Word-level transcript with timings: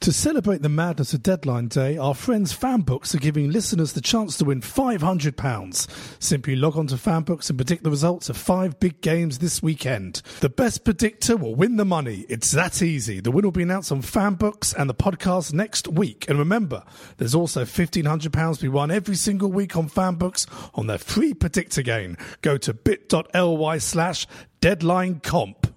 To 0.00 0.12
celebrate 0.12 0.62
the 0.62 0.68
madness 0.68 1.14
of 1.14 1.22
Deadline 1.22 1.66
Day, 1.66 1.98
our 1.98 2.14
friends 2.14 2.56
Fanbookz 2.56 3.14
are 3.14 3.18
giving 3.18 3.50
listeners 3.50 3.92
the 3.92 4.00
chance 4.00 4.36
to 4.36 4.44
win 4.44 4.60
£500. 4.60 6.22
Simply 6.22 6.54
log 6.54 6.76
on 6.76 6.86
to 6.88 6.94
Fanbookz 6.94 7.48
and 7.48 7.58
predict 7.58 7.82
the 7.82 7.90
results 7.90 8.28
of 8.28 8.36
five 8.36 8.78
big 8.78 9.00
games 9.00 9.38
this 9.38 9.62
weekend. 9.62 10.22
The 10.40 10.48
best 10.48 10.84
predictor 10.84 11.36
will 11.36 11.56
win 11.56 11.76
the 11.76 11.84
money. 11.84 12.24
It's 12.28 12.52
that 12.52 12.82
easy. 12.82 13.18
The 13.20 13.32
win 13.32 13.44
will 13.44 13.50
be 13.50 13.64
announced 13.64 13.90
on 13.90 14.02
Fanbookz 14.02 14.74
and 14.78 14.88
the 14.88 14.94
podcast 14.94 15.52
next 15.52 15.88
week. 15.88 16.26
And 16.28 16.38
remember, 16.38 16.84
there's 17.16 17.34
also 17.34 17.64
£1,500 17.64 18.56
to 18.56 18.62
be 18.62 18.68
won 18.68 18.92
every 18.92 19.16
single 19.16 19.50
week 19.50 19.76
on 19.76 19.88
Fanbookz 19.88 20.46
on 20.74 20.86
their 20.86 20.98
free 20.98 21.34
predictor 21.34 21.82
game. 21.82 22.16
Go 22.42 22.58
to 22.58 22.74
bit.ly 22.74 23.78
slash 23.78 24.26
deadline 24.60 25.20
comp. 25.20 25.75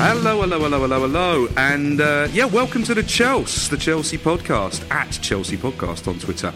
Hello, 0.00 0.42
hello, 0.42 0.60
hello, 0.60 0.80
hello, 0.82 1.00
hello, 1.00 1.48
and 1.56 2.00
uh, 2.00 2.28
yeah, 2.30 2.44
welcome 2.44 2.84
to 2.84 2.94
the 2.94 3.02
Chelsea, 3.02 3.68
the 3.68 3.76
Chelsea 3.76 4.16
podcast 4.16 4.88
at 4.92 5.10
Chelsea 5.10 5.56
Podcast 5.56 6.06
on 6.06 6.20
Twitter. 6.20 6.54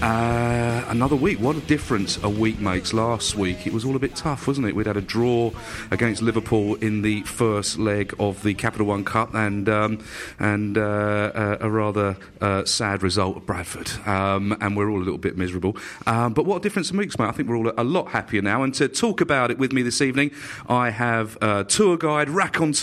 Uh, 0.00 0.84
another 0.88 1.16
week. 1.16 1.40
What 1.40 1.56
a 1.56 1.60
difference 1.60 2.22
a 2.22 2.28
week 2.28 2.60
makes. 2.60 2.92
Last 2.92 3.34
week 3.34 3.66
it 3.66 3.72
was 3.72 3.84
all 3.84 3.96
a 3.96 3.98
bit 3.98 4.14
tough, 4.14 4.46
wasn't 4.46 4.68
it? 4.68 4.76
We'd 4.76 4.86
had 4.86 4.96
a 4.96 5.00
draw 5.00 5.50
against 5.90 6.22
Liverpool 6.22 6.76
in 6.76 7.02
the 7.02 7.22
first 7.22 7.78
leg 7.78 8.14
of 8.20 8.42
the 8.44 8.54
Capital 8.54 8.86
One 8.86 9.04
Cup, 9.04 9.34
and 9.34 9.68
um, 9.68 10.04
and 10.38 10.78
uh, 10.78 11.58
a 11.60 11.68
rather 11.68 12.16
uh, 12.40 12.64
sad 12.64 13.02
result 13.02 13.38
at 13.38 13.46
Bradford, 13.46 13.90
um, 14.06 14.56
and 14.60 14.76
we're 14.76 14.88
all 14.88 14.98
a 14.98 15.04
little 15.04 15.18
bit 15.18 15.36
miserable. 15.36 15.76
Um, 16.06 16.32
but 16.32 16.46
what 16.46 16.58
a 16.58 16.60
difference 16.60 16.92
a 16.92 16.96
week, 16.96 17.18
mate! 17.18 17.26
I 17.26 17.32
think 17.32 17.48
we're 17.48 17.56
all 17.56 17.72
a 17.76 17.82
lot 17.82 18.08
happier 18.08 18.40
now. 18.40 18.62
And 18.62 18.72
to 18.74 18.86
talk 18.86 19.20
about 19.20 19.50
it 19.50 19.58
with 19.58 19.72
me 19.72 19.82
this 19.82 20.00
evening, 20.00 20.30
I 20.68 20.90
have 20.90 21.36
uh, 21.40 21.64
tour 21.64 21.96
guide, 21.96 22.28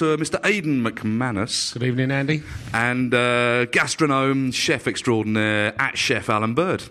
raconteur, 0.01 0.17
Mr. 0.17 0.44
Aidan 0.45 0.84
McManus. 0.84 1.73
Good 1.73 1.84
evening, 1.84 2.12
Andy. 2.12 2.44
And 2.73 3.13
uh, 3.13 3.66
gastronome, 3.67 4.53
chef 4.53 4.88
extraordinaire 4.88 5.79
at 5.79 5.97
Chef 5.97 6.29
Alan 6.29 6.53
Bird. 6.53 6.84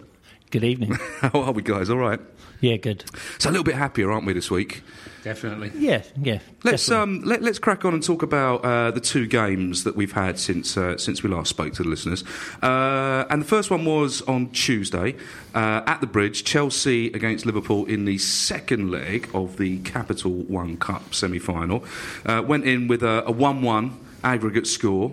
Good 0.50 0.64
evening. 0.64 0.92
How 1.20 1.42
are 1.42 1.52
we, 1.52 1.62
guys? 1.62 1.90
All 1.90 1.98
right. 1.98 2.20
Yeah, 2.60 2.76
good. 2.76 3.04
So 3.38 3.48
a 3.48 3.52
little 3.52 3.64
bit 3.64 3.74
happier, 3.74 4.10
aren't 4.10 4.26
we, 4.26 4.32
this 4.32 4.50
week? 4.50 4.82
Definitely. 5.22 5.70
Yeah, 5.76 6.02
yeah. 6.20 6.38
Let's 6.64 6.86
definitely. 6.86 7.20
um, 7.20 7.28
let, 7.28 7.42
let's 7.42 7.58
crack 7.58 7.84
on 7.84 7.92
and 7.92 8.02
talk 8.02 8.22
about 8.22 8.64
uh, 8.64 8.90
the 8.90 9.00
two 9.00 9.26
games 9.26 9.84
that 9.84 9.94
we've 9.94 10.12
had 10.12 10.38
since 10.38 10.76
uh, 10.78 10.96
since 10.96 11.22
we 11.22 11.28
last 11.28 11.50
spoke 11.50 11.74
to 11.74 11.82
the 11.82 11.88
listeners. 11.88 12.24
Uh, 12.62 13.26
and 13.28 13.42
the 13.42 13.46
first 13.46 13.70
one 13.70 13.84
was 13.84 14.22
on 14.22 14.48
Tuesday 14.50 15.14
uh, 15.54 15.82
at 15.86 16.00
the 16.00 16.06
Bridge, 16.06 16.44
Chelsea 16.44 17.08
against 17.12 17.44
Liverpool 17.44 17.84
in 17.84 18.06
the 18.06 18.16
second 18.16 18.90
leg 18.90 19.28
of 19.34 19.58
the 19.58 19.78
Capital 19.80 20.32
One 20.32 20.78
Cup 20.78 21.14
semi-final. 21.14 21.84
Uh, 22.24 22.42
went 22.46 22.64
in 22.64 22.88
with 22.88 23.02
a, 23.02 23.22
a 23.26 23.30
one-one 23.30 23.98
aggregate 24.24 24.66
score. 24.66 25.12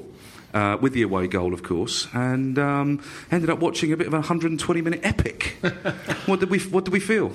Uh, 0.57 0.75
with 0.77 0.93
the 0.93 1.03
away 1.03 1.27
goal, 1.27 1.53
of 1.53 1.61
course, 1.61 2.07
and 2.13 2.57
um, 2.57 2.99
ended 3.29 3.47
up 3.47 3.59
watching 3.59 3.93
a 3.93 3.97
bit 3.97 4.07
of 4.07 4.13
a 4.13 4.17
120 4.17 4.81
minute 4.81 4.99
epic. 5.03 5.55
what 6.25 6.39
did 6.39 6.49
we 6.49 6.57
What 6.57 6.83
did 6.83 6.91
we 6.91 6.99
feel? 6.99 7.31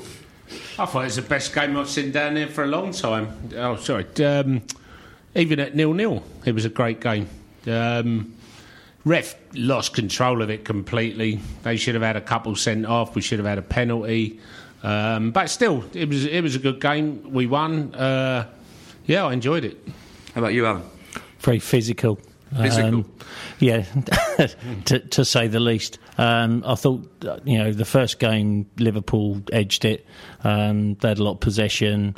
I 0.77 0.87
thought 0.87 1.03
it 1.03 1.05
was 1.05 1.17
the 1.17 1.23
best 1.23 1.55
game 1.55 1.77
I've 1.77 1.89
seen 1.89 2.11
down 2.11 2.35
there 2.35 2.49
for 2.49 2.65
a 2.65 2.67
long 2.67 2.91
time. 2.91 3.29
Oh, 3.55 3.77
sorry. 3.77 4.07
Um, 4.25 4.63
even 5.37 5.61
at 5.61 5.77
nil 5.77 5.95
nil, 5.95 6.25
it 6.45 6.53
was 6.53 6.65
a 6.65 6.69
great 6.69 6.99
game. 6.99 7.29
Um, 7.65 8.35
ref 9.05 9.37
lost 9.55 9.95
control 9.95 10.43
of 10.43 10.51
it 10.51 10.65
completely. 10.65 11.39
They 11.63 11.77
should 11.77 11.95
have 11.95 12.03
had 12.03 12.17
a 12.17 12.21
couple 12.21 12.57
sent 12.57 12.87
off. 12.87 13.15
We 13.15 13.23
should 13.23 13.39
have 13.39 13.47
had 13.47 13.59
a 13.59 13.63
penalty. 13.63 14.41
Um, 14.83 15.31
but 15.31 15.49
still, 15.49 15.85
it 15.95 16.09
was 16.09 16.25
it 16.25 16.41
was 16.41 16.57
a 16.57 16.59
good 16.59 16.81
game. 16.81 17.33
We 17.33 17.47
won. 17.47 17.95
Uh, 17.95 18.49
yeah, 19.07 19.27
I 19.27 19.33
enjoyed 19.33 19.65
it. 19.65 19.79
How 20.35 20.41
about 20.41 20.55
you, 20.55 20.67
Alan? 20.67 20.83
Very 21.39 21.61
physical. 21.61 22.19
Physical. 22.57 22.89
Um, 22.89 23.13
yeah, 23.59 23.83
to, 24.85 24.99
to 24.99 25.25
say 25.25 25.49
the 25.49 25.61
least. 25.61 25.99
Um, 26.19 26.63
I 26.67 26.75
thought, 26.75 27.09
uh, 27.25 27.39
you 27.45 27.59
know, 27.59 27.73
the 27.73 27.85
first 27.85 28.19
game, 28.19 28.69
Liverpool 28.79 29.41
edged 29.53 29.85
it. 29.85 30.07
Um, 30.45 30.95
they 30.97 31.09
had 31.09 31.19
a 31.19 31.25
lot 31.25 31.33
of 31.33 31.41
possession. 31.41 32.17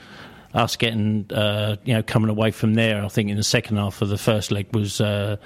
Us 0.53 0.77
getting, 0.77 1.27
uh, 1.33 1.77
you 1.85 1.95
know, 1.95 2.03
coming 2.03 2.31
away 2.31 2.53
from 2.53 2.75
there, 2.75 3.05
I 3.05 3.09
think 3.09 3.29
in 3.29 3.37
the 3.37 3.43
second 3.43 3.77
half 3.77 4.03
of 4.03 4.09
the 4.09 4.19
first 4.19 4.53
leg 4.53 4.75
was, 4.75 5.01
uh, 5.01 5.37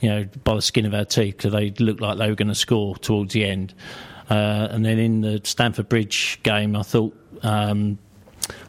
you 0.00 0.10
know, 0.10 0.28
by 0.44 0.54
the 0.54 0.62
skin 0.62 0.84
of 0.84 0.92
our 0.94 1.06
teeth 1.06 1.38
because 1.38 1.52
they 1.52 1.70
looked 1.70 2.00
like 2.00 2.18
they 2.18 2.28
were 2.28 2.34
going 2.34 2.48
to 2.48 2.54
score 2.54 2.96
towards 2.96 3.32
the 3.32 3.44
end. 3.44 3.74
Uh, 4.30 4.68
and 4.70 4.84
then 4.84 4.98
in 4.98 5.20
the 5.22 5.40
Stamford 5.44 5.88
Bridge 5.88 6.40
game, 6.42 6.76
I 6.76 6.82
thought. 6.82 7.16
Um, 7.42 7.98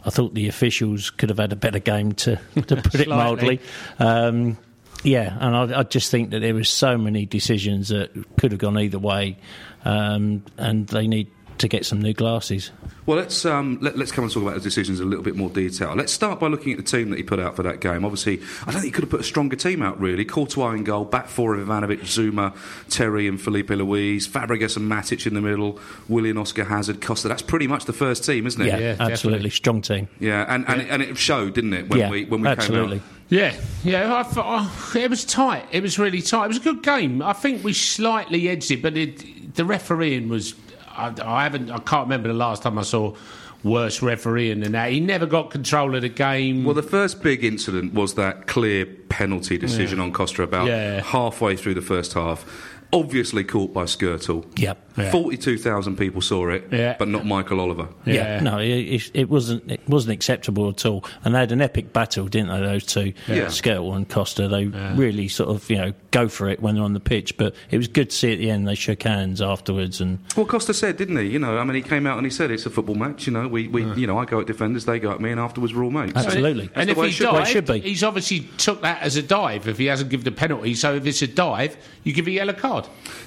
I 0.06 0.10
thought 0.10 0.34
the 0.34 0.50
officials 0.50 1.10
could 1.10 1.30
have 1.30 1.38
had 1.38 1.54
a 1.54 1.56
better 1.56 1.80
game, 1.80 2.12
to, 2.14 2.36
to 2.68 2.76
put 2.76 2.96
it 2.96 3.08
mildly. 3.08 3.62
Um, 3.98 4.58
yeah, 5.04 5.38
and 5.40 5.74
I, 5.74 5.80
I 5.80 5.84
just 5.84 6.12
think 6.12 6.32
that 6.32 6.40
there 6.40 6.54
was 6.54 6.70
so 6.70 6.98
many 6.98 7.26
decisions 7.26 7.90
that 7.90 8.12
could 8.38 8.52
have 8.52 8.60
gone 8.60 8.78
either 8.78 9.00
way, 9.00 9.38
um, 9.86 10.44
and 10.58 10.88
they 10.88 11.08
need 11.08 11.32
to 11.60 11.68
get 11.68 11.86
some 11.86 12.02
new 12.02 12.14
glasses. 12.14 12.72
Well, 13.06 13.18
let's 13.18 13.46
um, 13.46 13.80
let, 13.82 13.96
us 13.96 14.12
come 14.12 14.24
and 14.24 14.34
talk 14.34 14.44
about 14.44 14.56
the 14.56 14.62
decisions 14.62 15.00
in 15.00 15.08
a 15.08 15.10
little 15.10 15.24
bit 15.24 15.36
more 15.36 15.50
detail. 15.50 15.94
Let's 15.96 16.14
start 16.14 16.40
by 16.40 16.48
looking 16.48 16.74
at 16.74 16.78
the 16.78 16.84
team 16.84 17.10
that 17.10 17.18
he 17.18 17.24
put 17.24 17.40
out 17.40 17.56
for 17.56 17.64
that 17.64 17.80
game. 17.82 18.06
Obviously, 18.06 18.42
I 18.62 18.72
don't 18.72 18.82
think 18.82 18.86
he 18.86 18.92
could 18.92 19.04
have 19.04 19.10
put 19.10 19.20
a 19.20 19.24
stronger 19.24 19.56
team 19.56 19.82
out. 19.82 20.00
Really, 20.00 20.26
Courtois 20.26 20.72
in 20.72 20.84
goal, 20.84 21.06
back 21.06 21.28
four 21.28 21.56
of 21.56 21.68
Ivanovic, 21.68 22.02
Zouma, 22.02 22.56
Terry, 22.90 23.28
and 23.28 23.42
Filipe 23.42 23.70
Luis, 23.70 24.28
Fabregas 24.28 24.78
and 24.78 24.90
Matic 24.90 25.26
in 25.26 25.34
the 25.34 25.42
middle, 25.42 25.80
Willian, 26.08 26.38
Oscar, 26.38 26.64
Hazard, 26.64 27.02
Costa. 27.02 27.28
That's 27.28 27.42
pretty 27.42 27.68
much 27.68 27.86
the 27.86 27.94
first 27.94 28.24
team, 28.24 28.46
isn't 28.46 28.62
it? 28.62 28.68
Yeah, 28.68 28.78
Yeah, 28.78 28.96
absolutely 29.00 29.50
strong 29.50 29.82
team. 29.82 30.08
Yeah, 30.20 30.46
and, 30.48 30.68
and, 30.68 30.82
It, 30.82 30.90
and 30.90 31.02
it 31.02 31.18
showed, 31.18 31.54
didn't 31.56 31.74
it, 31.74 31.90
when 31.90 32.00
yeah, 32.00 32.10
we 32.10 32.26
when 32.26 32.42
we 32.42 32.48
absolutely. 32.48 33.00
came 33.00 33.08
out? 33.08 33.16
Yeah, 33.30 33.56
yeah. 33.84 34.16
I 34.16 34.24
thought, 34.24 34.46
oh, 34.48 35.00
it 35.00 35.10
was 35.10 35.24
tight. 35.24 35.66
It 35.72 35.84
was 35.84 36.00
really 36.00 36.22
tight. 36.22 36.46
It 36.46 36.48
was 36.50 36.58
a 36.58 36.62
good 36.62 36.82
game. 36.82 37.22
I 37.22 37.34
think 37.34 37.64
we 37.64 37.74
slightly 37.74 38.50
edged 38.50 38.72
it, 38.72 38.82
but 38.82 38.98
it, 38.98 39.56
the 39.56 39.66
refereeing 39.66 40.30
was. 40.30 40.56
I, 41.00 41.40
I 41.40 41.44
haven't. 41.44 41.72
I 41.72 41.80
can't 41.80 42.06
remember 42.06 42.28
the 42.28 42.34
last 42.36 42.64
time 42.64 42.78
I 42.78 42.84
saw 42.84 43.16
worse 43.64 44.02
refereeing 44.02 44.62
than 44.62 44.72
that. 44.72 44.92
He 44.92 45.00
never 45.00 45.26
got 45.26 45.52
control 45.52 45.94
of 45.96 46.02
the 46.02 46.10
game. 46.10 46.64
Well, 46.64 46.76
the 46.76 46.82
first 46.84 47.22
big 47.22 47.44
incident 47.44 47.94
was 47.94 48.14
that 48.16 48.48
clear 48.48 48.86
penalty 48.86 49.58
decision 49.58 50.00
on 50.00 50.14
Costa 50.14 50.44
about 50.44 50.68
Yeah. 50.68 51.02
halfway 51.02 51.56
through 51.58 51.74
the 51.74 51.82
first 51.82 52.14
half. 52.14 52.46
Obviously 52.92 53.44
caught 53.44 53.74
by 53.74 53.84
Skrtel. 53.84 54.46
Yep. 54.60 54.86
Yeah. 54.98 55.12
42,000 55.12 55.96
people 55.96 56.22
saw 56.22 56.50
it, 56.50 56.68
Yeah. 56.72 56.96
but 57.00 57.08
not 57.08 57.26
Michael 57.26 57.62
Oliver. 57.62 57.88
Yeah, 58.06 58.42
no, 58.42 58.58
it, 58.58 58.68
it, 58.68 59.12
it 59.14 59.30
wasn't. 59.30 59.72
It 59.72 59.88
wasn't 59.88 60.14
acceptable 60.14 60.68
at 60.70 60.86
all. 60.86 61.06
And 61.24 61.34
they 61.34 61.40
had 61.40 61.52
an 61.54 61.62
epic 61.62 61.94
battle, 61.94 62.26
didn't 62.28 62.50
they? 62.50 62.60
Those 62.60 62.86
two, 62.86 63.14
Yeah. 63.28 63.46
Skrtel 63.46 63.96
and 63.96 64.10
Costa. 64.10 64.48
They 64.50 64.66
really 64.66 65.28
sort 65.30 65.50
of, 65.50 65.70
you 65.70 65.78
know, 65.78 65.94
go 66.12 66.28
for 66.28 66.50
it 66.50 66.62
when 66.62 66.76
they're 66.76 66.84
on 66.84 66.94
the 66.94 67.00
pitch. 67.00 67.38
But 67.38 67.54
it 67.72 67.78
was 67.78 67.88
good 67.88 68.10
to 68.10 68.16
see 68.16 68.34
at 68.34 68.40
the 68.40 68.50
end 68.50 68.68
they 68.68 68.76
shook 68.76 69.04
hands 69.04 69.42
afterwards. 69.42 70.02
And 70.02 70.20
Well, 70.36 70.46
Costa 70.48 70.74
said, 70.74 70.98
didn't 70.98 71.18
he? 71.18 71.28
You 71.28 71.40
know, 71.40 71.58
I 71.60 71.64
mean, 71.64 71.76
he 71.76 71.82
came 71.82 72.06
out 72.06 72.18
and 72.18 72.26
he 72.26 72.32
said 72.32 72.52
it's 72.52 72.66
a 72.66 72.70
football 72.70 72.96
match. 72.96 73.26
You 73.28 73.32
know, 73.34 73.48
we, 73.48 73.68
we 73.70 73.84
you 73.94 74.08
know, 74.08 74.18
I 74.18 74.26
go 74.26 74.42
at 74.42 74.48
defenders, 74.48 74.84
they 74.86 75.00
go 75.00 75.12
at 75.12 75.22
me, 75.22 75.30
and 75.32 75.40
afterwards 75.40 75.74
we're 75.74 75.84
all 75.86 75.92
mates. 75.92 76.14
Absolutely. 76.18 76.66
That's 76.68 76.78
and 76.78 76.90
if 76.90 76.98
he 76.98 77.04
it 77.04 77.12
should 77.12 77.26
be. 77.28 77.32
Well, 77.32 77.42
it 77.44 77.48
should 77.48 77.66
be. 77.68 77.80
he's 77.80 78.04
obviously 78.04 78.42
took 78.58 78.82
that 78.82 79.02
as 79.02 79.16
a 79.16 79.22
dive. 79.24 79.68
If 79.68 79.78
he 79.78 79.86
hasn't 79.86 80.10
given 80.10 80.26
the 80.26 80.32
penalty, 80.32 80.74
so 80.74 80.96
if 80.96 81.06
it's 81.06 81.22
a 81.22 81.28
dive, 81.28 81.78
you 82.04 82.12
give 82.12 82.28
a 82.28 82.32
yellow 82.32 82.54
card. 82.54 82.79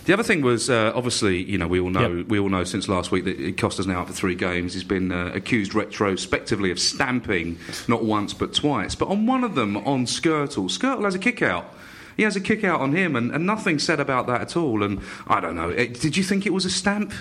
The 0.05 0.13
other 0.13 0.23
thing 0.23 0.43
was 0.43 0.69
uh, 0.69 0.93
obviously, 0.95 1.43
you 1.43 1.59
know, 1.59 1.69
we 1.69 1.79
all 1.81 1.91
know 1.91 2.13
Yep. 2.17 2.27
we 2.29 2.39
all 2.39 2.49
know 2.49 2.65
since 2.65 2.89
last 2.89 3.11
week 3.11 3.25
that 3.25 3.57
Costa's 3.57 3.87
now 3.87 4.01
out 4.01 4.09
for 4.09 4.13
three 4.13 4.35
games. 4.35 4.75
He's 4.75 4.85
been 4.85 5.13
uh, 5.13 5.31
accused 5.35 5.75
retrospectively 5.75 6.71
of 6.71 6.79
stamping 6.79 7.59
not 7.89 8.05
once 8.05 8.35
but 8.35 8.53
twice. 8.55 8.95
But 8.95 9.09
on 9.09 9.27
one 9.27 9.45
of 9.45 9.55
them, 9.55 9.77
on 9.77 10.07
Skrtel, 10.07 10.69
Skrtel 10.71 11.05
has 11.05 11.15
a 11.15 11.19
kick 11.19 11.43
out. 11.43 11.73
He 12.17 12.25
has 12.25 12.37
a 12.37 12.41
kick 12.41 12.63
out 12.63 12.81
on 12.81 12.93
him, 12.95 13.17
and, 13.17 13.31
and 13.33 13.47
nothing 13.47 13.79
said 13.79 13.99
about 14.01 14.27
that 14.27 14.41
at 14.43 14.57
all. 14.57 14.83
And 14.83 15.01
I 15.27 15.41
don't 15.41 15.57
know. 15.57 15.71
It, 15.71 15.99
did 16.01 16.17
you 16.17 16.23
think 16.23 16.47
it 16.47 16.53
was 16.53 16.65
a 16.65 16.71
stamp? 16.71 17.13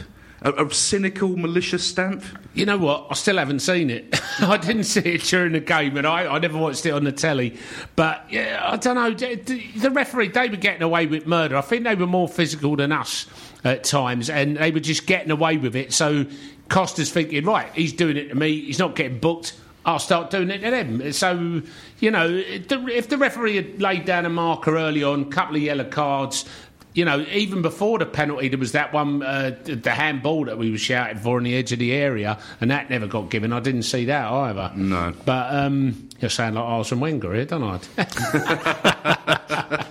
A, 0.44 0.66
a 0.66 0.74
cynical, 0.74 1.38
malicious 1.38 1.84
stamp? 1.88 2.24
You 2.54 2.66
know 2.66 2.78
what? 2.78 3.08
I 3.10 3.14
still 3.14 3.38
haven't 3.38 3.60
seen 3.60 3.90
it. 3.90 4.20
I 4.40 4.58
didn't 4.58 4.86
see 4.86 5.02
it 5.02 5.22
during 5.24 5.54
the 5.54 5.60
game, 5.60 5.98
and 5.98 6.08
I, 6.08 6.26
I 6.26 6.40
never 6.40 6.58
watched 6.58 6.86
it 6.86 6.92
on 6.92 7.04
the 7.04 7.12
telly. 7.12 7.58
But 7.96 8.26
yeah, 8.30 8.60
I 8.64 8.78
don't 8.78 8.96
know. 8.96 9.12
The, 9.14 9.36
the- 9.36 9.92
referee, 9.92 10.30
they 10.30 10.50
were 10.50 10.56
getting 10.56 10.82
away 10.82 11.06
with 11.06 11.28
murder. 11.28 11.56
I 11.58 11.62
think 11.62 11.84
they 11.84 11.96
were 11.96 12.08
more 12.08 12.28
physical 12.28 12.76
than 12.76 12.92
us 12.92 13.28
at 13.64 13.84
times, 13.84 14.30
and 14.30 14.58
they 14.58 14.72
were 14.72 14.80
just 14.80 15.06
getting 15.06 15.32
away 15.32 15.58
with 15.58 15.76
it. 15.76 15.94
So 15.94 16.26
Costa's 16.70 17.12
thinking, 17.12 17.46
right, 17.46 17.72
he's 17.74 17.94
doing 17.94 18.18
it 18.18 18.30
to 18.30 18.36
me. 18.36 18.62
He's 18.62 18.80
not 18.80 18.96
getting 18.96 19.20
booked. 19.20 19.56
I'll 19.86 20.00
start 20.00 20.30
doing 20.30 20.50
it 20.52 20.60
to 20.60 20.70
them. 20.72 21.12
So, 21.12 21.62
you 22.00 22.12
know, 22.12 22.28
if 22.30 23.10
the 23.10 23.18
referee 23.18 23.56
had 23.56 23.82
laid 23.82 24.06
down 24.06 24.26
a 24.26 24.30
marker 24.30 24.78
early 24.78 25.04
on, 25.04 25.30
couple 25.32 25.56
of 25.56 25.62
yellow 25.62 25.86
cards, 25.86 26.46
you 26.94 27.06
know, 27.06 27.26
even 27.32 27.62
before 27.62 28.00
the 28.00 28.06
penalty, 28.06 28.50
there 28.50 28.60
was 28.60 28.74
that 28.74 28.94
one, 28.94 29.24
uh, 29.24 29.56
the 29.64 29.92
handball 29.92 30.46
that 30.46 30.58
we 30.58 30.72
were 30.72 30.78
shouting 30.78 31.18
for 31.18 31.38
on 31.38 31.44
the 31.44 31.56
edge 31.56 31.72
of 31.72 31.80
the 31.80 31.94
area, 31.94 32.38
and 32.60 32.72
that 32.72 32.90
never 32.90 33.08
got 33.08 33.30
given. 33.30 33.54
I 33.54 33.60
didn't 33.60 33.84
see 33.84 34.06
that 34.06 34.26
either. 34.30 34.72
No. 34.76 35.14
But 35.26 35.54
um, 35.56 36.10
you're 36.22 36.30
saying 36.30 36.54
like 36.54 36.64
Arsene 36.64 37.00
Wenger 37.00 37.34
here, 37.34 37.46
don't 37.46 37.64
I? 37.64 37.80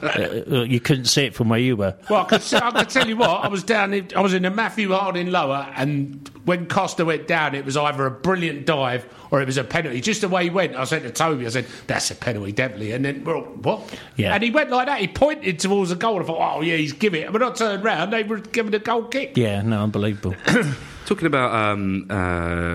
uh, 0.03 0.63
you 0.63 0.81
couldn't 0.81 1.07
see 1.07 1.25
it 1.25 1.35
from 1.35 1.49
where 1.49 1.59
you 1.59 1.77
were. 1.77 1.97
well, 2.09 2.23
I 2.23 2.25
could, 2.25 2.55
I 2.55 2.71
could 2.71 2.89
tell 2.89 3.09
you 3.09 3.17
what, 3.17 3.45
I 3.45 3.49
was 3.49 3.63
down, 3.63 3.93
in, 3.93 4.09
I 4.15 4.21
was 4.21 4.35
in 4.35 4.43
the 4.43 4.51
Matthew 4.51 4.93
Harding 4.93 5.31
lower, 5.31 5.73
and 5.77 6.29
when 6.45 6.67
Costa 6.67 7.05
went 7.05 7.27
down, 7.29 7.55
it 7.55 7.65
was 7.65 7.77
either 7.77 8.07
a 8.07 8.11
brilliant 8.11 8.67
dive 8.67 9.07
or 9.31 9.41
it 9.41 9.47
was 9.47 9.57
a 9.57 9.65
penalty. 9.65 10.01
Just 10.01 10.23
the 10.23 10.29
way 10.29 10.45
he 10.45 10.51
went, 10.51 10.75
I 10.77 10.85
said 10.85 11.03
to 11.03 11.11
Toby, 11.11 11.47
I 11.47 11.51
said, 11.51 11.67
that's 11.87 12.11
a 12.11 12.15
penalty, 12.15 12.53
definitely. 12.53 12.93
And 12.93 13.05
then, 13.05 13.25
well, 13.25 13.43
what? 13.43 13.99
Yeah. 14.17 14.35
And 14.35 14.43
he 14.43 14.51
went 14.51 14.71
like 14.71 14.87
that. 14.87 15.01
He 15.01 15.09
pointed 15.09 15.59
towards 15.59 15.91
the 15.91 15.97
goal. 15.97 16.21
I 16.21 16.25
thought, 16.25 16.57
oh, 16.57 16.61
yeah, 16.61 16.77
he's 16.77 16.93
giving 16.93 17.23
it. 17.23 17.25
And 17.27 17.35
when 17.35 17.43
I 17.43 17.51
turned 17.53 17.85
round, 17.85 18.13
they 18.13 18.23
were 18.23 18.39
giving 18.39 18.75
a 18.75 18.79
goal 18.79 19.05
kick. 19.05 19.37
Yeah, 19.37 19.63
no, 19.63 19.83
unbelievable. 19.83 20.35
Talking 21.07 21.27
about 21.27 21.53
um, 21.53 22.07
uh, 22.09 22.15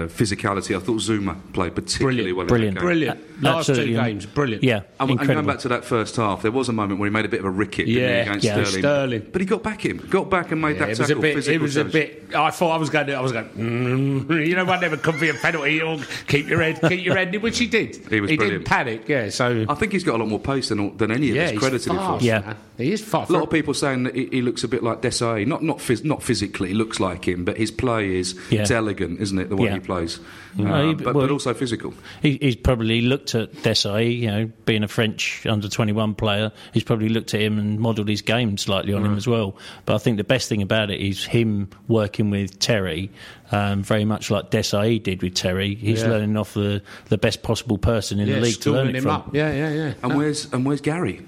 physicality, 0.07 0.75
I 0.75 0.79
thought 0.79 0.97
Zouma 0.99 1.37
played 1.53 1.73
particularly 1.73 2.33
well. 2.33 2.45
Brilliant. 2.47 2.69
In 2.69 2.73
that 2.75 2.79
game. 2.81 2.85
Brilliant. 2.87 3.19
Uh, 3.19 3.41
Last 3.41 3.65
two 3.67 3.71
absolutely. 3.73 3.93
games, 3.95 4.25
brilliant. 4.25 4.63
Yeah, 4.63 4.81
And, 4.99 5.09
and 5.11 5.19
going 5.27 5.45
back 5.45 5.59
to 5.59 5.67
that 5.69 5.83
first 5.83 6.15
half, 6.15 6.41
there 6.41 6.51
was 6.51 6.69
a 6.69 6.73
moment 6.73 6.99
where 6.99 7.07
he 7.09 7.13
made 7.13 7.25
a 7.25 7.29
bit 7.29 7.39
of 7.41 7.45
a 7.45 7.49
ricket 7.49 7.87
Yeah, 7.87 8.01
against 8.21 8.45
yeah. 8.45 8.53
Sterling. 8.63 8.79
Sterling. 8.81 9.27
But 9.31 9.41
he 9.41 9.47
got 9.47 9.61
back 9.63 9.85
him, 9.85 9.97
got 10.09 10.29
back 10.29 10.51
and 10.51 10.61
made 10.61 10.77
Yeah, 10.77 10.85
that 10.85 10.89
it 10.91 10.99
was 10.99 11.07
tackle. 11.07 11.17
a 11.17 11.21
bit. 11.21 11.31
It 11.31 11.35
physical 11.35 11.61
was 11.61 11.75
a 11.77 11.85
bit. 11.85 12.35
I 12.35 12.49
thought 12.51 12.71
I 12.71 12.77
was 12.77 12.89
going. 12.89 13.07
to... 13.07 13.13
I 13.13 13.21
was 13.21 13.31
going. 13.33 13.49
Mm, 13.49 14.47
you 14.47 14.55
know, 14.55 14.65
one 14.65 14.79
never 14.81 14.97
could 14.97 15.19
be 15.19 15.29
a 15.29 15.33
penalty. 15.33 15.81
Or 15.81 15.97
keep 16.27 16.47
your 16.47 16.61
head, 16.61 16.79
keep 16.81 17.03
your 17.05 17.15
head. 17.15 17.35
Which 17.41 17.57
he 17.59 17.67
did. 17.67 17.95
He 18.09 18.21
was 18.21 18.29
He 18.29 18.37
brilliant. 18.37 18.63
didn't 18.63 18.67
panic. 18.67 19.07
Yeah. 19.09 19.29
So. 19.29 19.65
I 19.67 19.75
think 19.75 19.91
he's 19.91 20.03
got 20.05 20.15
a 20.15 20.19
lot 20.19 20.29
more 20.29 20.39
pace 20.39 20.69
than, 20.69 20.95
than 20.97 21.11
any 21.11 21.29
of 21.29 21.35
yeah, 21.35 21.43
us 21.45 21.51
he's 21.51 21.59
credited 21.59 21.91
him 21.91 21.97
fast, 21.97 22.19
for. 22.19 22.25
Yeah. 22.25 22.39
man. 22.39 22.55
he 22.77 22.91
is 22.93 23.01
fast. 23.03 23.29
A 23.29 23.33
lot 23.33 23.43
of 23.43 23.49
people 23.49 23.73
saying 23.73 24.03
that 24.03 24.15
he, 24.15 24.27
he 24.27 24.41
looks 24.41 24.63
a 24.63 24.67
bit 24.69 24.81
like 24.83 25.01
Desailly. 25.01 25.45
Not 25.45 25.61
not 25.61 25.79
phys- 25.79 26.05
not 26.05 26.23
physically, 26.23 26.69
he 26.69 26.73
looks 26.73 26.99
like 27.01 27.27
him, 27.27 27.43
but 27.43 27.57
his 27.57 27.69
play 27.71 28.14
is 28.19 28.35
Yeah. 28.49 28.61
it's 28.61 28.71
elegant, 28.71 29.19
isn't 29.21 29.37
it? 29.39 29.49
The 29.49 29.55
way 29.55 29.67
Yeah. 29.69 29.73
he 29.75 29.79
plays, 29.79 30.19
No, 30.57 30.71
Uh, 30.73 30.87
he- 30.87 30.93
but, 30.93 31.13
well, 31.13 31.25
but 31.25 31.31
also 31.31 31.53
physical. 31.53 31.93
He, 32.21 32.37
he's 32.41 32.55
probably 32.55 33.01
looked 33.01 33.35
at 33.35 33.51
Desailly, 33.61 34.17
you 34.17 34.27
know, 34.27 34.49
being 34.65 34.83
a 34.83 34.87
French 34.87 35.45
under 35.45 35.67
21 35.67 36.13
player, 36.15 36.49
he's 36.73 36.83
probably 36.83 37.09
looked 37.09 37.33
at 37.33 37.41
him 37.41 37.59
and 37.59 37.77
modelled 37.77 38.07
his 38.07 38.21
game 38.21 38.57
slightly 38.57 38.93
on 38.93 39.05
him 39.05 39.17
as 39.17 39.27
well. 39.27 39.57
But 39.85 39.95
I 39.95 39.97
think 39.97 40.15
the 40.15 40.23
best 40.23 40.47
thing 40.47 40.61
about 40.61 40.89
it 40.91 41.01
is 41.01 41.25
him 41.25 41.67
working 41.89 42.29
with 42.29 42.57
Terry, 42.59 43.11
um, 43.51 43.83
very 43.83 44.05
much 44.05 44.31
like 44.31 44.49
Desailly 44.49 45.03
did 45.03 45.21
with 45.21 45.33
Terry. 45.33 45.75
He's 45.75 46.03
Yeah. 46.03 46.09
learning 46.11 46.37
off 46.37 46.53
the, 46.53 46.81
the 47.09 47.17
best 47.17 47.43
possible 47.43 47.77
person 47.77 48.21
in 48.21 48.29
yeah, 48.29 48.35
the 48.35 48.41
league 48.41 48.61
to 48.61 48.71
learn 48.71 48.87
it 48.87 48.95
him 48.95 49.03
from. 49.03 49.11
up. 49.11 49.35
Yeah, 49.35 49.51
yeah, 49.53 49.73
yeah. 49.73 49.93
And 50.03 50.15
where's 50.15 50.47
and 50.53 50.65
where's 50.65 50.79
Gary? 50.79 51.19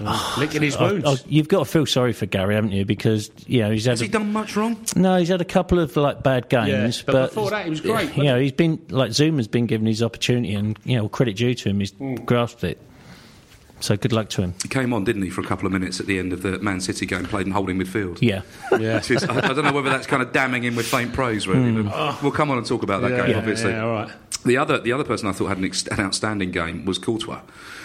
Licking 0.38 0.62
his 0.62 0.76
Oh, 0.76 0.86
wounds. 0.92 1.04
oh, 1.06 1.16
you've 1.26 1.48
got 1.48 1.60
to 1.60 1.64
feel 1.64 1.86
sorry 1.86 2.12
for 2.12 2.26
Gary, 2.26 2.54
haven't 2.54 2.72
you? 2.72 2.84
Because 2.84 3.30
you 3.46 3.60
know 3.60 3.70
he's 3.70 3.84
had 3.84 3.92
Has 3.92 4.00
a, 4.00 4.04
he 4.04 4.10
done 4.10 4.32
much 4.32 4.56
wrong? 4.56 4.76
no, 4.96 5.16
he's 5.18 5.28
had 5.28 5.40
a 5.40 5.44
couple 5.44 5.78
of 5.78 5.96
like 5.96 6.22
bad 6.22 6.48
games, 6.48 7.02
but 7.02 7.28
before 7.30 7.50
that 7.50 7.64
he 7.64 7.70
was 7.70 7.80
great. 7.80 8.16
You 8.16 8.24
know, 8.24 8.38
he's 8.40 8.52
been 8.52 8.80
like 8.90 9.10
Zouma's 9.10 9.48
been 9.48 9.66
given 9.66 9.86
his 9.86 10.02
opportunity, 10.02 10.54
and 10.54 10.78
you 10.84 10.96
know, 10.96 11.08
credit 11.08 11.36
due 11.36 11.54
to 11.54 11.68
him, 11.68 11.80
he's 11.80 11.92
Mm. 11.92 12.24
grasped 12.24 12.64
it. 12.64 12.80
So 13.80 13.96
good 13.96 14.12
luck 14.12 14.28
to 14.30 14.42
him. 14.42 14.54
He 14.62 14.68
came 14.68 14.92
on, 14.92 15.02
didn't 15.02 15.22
he, 15.22 15.30
for 15.30 15.40
a 15.40 15.44
couple 15.44 15.66
of 15.66 15.72
minutes 15.72 15.98
at 15.98 16.06
the 16.06 16.20
end 16.20 16.32
of 16.32 16.42
the 16.42 16.56
Man 16.60 16.80
City 16.80 17.04
game, 17.04 17.24
played 17.24 17.46
in 17.46 17.52
holding 17.52 17.78
midfield. 17.78 18.18
Yeah, 18.20 18.42
Yeah. 18.78 18.94
Which 18.98 19.10
is- 19.10 19.24
I, 19.24 19.38
I 19.38 19.40
don't 19.52 19.64
know 19.64 19.72
whether 19.72 19.90
that's 19.90 20.06
kind 20.06 20.22
of 20.22 20.32
damning 20.32 20.62
him 20.62 20.76
with 20.76 20.86
faint 20.86 21.12
praise, 21.12 21.48
really. 21.48 21.82
But 21.82 22.22
we'll 22.22 22.30
come 22.30 22.50
on 22.52 22.58
and 22.58 22.66
talk 22.66 22.84
about 22.84 23.02
that 23.02 23.10
Yeah, 23.10 23.16
game, 23.22 23.30
yeah, 23.30 23.38
obviously. 23.38 23.72
yeah, 23.72 23.82
all 23.84 23.92
right. 23.92 24.10
The 24.44 24.56
other, 24.56 24.78
the 24.78 24.92
other 24.92 25.04
person 25.04 25.28
I 25.28 25.32
thought 25.32 25.48
had 25.48 25.58
an, 25.58 25.64
ex- 25.64 25.86
an 25.86 26.00
outstanding 26.00 26.50
game 26.50 26.84
was 26.84 26.98
Courtois. 26.98 27.40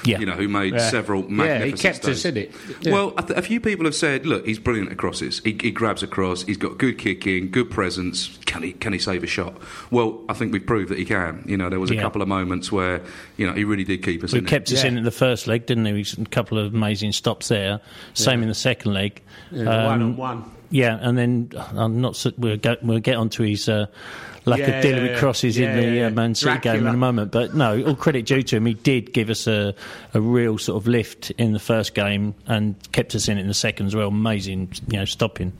Yeah. 0.05 0.19
You 0.19 0.25
know, 0.25 0.33
who 0.33 0.47
made 0.47 0.73
Yeah. 0.73 0.89
several 0.89 1.21
Yeah, 1.23 1.29
magnificent 1.29 1.77
he 1.77 1.81
kept 1.81 2.05
us 2.07 2.21
saves. 2.21 2.25
in 2.25 2.37
it. 2.37 2.51
Yeah. 2.81 2.93
Well, 2.93 3.13
a, 3.17 3.23
th- 3.23 3.37
a 3.37 3.41
few 3.41 3.59
people 3.59 3.85
have 3.85 3.95
said, 3.95 4.25
look, 4.25 4.45
he's 4.45 4.57
brilliant 4.59 4.91
at 4.91 4.97
crosses. 4.97 5.39
He, 5.43 5.57
he 5.61 5.71
grabs 5.71 6.01
a 6.03 6.07
cross. 6.07 6.43
He's 6.43 6.57
got 6.57 6.77
good 6.77 6.97
kicking, 6.97 7.51
good 7.51 7.69
presence. 7.69 8.37
Can 8.45 8.63
he 8.63 8.71
can 8.73 8.93
he 8.93 8.99
save 8.99 9.23
a 9.23 9.27
shot? 9.27 9.55
Well, 9.91 10.23
I 10.29 10.33
think 10.33 10.53
we've 10.53 10.65
proved 10.65 10.89
that 10.89 10.97
he 10.97 11.05
can. 11.05 11.43
You 11.45 11.57
know, 11.57 11.69
there 11.69 11.79
was 11.79 11.91
a 11.91 11.95
Yeah. 11.95 12.01
couple 12.03 12.21
of 12.21 12.27
moments 12.27 12.71
where 12.71 13.01
you 13.37 13.45
know 13.45 13.53
he 13.53 13.63
really 13.65 13.83
did 13.83 14.01
keep 14.03 14.23
us 14.23 14.31
we 14.31 14.39
in. 14.39 14.45
it. 14.45 14.47
kept 14.47 14.71
us 14.71 14.83
Yeah. 14.83 14.89
in 14.89 14.97
at 14.99 15.03
the 15.03 15.11
first 15.11 15.45
leg, 15.47 15.65
didn't 15.65 15.85
he? 15.85 15.93
We 15.93 16.05
a 16.21 16.25
couple 16.29 16.57
of 16.57 16.73
amazing 16.73 17.11
stops 17.11 17.49
there. 17.49 17.81
Same 18.13 18.41
in 18.41 18.47
the 18.47 18.55
second 18.55 18.93
leg. 18.93 19.21
Yeah, 19.51 19.87
one 19.87 20.01
on 20.01 20.15
one. 20.17 20.43
Yeah, 20.69 20.97
and 21.01 21.17
then 21.17 21.49
I'm 21.75 22.01
not. 22.01 22.13
s- 22.15 22.27
We'll 22.37 22.57
get 22.57 22.83
we'll 22.83 22.99
get 22.99 23.15
onto 23.17 23.43
his 23.43 23.67
uh, 23.69 23.87
lack 24.47 24.59
Yeah, 24.59 24.67
of 24.69 24.81
dealing 24.81 25.05
yeah, 25.05 25.11
with 25.11 25.19
crosses 25.19 25.57
yeah, 25.57 25.69
in 25.69 25.77
the 25.77 25.95
yeah, 25.97 26.07
uh, 26.07 26.09
Man 26.11 26.33
City 26.35 26.51
game 26.53 26.61
Dracula. 26.61 26.89
in 26.89 26.95
a 26.95 26.97
moment. 26.97 27.31
But 27.31 27.53
no, 27.53 27.83
all 27.83 27.95
credit 27.95 28.25
due 28.25 28.41
to 28.41 28.55
him. 28.57 28.65
He 28.65 28.73
did 28.73 29.13
give 29.13 29.29
us 29.29 29.45
a, 29.47 29.75
a 30.13 30.21
real 30.21 30.57
sort 30.57 30.81
of 30.81 30.87
lift 30.87 31.31
in 31.31 31.53
the 31.53 31.59
first 31.59 31.93
game 31.93 32.33
and 32.47 32.75
kept 32.93 33.13
us 33.13 33.27
in 33.27 33.37
it 33.37 33.41
in 33.41 33.47
the 33.47 33.53
second 33.53 33.85
as 33.87 33.95
well. 33.95 34.07
Amazing, 34.07 34.69
you 34.87 34.97
know, 34.99 35.05
stopping. 35.05 35.53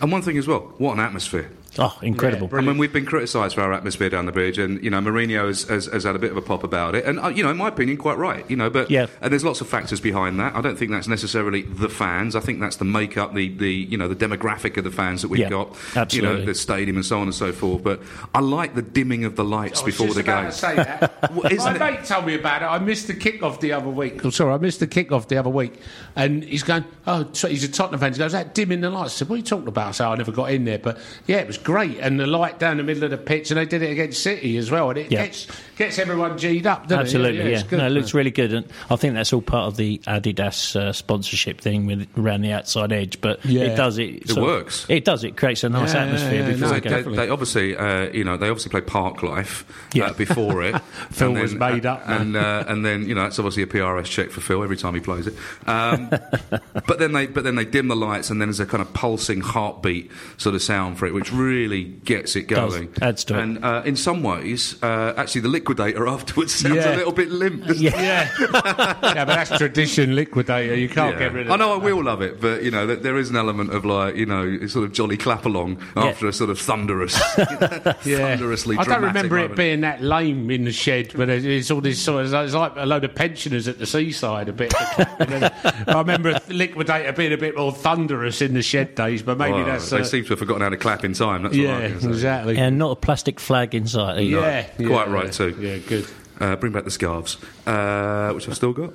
And 0.00 0.12
one 0.12 0.22
thing 0.22 0.36
as 0.38 0.46
well, 0.46 0.60
what 0.78 0.92
an 0.94 1.00
atmosphere. 1.00 1.50
Oh, 1.78 1.96
incredible. 2.02 2.48
I 2.52 2.60
mean, 2.60 2.78
we've 2.78 2.92
been 2.92 3.04
criticised 3.06 3.54
for 3.54 3.60
our 3.62 3.72
atmosphere 3.72 4.08
down 4.10 4.26
the 4.26 4.32
bridge, 4.32 4.58
and 4.58 4.82
you 4.82 4.90
know, 4.90 4.98
Mourinho 5.00 5.46
has, 5.46 5.64
has, 5.64 5.86
has 5.86 6.04
had 6.04 6.16
a 6.16 6.18
bit 6.18 6.30
of 6.30 6.36
a 6.36 6.42
pop 6.42 6.64
about 6.64 6.94
it, 6.94 7.04
and 7.04 7.18
uh, 7.20 7.28
you 7.28 7.42
know, 7.42 7.50
in 7.50 7.56
my 7.56 7.68
opinion, 7.68 7.96
quite 7.98 8.18
right. 8.18 8.48
You 8.50 8.56
know, 8.56 8.70
but 8.70 8.90
Yeah. 8.90 9.06
and 9.20 9.30
there's 9.32 9.44
lots 9.44 9.60
of 9.60 9.68
factors 9.68 10.00
behind 10.00 10.40
that. 10.40 10.54
I 10.56 10.60
don't 10.60 10.76
think 10.78 10.90
that's 10.90 11.08
necessarily 11.08 11.62
the 11.62 11.88
fans. 11.88 12.34
I 12.36 12.40
think 12.40 12.60
that's 12.60 12.76
the 12.76 12.84
makeup, 12.84 13.34
the, 13.34 13.48
the 13.48 13.70
you 13.70 13.96
know, 13.98 14.08
the 14.08 14.16
demographic 14.16 14.76
of 14.76 14.84
the 14.84 14.90
fans 14.90 15.22
that 15.22 15.28
we've 15.28 15.40
Yeah, 15.40 15.50
got. 15.50 16.14
You 16.14 16.22
know, 16.22 16.44
the 16.44 16.54
stadium 16.54 16.96
and 16.96 17.04
so 17.04 17.16
on 17.18 17.24
and 17.24 17.34
so 17.34 17.52
forth. 17.52 17.82
But 17.82 18.00
I 18.34 18.40
like 18.40 18.74
the 18.74 18.82
dimming 18.82 19.24
of 19.24 19.36
the 19.36 19.44
lights 19.44 19.82
I 19.82 19.86
before 19.86 20.06
just 20.06 20.16
the 20.16 20.22
about 20.22 20.42
game. 20.42 20.50
to 20.50 20.56
say 20.56 20.74
that. 20.76 21.12
Well, 21.36 21.50
My 21.56 21.74
it- 21.74 21.78
mate 21.80 22.04
told 22.04 22.24
me 22.26 22.34
about 22.34 22.62
it. 22.62 22.66
I 22.66 22.78
missed 22.78 23.06
the 23.08 23.14
kick-off 23.14 23.60
the 23.60 23.72
other 23.72 23.88
week. 23.90 24.22
I'm 24.24 24.30
sorry, 24.30 24.52
I 24.54 24.58
missed 24.58 24.80
the 24.80 24.86
kick-off 24.86 25.28
the 25.28 25.36
other 25.36 25.50
week. 25.50 25.74
And 26.14 26.42
he's 26.44 26.62
going, 26.62 26.84
oh, 27.06 27.28
so 27.32 27.48
he's 27.48 27.64
a 27.64 27.68
Tottenham 27.68 28.00
fan. 28.00 28.12
He 28.12 28.18
goes, 28.18 28.32
that 28.32 28.54
dimming 28.54 28.80
the 28.80 28.90
lights. 28.90 29.14
I 29.14 29.18
said, 29.18 29.28
what 29.28 29.34
are 29.34 29.38
you 29.38 29.42
talking 29.44 29.68
about? 29.68 29.88
I 29.88 29.90
said, 29.92 30.06
I 30.06 30.14
never 30.16 30.32
got 30.32 30.50
in 30.52 30.64
there. 30.64 30.78
But 30.78 30.98
yeah, 31.26 31.38
it 31.38 31.46
was 31.46 31.58
great. 31.66 31.98
And 31.98 32.18
the 32.20 32.28
light 32.28 32.60
down 32.60 32.76
the 32.76 32.84
middle 32.84 33.02
of 33.02 33.10
the 33.10 33.18
pitch, 33.18 33.50
and 33.50 33.58
they 33.58 33.66
did 33.66 33.82
it 33.82 33.90
against 33.90 34.22
City 34.22 34.56
as 34.56 34.70
well. 34.70 34.90
And 34.90 34.98
it 35.00 35.10
Yeah. 35.10 35.24
gets 35.26 35.48
gets 35.76 35.98
everyone 35.98 36.38
G'd 36.38 36.64
up, 36.66 36.84
doesn't 36.86 37.00
Absolutely, 37.00 37.40
it? 37.40 37.46
yeah. 37.50 37.58
it's 37.58 37.62
good. 37.64 37.80
no, 37.80 37.86
it 37.86 37.90
looks 37.90 38.14
really 38.14 38.30
good, 38.30 38.54
and 38.54 38.64
I 38.88 38.94
think 38.94 39.14
that's 39.14 39.32
all 39.32 39.42
part 39.42 39.66
of 39.66 39.76
the 39.76 40.00
Adidas 40.06 40.76
uh, 40.76 40.92
sponsorship 40.92 41.60
thing 41.60 41.86
with 41.86 42.06
around 42.16 42.42
the 42.42 42.52
outside 42.52 42.92
edge. 42.92 43.20
But 43.20 43.44
Yeah. 43.44 43.64
it 43.64 43.76
does 43.76 43.98
it. 43.98 44.04
It 44.22 44.28
sort 44.28 44.38
of- 44.38 44.44
works. 44.44 44.86
it 44.88 45.04
does. 45.04 45.24
It 45.24 45.36
creates 45.36 45.64
a 45.64 45.68
nice 45.68 45.92
Yeah, 45.92 46.04
atmosphere 46.04 46.32
yeah, 46.34 46.40
yeah, 46.46 46.52
before 46.52 46.68
no, 46.68 46.74
They, 46.74 46.80
game. 46.80 47.10
they, 47.10 47.16
they 47.16 47.28
obviously, 47.28 47.76
uh, 47.76 48.10
you 48.12 48.22
know, 48.22 48.36
they 48.36 48.48
obviously 48.48 48.70
play 48.70 48.80
Parklife 48.82 49.64
Yeah. 49.92 50.06
uh, 50.06 50.12
before 50.12 50.62
it. 50.62 50.76
Phil 51.10 51.30
And 51.32 51.40
was 51.40 51.54
made 51.56 51.84
up, 51.84 52.02
and 52.06 52.36
uh, 52.36 52.64
and 52.68 52.86
then 52.86 53.08
you 53.08 53.16
know 53.16 53.22
that's 53.22 53.40
obviously 53.40 53.64
a 53.64 53.66
PRS 53.66 54.04
check 54.06 54.30
for 54.30 54.40
Phil 54.40 54.62
every 54.62 54.76
time 54.76 54.94
he 54.94 55.00
plays 55.00 55.26
it. 55.26 55.34
Um, 55.66 56.10
but 56.86 56.98
then 57.00 57.12
they 57.12 57.26
but 57.26 57.42
then 57.42 57.56
they 57.56 57.64
dim 57.64 57.88
the 57.88 57.96
lights, 57.96 58.30
and 58.30 58.40
then 58.40 58.48
there's 58.48 58.60
a 58.60 58.66
kind 58.66 58.80
of 58.82 58.92
pulsing 58.94 59.40
heartbeat 59.40 60.10
sort 60.36 60.54
of 60.54 60.62
sound 60.62 60.96
for 60.98 61.06
it, 61.06 61.12
which 61.12 61.32
really 61.32 61.55
really 61.56 61.84
gets 61.84 62.36
it 62.36 62.48
Does. 62.48 62.74
going. 62.74 62.92
Adds 63.00 63.24
to 63.24 63.34
it. 63.38 63.42
and 63.42 63.64
uh, 63.64 63.82
in 63.84 63.96
some 63.96 64.22
ways, 64.22 64.76
uh, 64.82 65.14
actually, 65.16 65.40
the 65.42 65.48
liquidator 65.48 66.06
afterwards 66.16 66.54
sounds 66.54 66.76
Yeah. 66.76 66.94
a 66.94 66.96
little 66.96 67.12
bit 67.12 67.30
limp. 67.30 67.64
doesn't? 67.66 67.82
Yeah. 67.86 68.28
yeah, 68.40 69.24
but 69.24 69.26
that's 69.26 69.56
tradition 69.56 70.14
liquidator. 70.14 70.74
You 70.74 70.88
can't 70.88 71.14
Yeah. 71.14 71.18
get 71.24 71.32
rid 71.32 71.46
of 71.46 71.52
I 71.52 71.56
know 71.56 71.72
I 71.74 71.76
will 71.78 72.02
love 72.02 72.20
it, 72.22 72.40
but 72.40 72.62
you 72.62 72.70
know 72.70 72.86
th- 72.86 73.00
there 73.00 73.16
is 73.16 73.30
an 73.30 73.36
element 73.36 73.72
of 73.72 73.84
like 73.84 74.16
you 74.16 74.26
know 74.26 74.66
sort 74.66 74.84
of 74.84 74.92
jolly 74.92 75.16
clap 75.16 75.46
along 75.46 75.78
after 75.96 76.26
a 76.28 76.32
sort 76.32 76.50
of 76.50 76.58
thunderous, 76.58 77.14
Yeah. 77.38 78.36
thunderously. 78.36 78.76
I 78.78 78.84
don't 78.84 79.02
remember 79.02 79.36
moment. 79.36 79.52
it 79.52 79.56
being 79.56 79.80
that 79.82 80.02
lame 80.02 80.50
in 80.50 80.64
the 80.64 80.72
shed, 80.72 81.12
but 81.14 81.28
it's- 81.28 81.44
it's 81.44 81.70
all 81.70 81.80
this 81.80 82.00
sort 82.02 82.26
of 82.26 82.34
it's 82.34 82.54
like 82.54 82.72
a 82.76 82.86
load 82.86 83.04
of 83.04 83.14
pensioners 83.14 83.68
at 83.68 83.78
the 83.78 83.86
seaside. 83.86 84.48
A 84.48 84.52
bit. 84.52 84.72
I 84.78 85.94
remember 85.98 86.38
Liquidator 86.48 87.12
being 87.12 87.32
a 87.32 87.36
bit 87.38 87.56
more 87.56 87.72
thunderous 87.72 88.42
in 88.42 88.54
the 88.54 88.62
shed 88.62 88.94
days, 88.94 89.22
but 89.22 89.38
maybe 89.38 89.52
Well, 89.54 89.64
that's 89.66 89.90
they 89.90 90.00
uh, 90.00 90.04
seem 90.04 90.24
to 90.24 90.30
have 90.30 90.38
forgotten 90.38 90.62
how 90.62 90.68
to 90.70 90.76
clap 90.76 91.04
in 91.04 91.12
time. 91.12 91.35
That's 91.42 91.56
yeah, 91.56 91.72
what 91.74 91.84
I'm 91.84 92.00
say. 92.00 92.08
exactly. 92.08 92.58
And 92.58 92.78
not 92.78 92.92
a 92.92 92.96
plastic 92.96 93.40
flag 93.40 93.74
inside. 93.74 94.20
either. 94.20 94.40
yeah, 94.40 94.62
Quite 94.88 95.08
yeah, 95.08 95.12
right 95.12 95.32
too. 95.32 95.56
Yeah, 95.60 95.78
good. 95.78 96.06
Uh, 96.38 96.54
bring 96.56 96.72
back 96.72 96.84
the 96.84 96.90
scarves, 96.90 97.38
uh, 97.66 98.30
which 98.32 98.46
I've 98.48 98.56
still 98.56 98.72
got. 98.74 98.92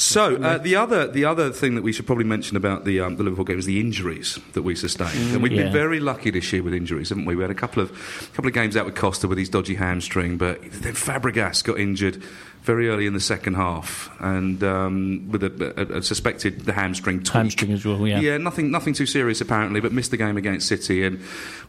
So 0.00 0.36
uh, 0.36 0.56
the 0.56 0.76
other 0.76 1.06
the 1.06 1.26
other 1.26 1.50
thing 1.50 1.74
that 1.74 1.82
we 1.82 1.92
should 1.92 2.06
probably 2.06 2.24
mention 2.24 2.56
about 2.56 2.86
the 2.86 3.00
um, 3.00 3.16
the 3.16 3.22
Liverpool 3.22 3.44
game 3.44 3.58
is 3.58 3.66
the 3.66 3.78
injuries 3.80 4.38
that 4.54 4.62
we 4.62 4.74
sustained, 4.74 5.34
and 5.34 5.42
we've 5.42 5.52
Yeah. 5.52 5.64
been 5.64 5.72
very 5.72 6.00
lucky 6.00 6.30
this 6.30 6.50
year 6.54 6.62
with 6.62 6.72
injuries, 6.72 7.10
haven't 7.10 7.26
we? 7.26 7.36
We 7.36 7.42
had 7.42 7.50
a 7.50 7.54
couple 7.54 7.82
of 7.82 7.90
a 7.90 8.34
couple 8.34 8.48
of 8.48 8.54
games 8.54 8.78
out 8.78 8.86
with 8.86 8.94
Costa 8.94 9.28
with 9.28 9.36
his 9.36 9.50
dodgy 9.50 9.74
hamstring, 9.74 10.38
but 10.38 10.58
then 10.72 10.94
Fabregas 10.94 11.62
got 11.62 11.78
injured 11.78 12.22
very 12.62 12.88
early 12.88 13.06
in 13.06 13.12
the 13.12 13.20
second 13.20 13.54
half, 13.54 14.10
and 14.20 14.62
um, 14.64 15.28
with 15.30 15.42
a, 15.42 15.74
a, 15.76 15.98
a 15.98 16.02
suspected 16.02 16.60
the 16.60 16.72
hamstring 16.72 17.18
tweak. 17.18 17.34
Hamstring 17.34 17.72
as 17.72 17.84
well, 17.84 18.06
yeah. 18.06 18.20
Yeah, 18.20 18.36
nothing, 18.38 18.70
nothing 18.70 18.92
too 18.92 19.06
serious 19.06 19.40
apparently, 19.40 19.80
but 19.80 19.92
missed 19.92 20.10
the 20.10 20.18
game 20.18 20.36
against 20.38 20.68
City, 20.68 21.04
and 21.04 21.20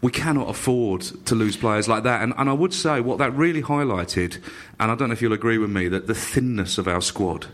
we 0.01 0.11
cannot 0.11 0.49
afford 0.49 1.01
to 1.01 1.35
lose 1.35 1.55
players 1.57 1.87
like 1.87 2.03
that. 2.03 2.21
And, 2.21 2.33
and 2.37 2.49
I 2.49 2.53
would 2.53 2.73
say 2.73 2.99
what 3.01 3.19
that 3.19 3.33
really 3.33 3.61
highlighted, 3.61 4.41
and 4.79 4.91
I 4.91 4.95
don't 4.95 5.07
know 5.09 5.13
if 5.13 5.21
you'll 5.21 5.31
agree 5.33 5.57
with 5.57 5.69
me, 5.69 5.87
that 5.89 6.07
the 6.07 6.13
thinness 6.13 6.77
of 6.77 6.87
our 6.87 7.01
squad. 7.01 7.47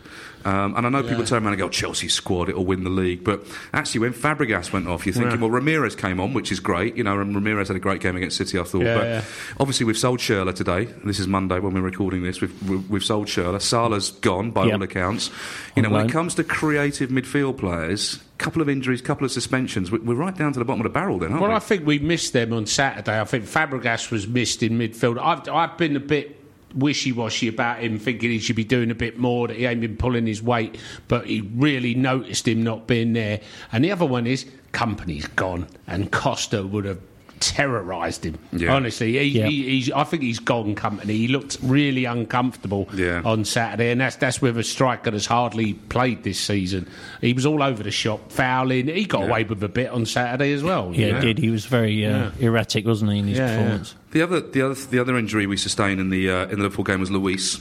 Um, 0.44 0.74
and 0.76 0.86
I 0.86 0.88
know 0.90 1.02
people 1.02 1.24
turn 1.24 1.42
around 1.44 1.52
and 1.54 1.58
go, 1.60 1.68
Chelsea 1.68 2.08
squad, 2.08 2.48
it'll 2.48 2.64
win 2.64 2.84
the 2.84 2.90
league. 2.90 3.24
But 3.24 3.44
actually, 3.72 4.00
when 4.00 4.12
Fabregas 4.12 4.72
went 4.72 4.86
off, 4.88 5.04
you're 5.06 5.12
thinking, 5.14 5.40
Yeah. 5.40 5.46
well, 5.48 5.60
Ramires 5.60 5.96
came 5.96 6.20
on, 6.20 6.32
which 6.34 6.50
is 6.52 6.60
great. 6.60 6.96
You 6.96 7.04
know, 7.04 7.18
and 7.20 7.34
Ramires 7.34 7.68
had 7.68 7.76
a 7.76 7.80
great 7.80 8.00
game 8.00 8.16
against 8.16 8.36
City, 8.36 8.58
I 8.58 8.62
thought. 8.62 8.82
Yeah, 8.82 8.94
but 8.96 9.04
yeah. 9.04 9.22
obviously, 9.60 9.86
we've 9.86 9.98
sold 9.98 10.20
Schürrle 10.20 10.54
today. 10.54 10.84
This 11.04 11.18
is 11.18 11.26
Monday 11.26 11.58
when 11.58 11.74
we're 11.74 11.80
recording 11.80 12.22
this. 12.22 12.40
We've, 12.40 12.88
we've, 12.90 13.04
sold 13.04 13.26
Schürrle. 13.28 13.60
Salah's 13.60 14.10
gone, 14.10 14.50
by 14.50 14.64
Yep. 14.64 14.74
all 14.74 14.82
accounts. 14.82 15.30
You 15.76 15.82
know, 15.82 15.90
when 15.90 16.06
it 16.06 16.12
comes 16.12 16.34
to 16.36 16.44
creative 16.44 17.10
midfield 17.10 17.56
players, 17.58 18.18
couple 18.38 18.62
of 18.62 18.68
injuries, 18.68 19.00
couple 19.02 19.24
of 19.24 19.32
suspensions, 19.32 19.90
we- 19.90 19.98
we're 19.98 20.14
right 20.14 20.36
down 20.36 20.52
to 20.52 20.58
the 20.58 20.64
bottom 20.64 20.80
of 20.80 20.84
the 20.84 20.90
barrel 20.90 21.18
then, 21.18 21.30
aren't 21.30 21.42
Well, 21.42 21.50
we? 21.50 21.56
I 21.56 21.60
think 21.60 21.86
we 21.86 21.98
missed 21.98 22.32
them 22.32 22.52
on 22.52 22.66
Saturday. 22.66 23.20
I 23.20 23.24
think 23.24 23.44
Fabregas 23.44 24.10
was 24.12 24.28
missed 24.28 24.62
in 24.62 24.78
midfield. 24.78 25.18
I've, 25.20 25.48
I've 25.48 25.76
been 25.76 25.96
a 25.96 26.00
bit 26.00 26.37
wishy-washy 26.74 27.48
about 27.48 27.80
him, 27.80 27.98
thinking 27.98 28.30
he 28.30 28.38
should 28.38 28.56
be 28.56 28.64
doing 28.64 28.90
a 28.90 28.94
bit 28.94 29.18
more, 29.18 29.48
that 29.48 29.56
he 29.56 29.64
ain't 29.64 29.80
been 29.80 29.96
pulling 29.96 30.26
his 30.26 30.42
weight, 30.42 30.76
but 31.08 31.26
he 31.26 31.40
really 31.40 31.94
noticed 31.94 32.46
him 32.46 32.62
not 32.62 32.86
being 32.86 33.12
there. 33.12 33.40
And 33.72 33.84
the 33.84 33.92
other 33.92 34.06
one 34.06 34.26
is, 34.26 34.46
Kompany's 34.72 35.26
gone, 35.28 35.66
and 35.86 36.12
Costa 36.12 36.66
would 36.66 36.84
have 36.84 37.00
terrorised 37.40 38.24
him. 38.24 38.38
Yeah. 38.52 38.74
Honestly, 38.74 39.12
he, 39.18 39.38
Yeah. 39.38 39.46
he, 39.46 39.62
he's, 39.68 39.90
I 39.92 40.04
think 40.04 40.22
he's 40.22 40.38
gone 40.38 40.74
Kompany. 40.74 41.10
He 41.10 41.28
looked 41.28 41.58
really 41.62 42.04
uncomfortable 42.04 42.88
Yeah. 42.94 43.22
on 43.24 43.44
Saturday, 43.44 43.90
and 43.90 44.00
that's 44.00 44.16
that's 44.16 44.40
with 44.42 44.56
a 44.58 44.62
striker 44.64 45.10
that's 45.10 45.26
hardly 45.26 45.74
played 45.74 46.22
this 46.24 46.38
season. 46.38 46.86
He 47.20 47.32
was 47.32 47.46
all 47.46 47.62
over 47.62 47.82
the 47.82 47.90
shop, 47.90 48.30
fouling. 48.32 48.88
He 48.88 49.04
got 49.04 49.24
away 49.28 49.44
with 49.44 49.62
a 49.62 49.68
bit 49.68 49.90
on 49.90 50.06
Saturday 50.06 50.52
as 50.52 50.62
well. 50.62 50.92
Yeah, 50.94 51.06
you 51.06 51.12
know? 51.12 51.20
did. 51.20 51.38
He 51.38 51.50
was 51.50 51.66
very 51.66 52.04
uh, 52.06 52.30
erratic, 52.38 52.86
wasn't 52.86 53.12
he, 53.12 53.18
in 53.18 53.26
his 53.28 53.38
Yeah, 53.38 53.46
yeah. 53.46 53.56
performance? 53.56 53.94
The 54.10 54.22
other, 54.22 54.40
the 54.40 54.62
other, 54.62 54.74
the 54.74 54.98
other 54.98 55.18
injury 55.18 55.46
we 55.46 55.56
sustained 55.56 56.00
in 56.00 56.10
the 56.10 56.30
uh, 56.30 56.42
in 56.44 56.58
the 56.58 56.62
Liverpool 56.64 56.84
game 56.84 57.00
was 57.00 57.10
Luis, 57.10 57.60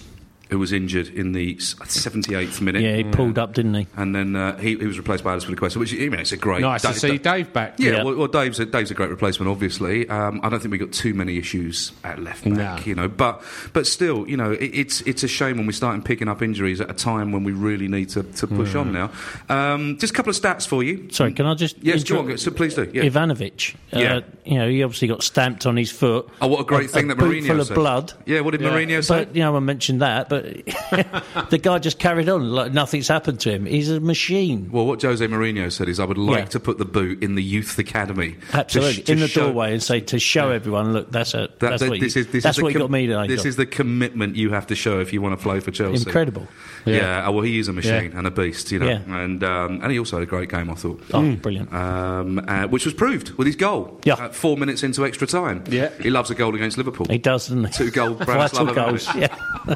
who 0.50 0.60
was 0.60 0.72
injured 0.72 1.08
in 1.10 1.32
the 1.34 1.58
seventy 1.60 2.36
eighth 2.36 2.62
minute. 2.62 2.82
Yeah, 2.82 2.96
he 2.96 3.04
pulled 3.04 3.38
up, 3.38 3.54
didn't 3.54 3.74
he? 3.74 3.88
and 3.96 4.16
then 4.16 4.36
uh, 4.36 4.58
he, 4.58 4.78
he 4.78 4.86
was 4.86 4.98
replaced 4.98 5.24
by 5.24 5.36
Azpilicueta, 5.36 5.78
which 5.78 5.94
I 5.94 5.98
mean, 5.98 6.16
it's 6.16 6.32
a 6.32 6.38
great. 6.38 6.62
Nice 6.62 6.82
to 6.84 6.94
see 6.94 7.18
Da- 7.18 7.34
Dave 7.38 7.54
back. 7.54 7.76
Yeah, 7.80 7.92
Yeah. 7.92 8.04
Well, 8.04 8.16
well, 8.16 8.28
Dave's 8.28 8.60
a, 8.60 8.66
Dave's 8.66 8.92
a 8.92 8.94
great 8.94 9.10
replacement. 9.10 9.50
Obviously, 9.50 10.08
um, 10.10 10.40
I 10.44 10.50
don't 10.50 10.60
think 10.60 10.72
we 10.72 10.78
got 10.78 10.92
too 10.92 11.14
many 11.14 11.38
issues 11.38 11.92
at 12.04 12.20
left 12.22 12.44
back. 12.46 12.54
No. 12.54 12.78
You 12.86 12.96
know, 12.96 13.08
but 13.08 13.42
but 13.74 13.88
still, 13.88 14.28
you 14.30 14.38
know, 14.38 14.52
it, 14.52 14.64
it's 14.74 15.02
it's 15.02 15.24
a 15.24 15.28
shame 15.28 15.58
when 15.58 15.68
we 15.68 15.74
start 15.74 16.04
picking 16.04 16.28
up 16.28 16.42
injuries 16.42 16.80
at 16.82 16.90
a 16.90 16.94
time 16.94 17.32
when 17.32 17.44
we 17.44 17.52
really 17.52 17.88
need 17.88 18.10
to, 18.10 18.24
to 18.24 18.48
push 18.48 18.76
on 18.76 18.92
now. 18.94 19.12
Um, 19.50 19.98
just 19.98 20.14
a 20.14 20.16
couple 20.16 20.30
of 20.30 20.36
stats 20.36 20.68
for 20.68 20.84
you. 20.84 21.10
Sorry, 21.12 21.34
can 21.34 21.46
I 21.46 21.54
just. 21.56 21.78
Yes, 21.82 22.04
go 22.04 22.18
intro- 22.20 22.32
on, 22.34 22.38
so 22.38 22.52
please 22.52 22.76
do. 22.76 22.90
Yeah. 22.94 23.04
Ivanovic. 23.04 23.76
Uh, 23.94 24.00
Yeah. 24.00 24.20
You 24.46 24.60
know, 24.60 24.70
he 24.70 24.82
obviously 24.84 25.10
got 25.10 25.24
stamped 25.24 25.66
on 25.66 25.76
his 25.76 25.92
foot. 25.92 26.30
Oh, 26.42 26.48
what 26.48 26.62
a 26.62 26.64
great 26.64 26.90
thing 26.90 27.10
that 27.10 27.18
boot 27.18 27.44
Mourinho 27.44 27.48
full 27.48 27.60
of 27.60 27.70
blood. 27.74 28.14
Yeah, 28.26 28.40
what 28.42 28.52
did 28.52 28.62
Mourinho 28.62 29.04
say? 29.04 29.26
But, 29.26 29.36
you 29.36 29.42
know, 29.42 29.56
I 29.56 29.60
mentioned 29.60 30.02
that, 30.02 30.30
but 30.30 30.37
the 31.50 31.60
guy 31.62 31.80
just 31.80 32.00
carried 32.00 32.30
on 32.30 32.50
like 32.52 32.74
nothing's 32.74 33.08
happened 33.08 33.40
to 33.42 33.52
him. 33.52 33.66
He's 33.66 33.90
a 33.90 34.00
machine. 34.00 34.70
Well, 34.72 34.86
what 34.86 35.02
Jose 35.02 35.26
Mourinho 35.26 35.72
said 35.72 35.90
is, 35.90 36.00
I 36.00 36.06
would 36.06 36.18
like 36.18 36.38
Yeah. 36.40 36.46
to 36.46 36.60
put 36.60 36.78
the 36.78 36.86
boot 36.86 37.24
in 37.24 37.36
the 37.36 37.44
youth 37.44 37.78
academy. 37.80 38.36
to 38.52 38.58
Absolutely. 38.58 38.94
sh- 38.94 39.06
to 39.06 39.12
in 39.14 39.20
the 39.20 39.28
show- 39.28 39.42
doorway 39.46 39.74
and 39.74 39.82
say, 39.84 40.00
to 40.02 40.20
show 40.20 40.50
everyone, 40.52 40.94
look, 40.94 41.12
that's, 41.12 41.34
a, 41.34 41.38
That- 41.38 41.60
that's 41.60 41.82
that- 41.82 41.90
what, 41.90 42.00
this 42.00 42.16
you, 42.16 42.22
is, 42.22 42.28
this 42.28 42.44
that's 42.44 42.58
is 42.58 42.64
what 42.64 42.70
you 42.74 42.80
com- 42.80 42.84
got 42.88 42.92
me 42.92 43.08
today. 43.08 43.28
This 43.28 43.46
is 43.46 43.56
the 43.56 43.66
commitment 43.66 44.36
you 44.36 44.52
have 44.52 44.68
to 44.68 44.76
show 44.76 45.00
if 45.00 45.14
you 45.14 45.22
want 45.22 45.38
to 45.38 45.42
play 45.44 45.60
for 45.60 45.72
Chelsea. 45.72 46.06
Incredible. 46.06 46.48
Yeah. 46.86 47.26
oh, 47.28 47.32
well, 47.34 47.44
he 47.44 47.60
is 47.60 47.68
a 47.68 47.74
machine 47.74 48.12
Yeah. 48.12 48.18
and 48.18 48.28
a 48.28 48.32
beast, 48.32 48.72
you 48.72 48.80
know. 48.80 48.88
Yeah. 48.88 49.00
And 49.08 49.44
um, 49.44 49.82
and 49.84 49.92
he 49.92 50.00
also 50.00 50.16
had 50.18 50.24
a 50.24 50.26
great 50.30 50.50
game, 50.50 50.70
I 50.70 50.76
thought. 50.76 51.02
Oh, 51.14 51.36
brilliant. 51.36 51.74
Um, 51.74 52.40
uh, 52.48 52.68
which 52.68 52.86
was 52.86 52.94
proved 52.94 53.32
with 53.32 53.46
his 53.48 53.56
goal. 53.58 54.00
Yeah. 54.06 54.14
Uh, 54.14 54.30
four 54.30 54.56
minutes 54.58 54.84
into 54.84 55.06
extra 55.06 55.28
time. 55.28 55.64
Yeah. 55.70 55.90
He 56.02 56.10
loves 56.10 56.30
a 56.32 56.36
goal 56.36 56.56
against 56.56 56.78
Liverpool. 56.78 57.06
He 57.10 57.18
does, 57.18 57.48
doesn't 57.48 57.66
he? 57.66 57.72
Two 57.74 57.92
goal 57.92 58.14
Vital 58.16 58.74
goals. 58.74 59.08
Yeah. 59.16 59.36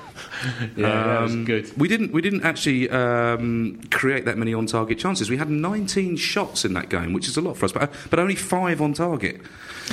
Yeah, 0.77 1.03
that 1.03 1.22
was 1.22 1.34
Um, 1.34 1.46
good. 1.46 1.72
We 1.77 1.88
didn't. 1.88 2.12
We 2.12 2.22
didn't 2.22 2.43
actually 2.43 2.89
um, 2.89 3.79
create 3.91 4.25
that 4.25 4.38
many 4.38 4.53
on-target 4.53 4.98
chances. 5.00 5.29
We 5.29 5.38
had 5.38 5.50
19 5.50 6.15
shots 6.17 6.65
in 6.65 6.74
that 6.74 6.89
game, 6.89 7.13
which 7.13 7.27
is 7.27 7.38
a 7.38 7.41
lot 7.41 7.58
for 7.58 7.65
us, 7.65 7.72
but, 7.72 7.91
but 8.10 8.20
only 8.20 8.36
five 8.36 8.81
on 8.81 8.93
target. 8.93 9.41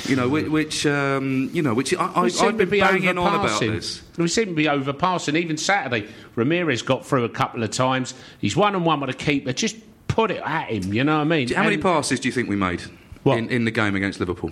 You 0.07 0.15
know, 0.15 0.29
which, 0.29 0.47
which 0.47 0.85
um, 0.85 1.49
you 1.51 1.61
know, 1.61 1.73
which 1.73 1.93
I, 1.93 2.05
I, 2.15 2.23
We 2.23 2.29
seem 2.29 2.45
I've 2.47 2.51
to 2.53 2.57
been 2.59 2.69
be 2.69 2.79
banging 2.79 3.17
on 3.17 3.35
about 3.35 3.49
overpassing. 3.49 3.71
this. 3.71 4.01
We 4.17 4.27
seem 4.27 4.45
to 4.47 4.53
be 4.53 4.65
overpassing. 4.65 5.35
Even 5.35 5.57
Saturday, 5.57 6.07
Ramires 6.35 6.85
got 6.85 7.05
through 7.05 7.25
a 7.25 7.29
couple 7.29 7.63
of 7.63 7.71
times. 7.71 8.13
He's 8.39 8.55
one 8.55 8.75
on 8.75 8.83
one 8.85 9.01
with 9.01 9.09
a 9.09 9.13
keeper. 9.13 9.51
Just 9.51 9.75
put 10.07 10.31
it 10.31 10.41
at 10.45 10.69
him. 10.69 10.93
You 10.93 11.03
know 11.03 11.15
what 11.17 11.21
I 11.21 11.25
mean? 11.25 11.49
How 11.53 11.63
many 11.63 11.77
passes 11.77 12.19
do 12.19 12.27
you 12.27 12.31
think 12.31 12.47
we 12.49 12.55
made 12.55 12.81
What? 13.23 13.37
in, 13.37 13.49
in 13.49 13.65
the 13.65 13.71
game 13.71 13.95
against 13.95 14.19
Liverpool? 14.19 14.51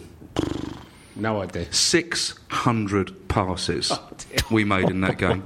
No 1.19 1.41
idea. 1.41 1.71
600 1.73 3.27
passes 3.27 3.91
Oh, 3.99 4.09
we 4.51 4.63
made 4.63 4.89
in 4.89 5.01
that 5.01 5.17
game. 5.17 5.43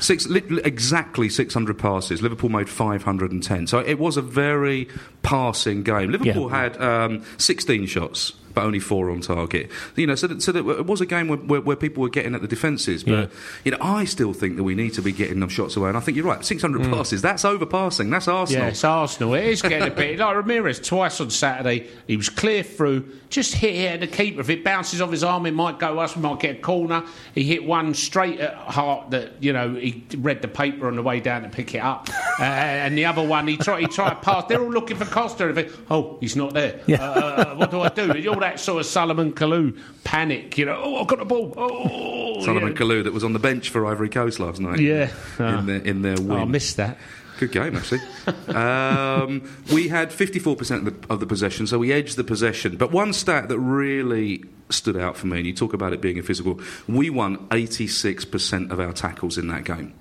Six, 0.00 0.26
li- 0.26 0.42
exactly 0.64 1.28
600 1.28 1.78
passes. 1.78 2.22
Liverpool 2.22 2.50
made 2.50 2.68
510. 2.68 3.66
So 3.66 3.78
it 3.78 3.98
was 3.98 4.16
a 4.16 4.22
very 4.22 4.88
passing 5.22 5.82
game. 5.82 6.10
Liverpool 6.10 6.50
Yeah. 6.50 6.56
had 6.62 6.80
um, 6.82 7.24
16 7.38 7.86
shots. 7.86 8.32
But 8.56 8.64
only 8.64 8.80
four 8.80 9.10
on 9.10 9.20
target. 9.20 9.70
You 9.96 10.06
know, 10.06 10.14
so 10.14 10.26
that, 10.28 10.40
so 10.42 10.50
that 10.50 10.66
it 10.66 10.86
was 10.86 11.02
a 11.02 11.06
game 11.06 11.28
where, 11.28 11.36
where, 11.36 11.60
where 11.60 11.76
people 11.76 12.02
were 12.02 12.08
getting 12.08 12.34
at 12.34 12.40
the 12.40 12.48
defences. 12.48 13.04
But 13.04 13.10
Yeah. 13.12 13.26
you 13.64 13.70
know, 13.72 13.78
I 13.82 14.06
still 14.06 14.32
think 14.32 14.56
that 14.56 14.62
we 14.64 14.74
need 14.74 14.94
to 14.94 15.02
be 15.02 15.12
getting 15.12 15.40
them 15.40 15.50
shots 15.50 15.76
away. 15.76 15.90
And 15.90 15.96
I 15.98 16.00
think 16.00 16.16
you're 16.16 16.24
right. 16.26 16.42
600 16.42 16.90
passes. 16.90 17.20
That's 17.20 17.44
overpassing. 17.44 18.10
That's 18.10 18.28
Arsenal. 18.28 18.62
Yeah, 18.64 18.70
it's 18.70 18.82
Arsenal. 18.82 19.34
It 19.34 19.44
is 19.44 19.60
getting 19.60 19.82
a 19.86 19.90
bit 19.90 20.18
like 20.18 20.36
Ramires 20.36 20.82
twice 20.82 21.20
on 21.20 21.28
Saturday. 21.28 21.86
He 22.06 22.16
was 22.16 22.30
clear 22.30 22.62
through, 22.62 23.06
just 23.28 23.52
hit 23.52 23.74
it 23.74 23.92
at 23.92 24.00
the 24.00 24.06
keeper. 24.06 24.40
If 24.40 24.48
it 24.48 24.64
bounces 24.64 25.02
off 25.02 25.10
his 25.10 25.22
arm, 25.22 25.44
it 25.44 25.52
might 25.52 25.78
go 25.78 25.98
us. 25.98 26.16
We 26.16 26.22
might 26.22 26.40
get 26.40 26.56
a 26.56 26.60
corner. 26.60 27.04
He 27.34 27.44
hit 27.44 27.62
one 27.62 27.92
straight 27.92 28.40
at 28.40 28.54
heart 28.54 29.10
that 29.10 29.42
you 29.42 29.52
know 29.52 29.74
he 29.74 30.02
read 30.16 30.40
the 30.40 30.48
paper 30.48 30.88
on 30.88 30.96
the 30.96 31.02
way 31.02 31.20
down 31.20 31.42
to 31.42 31.50
pick 31.50 31.74
it 31.74 31.80
up, 31.82 32.08
uh, 32.40 32.42
and 32.42 32.96
the 32.96 33.04
other 33.04 33.22
one 33.22 33.46
he 33.48 33.58
tried. 33.58 33.80
He 33.82 33.86
tried 33.86 34.10
to 34.10 34.16
pass. 34.16 34.44
They're 34.48 34.62
all 34.62 34.70
looking 34.70 34.96
for 34.96 35.04
Costa. 35.04 35.70
Oh, 35.90 36.16
he's 36.20 36.36
not 36.36 36.54
there. 36.54 36.80
Yeah. 36.86 37.02
Uh, 37.02 37.20
uh, 37.20 37.54
what 37.56 37.70
do 37.70 37.80
I 37.82 37.88
do? 37.90 38.30
All 38.30 38.40
that 38.46 38.60
sort 38.60 38.80
of 38.80 38.86
Solomon 38.86 39.32
Kalou 39.32 39.78
panic. 40.04 40.56
You 40.56 40.66
know, 40.66 40.80
oh, 40.82 40.96
I've 41.00 41.06
got 41.06 41.18
the 41.18 41.24
ball. 41.24 41.52
Oh, 41.56 42.44
Solomon 42.44 42.70
yeah. 42.70 42.78
Kalou 42.78 43.04
that 43.04 43.12
was 43.12 43.24
on 43.24 43.32
the 43.32 43.38
bench 43.38 43.70
for 43.70 43.84
Ivory 43.86 44.08
Coast 44.08 44.38
last 44.38 44.60
night. 44.60 44.78
Yeah. 44.78 45.10
in 45.38 45.66
their 45.66 45.80
in 45.80 46.02
their 46.02 46.16
win. 46.16 46.32
Oh, 46.32 46.38
I 46.38 46.44
missed 46.44 46.76
that. 46.76 46.98
Good 47.38 47.52
game, 47.52 47.76
actually. 47.76 48.00
um, 48.48 49.42
we 49.70 49.88
had 49.88 50.08
54% 50.08 50.76
of 50.76 50.84
the, 50.86 51.12
of 51.12 51.20
the 51.20 51.26
possession, 51.26 51.66
so 51.66 51.78
we 51.78 51.92
edged 51.92 52.16
the 52.16 52.24
possession. 52.24 52.78
But 52.78 52.92
one 52.92 53.12
stat 53.12 53.50
that 53.50 53.58
really 53.58 54.42
stood 54.70 54.96
out 54.96 55.16
for 55.16 55.26
me, 55.26 55.38
and 55.38 55.46
you 55.46 55.52
talk 55.52 55.72
about 55.74 55.92
it 55.92 56.00
being 56.00 56.18
a 56.18 56.22
physical, 56.22 56.60
we 56.88 57.08
won 57.10 57.36
86% 57.48 58.70
of 58.70 58.80
our 58.80 58.92
tackles 58.92 59.38
in 59.38 59.48
that 59.48 59.64
game, 59.64 59.94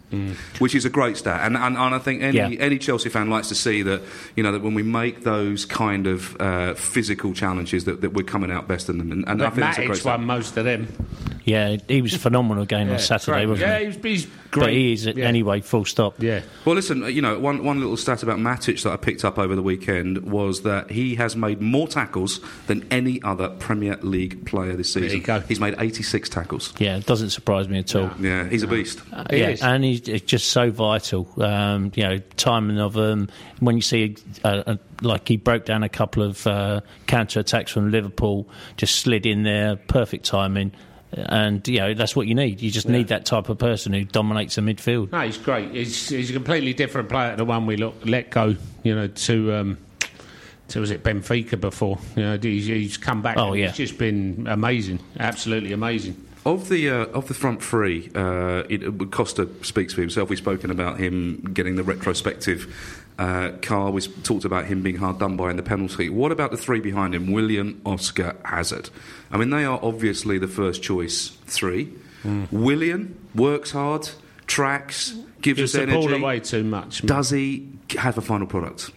which 0.59 0.73
is 0.75 0.85
a 0.85 0.89
great 0.89 1.17
stat. 1.17 1.41
And, 1.45 1.55
and, 1.57 1.77
and 1.77 1.95
I 1.95 1.99
think 1.99 2.21
any, 2.21 2.37
Yeah. 2.37 2.49
any 2.59 2.77
Chelsea 2.77 3.09
fan 3.09 3.29
likes 3.29 3.49
to 3.49 3.55
see 3.55 3.81
that, 3.83 4.01
you 4.35 4.43
know, 4.43 4.51
that 4.51 4.61
when 4.61 4.73
we 4.73 4.83
make 4.83 5.23
those 5.23 5.65
kind 5.65 6.07
of 6.07 6.39
uh, 6.39 6.73
physical 6.75 7.33
challenges, 7.33 7.85
that, 7.85 8.01
that 8.01 8.13
we're 8.13 8.23
coming 8.23 8.51
out 8.51 8.67
best 8.67 8.89
in 8.89 8.97
them. 8.97 9.11
And, 9.11 9.27
and 9.27 9.41
I 9.43 9.49
think 9.49 9.61
that's 9.61 9.77
a 9.77 9.81
great 9.85 9.91
Matic 9.97 10.01
stat. 10.01 10.19
won 10.19 10.27
most 10.27 10.57
of 10.57 10.65
them. 10.65 10.87
Yeah, 11.43 11.77
he 11.87 12.01
was 12.01 12.15
phenomenal 12.15 12.63
again 12.63 12.89
on 12.89 12.97
Saturday, 12.97 13.45
great. 13.45 13.49
wasn't 13.49 13.69
yeah, 13.69 13.79
he? 13.79 13.85
he's, 13.85 13.95
he's 14.23 14.27
But 14.51 14.71
he 14.71 14.93
is 14.93 15.05
Yeah. 15.05 15.25
anyway. 15.25 15.61
Full 15.61 15.85
stop. 15.85 16.15
Yeah. 16.21 16.41
Well, 16.65 16.73
listen, 16.73 17.03
you 17.13 17.21
know, 17.21 17.37
one, 17.37 17.63
one 17.63 17.79
little 17.79 17.97
stat 17.97 18.23
about 18.23 18.39
Matic 18.39 18.81
that 18.81 18.91
I 18.93 18.97
picked 18.97 19.23
up 19.23 19.37
over 19.37 19.55
the 19.55 19.61
weekend 19.61 20.23
was 20.31 20.63
that 20.63 20.89
he 20.89 21.13
has 21.15 21.35
made 21.35 21.61
more 21.61 21.87
tackles 21.87 22.39
than 22.65 22.87
any 22.89 23.21
other 23.21 23.49
Premier 23.49 23.97
League 24.01 24.43
player 24.47 24.54
this 24.75 24.95
you 24.95 25.01
season. 25.03 25.21
go. 25.21 25.39
He's 25.41 25.59
made 25.59 25.75
86 25.77 26.29
tackles. 26.29 26.73
Yeah, 26.79 26.97
it 26.97 27.05
doesn't 27.05 27.29
surprise 27.31 27.67
me 27.69 27.79
at 27.79 27.95
all. 27.95 28.09
Yeah, 28.19 28.47
he's 28.49 28.63
a 28.63 28.67
beast. 28.67 29.01
Uh, 29.11 29.23
He 29.29 29.39
yeah, 29.39 29.49
is. 29.49 29.61
and 29.61 29.83
he's 29.83 30.07
it's 30.07 30.25
just 30.25 30.47
so 30.49 30.71
vital. 30.71 31.27
Um, 31.41 31.91
you 31.95 32.03
know, 32.03 32.17
timing 32.37 32.79
of 32.79 32.93
them. 32.93 33.29
When 33.59 33.75
you 33.75 33.81
see, 33.81 34.15
uh, 34.43 34.63
uh, 34.65 34.75
like 35.01 35.27
he 35.27 35.37
broke 35.37 35.65
down 35.65 35.83
a 35.83 35.89
couple 35.89 36.23
of 36.23 36.45
uh, 36.47 36.81
counter 37.07 37.39
attacks 37.39 37.71
from 37.71 37.91
Liverpool, 37.91 38.47
just 38.77 38.95
slid 38.97 39.25
in 39.25 39.43
there, 39.43 39.75
perfect 39.75 40.25
timing. 40.25 40.71
And 41.17 41.65
you 41.67 41.79
know 41.79 41.93
that's 41.93 42.13
what 42.15 42.27
you 42.27 42.35
need. 42.35 42.61
You 42.61 42.69
just 42.69 42.89
need 42.89 43.07
that 43.07 43.25
type 43.25 43.47
of 43.47 43.57
person 43.57 43.93
who 43.93 44.03
dominates 44.03 44.55
the 44.55 44.61
midfield. 44.61 45.13
No, 45.13 45.21
he's 45.21 45.37
great. 45.37 45.71
He's, 45.71 46.09
he's 46.09 46.29
a 46.29 46.33
completely 46.33 46.73
different 46.73 47.07
player 47.07 47.31
to 47.31 47.37
the 47.37 47.45
one 47.45 47.65
we 47.65 47.77
look, 47.77 47.95
let 48.03 48.31
go, 48.31 48.55
you 48.83 48.93
know, 48.95 49.07
to, 49.07 49.53
um, 49.53 49.77
to, 50.69 50.79
was 50.79 50.91
it 50.91 51.03
Benfica 51.03 51.59
before? 51.59 51.97
You 52.15 52.23
know, 52.23 52.37
he's, 52.41 52.65
he's 52.65 52.97
come 52.97 53.21
back. 53.21 53.37
Oh, 53.37 53.53
yeah. 53.53 53.67
He's 53.67 53.77
just 53.77 53.97
been 53.97 54.47
amazing. 54.49 54.99
Absolutely 55.19 55.71
amazing. 55.71 56.21
Of 56.45 56.69
the 56.69 56.89
uh, 56.91 57.05
of 57.07 57.27
the 57.27 57.33
front 57.33 57.63
three, 57.63 58.11
uh, 58.13 58.63
it, 58.69 59.09
Costa 59.11 59.49
speaks 59.63 59.93
for 59.95 60.01
himself. 60.01 60.29
We've 60.29 60.37
spoken 60.37 60.69
about 60.69 60.99
him 60.99 61.41
getting 61.53 61.75
the 61.75 61.83
retrospective. 61.83 63.01
Uh, 63.17 63.53
Carr 63.63 63.89
was 63.89 64.07
talked 64.23 64.45
about 64.45 64.65
him 64.65 64.83
being 64.83 64.97
hard 64.97 65.17
done 65.17 65.37
by 65.37 65.49
in 65.49 65.57
the 65.57 65.63
penalty. 65.63 66.07
What 66.09 66.31
about 66.31 66.51
the 66.51 66.57
three 66.57 66.81
behind 66.81 67.15
him? 67.15 67.31
William, 67.31 67.81
Oscar, 67.83 68.35
Hazard. 68.43 68.91
I 69.31 69.37
mean, 69.37 69.49
they 69.49 69.65
are 69.65 69.79
obviously 69.81 70.37
the 70.37 70.47
first 70.47 70.83
choice 70.83 71.29
three. 71.47 71.91
William 72.51 73.15
works 73.33 73.71
hard, 73.71 74.09
tracks, 74.45 75.11
gives 75.41 75.59
Gives 75.59 75.61
us 75.61 75.71
the 75.73 75.81
energy. 75.83 76.07
ball 76.07 76.13
away 76.13 76.39
too 76.41 76.63
much. 76.63 77.01
Does 77.03 77.29
he 77.29 77.67
have 77.97 78.17
a 78.17 78.21
final 78.21 78.45
product? 78.47 78.91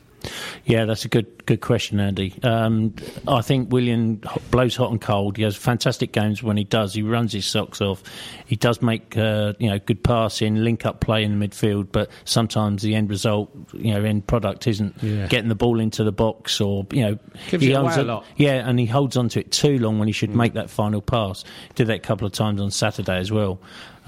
Yeah, 0.68 0.84
that's 0.84 1.06
a 1.06 1.08
good 1.08 1.46
good 1.46 1.62
question, 1.62 1.98
Andy. 1.98 2.34
Um, 2.42 2.94
I 3.26 3.40
think 3.40 3.72
William 3.72 4.20
blows 4.50 4.76
hot 4.76 4.90
and 4.90 5.00
cold. 5.00 5.38
He 5.38 5.42
has 5.44 5.56
fantastic 5.56 6.12
games 6.12 6.42
when 6.42 6.58
he 6.58 6.64
does. 6.64 6.92
He 6.92 7.00
runs 7.02 7.32
his 7.32 7.46
socks 7.46 7.80
off. 7.80 8.02
He 8.44 8.54
does 8.54 8.82
make 8.82 9.16
uh, 9.16 9.54
you 9.58 9.70
know 9.70 9.78
good 9.78 10.04
passing, 10.04 10.56
link 10.56 10.84
up 10.84 11.00
play 11.00 11.24
in 11.24 11.38
the 11.38 11.48
midfield. 11.48 11.88
But 11.90 12.10
sometimes 12.26 12.82
the 12.82 12.94
end 12.94 13.08
result, 13.08 13.50
you 13.72 13.94
know, 13.94 14.04
end 14.04 14.26
product 14.26 14.66
isn't 14.66 15.02
Yeah. 15.02 15.26
getting 15.28 15.48
the 15.48 15.54
ball 15.54 15.80
into 15.80 16.04
the 16.04 16.12
box 16.12 16.60
or 16.60 16.86
you 16.92 17.00
know 17.02 17.18
Gives 17.48 17.64
he 17.64 17.70
it 17.70 17.74
away 17.74 17.84
holds 17.84 17.96
a 17.96 18.02
lot. 18.04 18.26
Yeah, 18.36 18.68
and 18.68 18.78
he 18.78 18.84
holds 18.84 19.16
on 19.16 19.30
to 19.30 19.40
it 19.40 19.50
too 19.50 19.78
long 19.78 19.98
when 19.98 20.06
he 20.06 20.12
should 20.12 20.34
make 20.36 20.52
that 20.52 20.68
final 20.68 21.00
pass. 21.00 21.44
Did 21.76 21.86
that 21.86 21.96
a 21.96 22.00
couple 22.00 22.26
of 22.26 22.34
times 22.34 22.60
on 22.60 22.70
Saturday 22.70 23.16
as 23.16 23.32
well. 23.32 23.58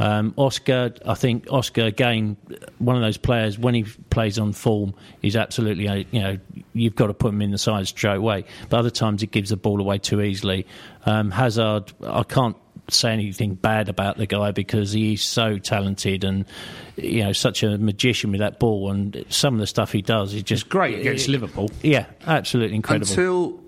Um, 0.00 0.32
Oscar, 0.38 0.94
I 1.04 1.12
think 1.12 1.46
Oscar 1.52 1.82
again, 1.82 2.38
one 2.78 2.96
of 2.96 3.02
those 3.02 3.18
players 3.18 3.58
when 3.58 3.74
he 3.74 3.84
plays 4.08 4.38
on 4.38 4.54
form, 4.54 4.94
is 5.20 5.36
absolutely 5.36 5.88
uh, 5.88 6.04
you 6.10 6.20
know 6.20 6.38
you've 6.72 6.94
got 6.96 7.08
to 7.08 7.14
put 7.14 7.34
him 7.34 7.42
in 7.42 7.50
the 7.50 7.58
side 7.58 7.86
straight 7.86 8.16
away. 8.16 8.46
But 8.70 8.78
other 8.78 8.90
times 8.90 9.20
he 9.20 9.26
gives 9.26 9.50
the 9.50 9.58
ball 9.58 9.78
away 9.78 9.98
too 9.98 10.22
easily. 10.22 10.66
Um, 11.04 11.30
Hazard, 11.30 11.92
I 12.02 12.22
can't 12.22 12.56
say 12.88 13.12
anything 13.12 13.54
bad 13.54 13.88
about 13.88 14.16
the 14.16 14.26
guy 14.26 14.50
because 14.52 14.92
he's 14.92 15.22
so 15.22 15.58
talented 15.58 16.24
and 16.24 16.44
you 16.96 17.22
know 17.22 17.32
such 17.32 17.62
a 17.62 17.76
magician 17.78 18.30
with 18.30 18.40
that 18.40 18.58
ball 18.58 18.90
and 18.90 19.24
some 19.28 19.54
of 19.54 19.60
the 19.60 19.66
stuff 19.66 19.92
he 19.92 20.02
does 20.02 20.32
is 20.32 20.42
just 20.42 20.68
great 20.70 20.98
against 20.98 21.28
Liverpool. 21.28 21.70
Yeah, 21.82 22.06
absolutely 22.26 22.76
incredible. 22.76 23.10
Until 23.10 23.60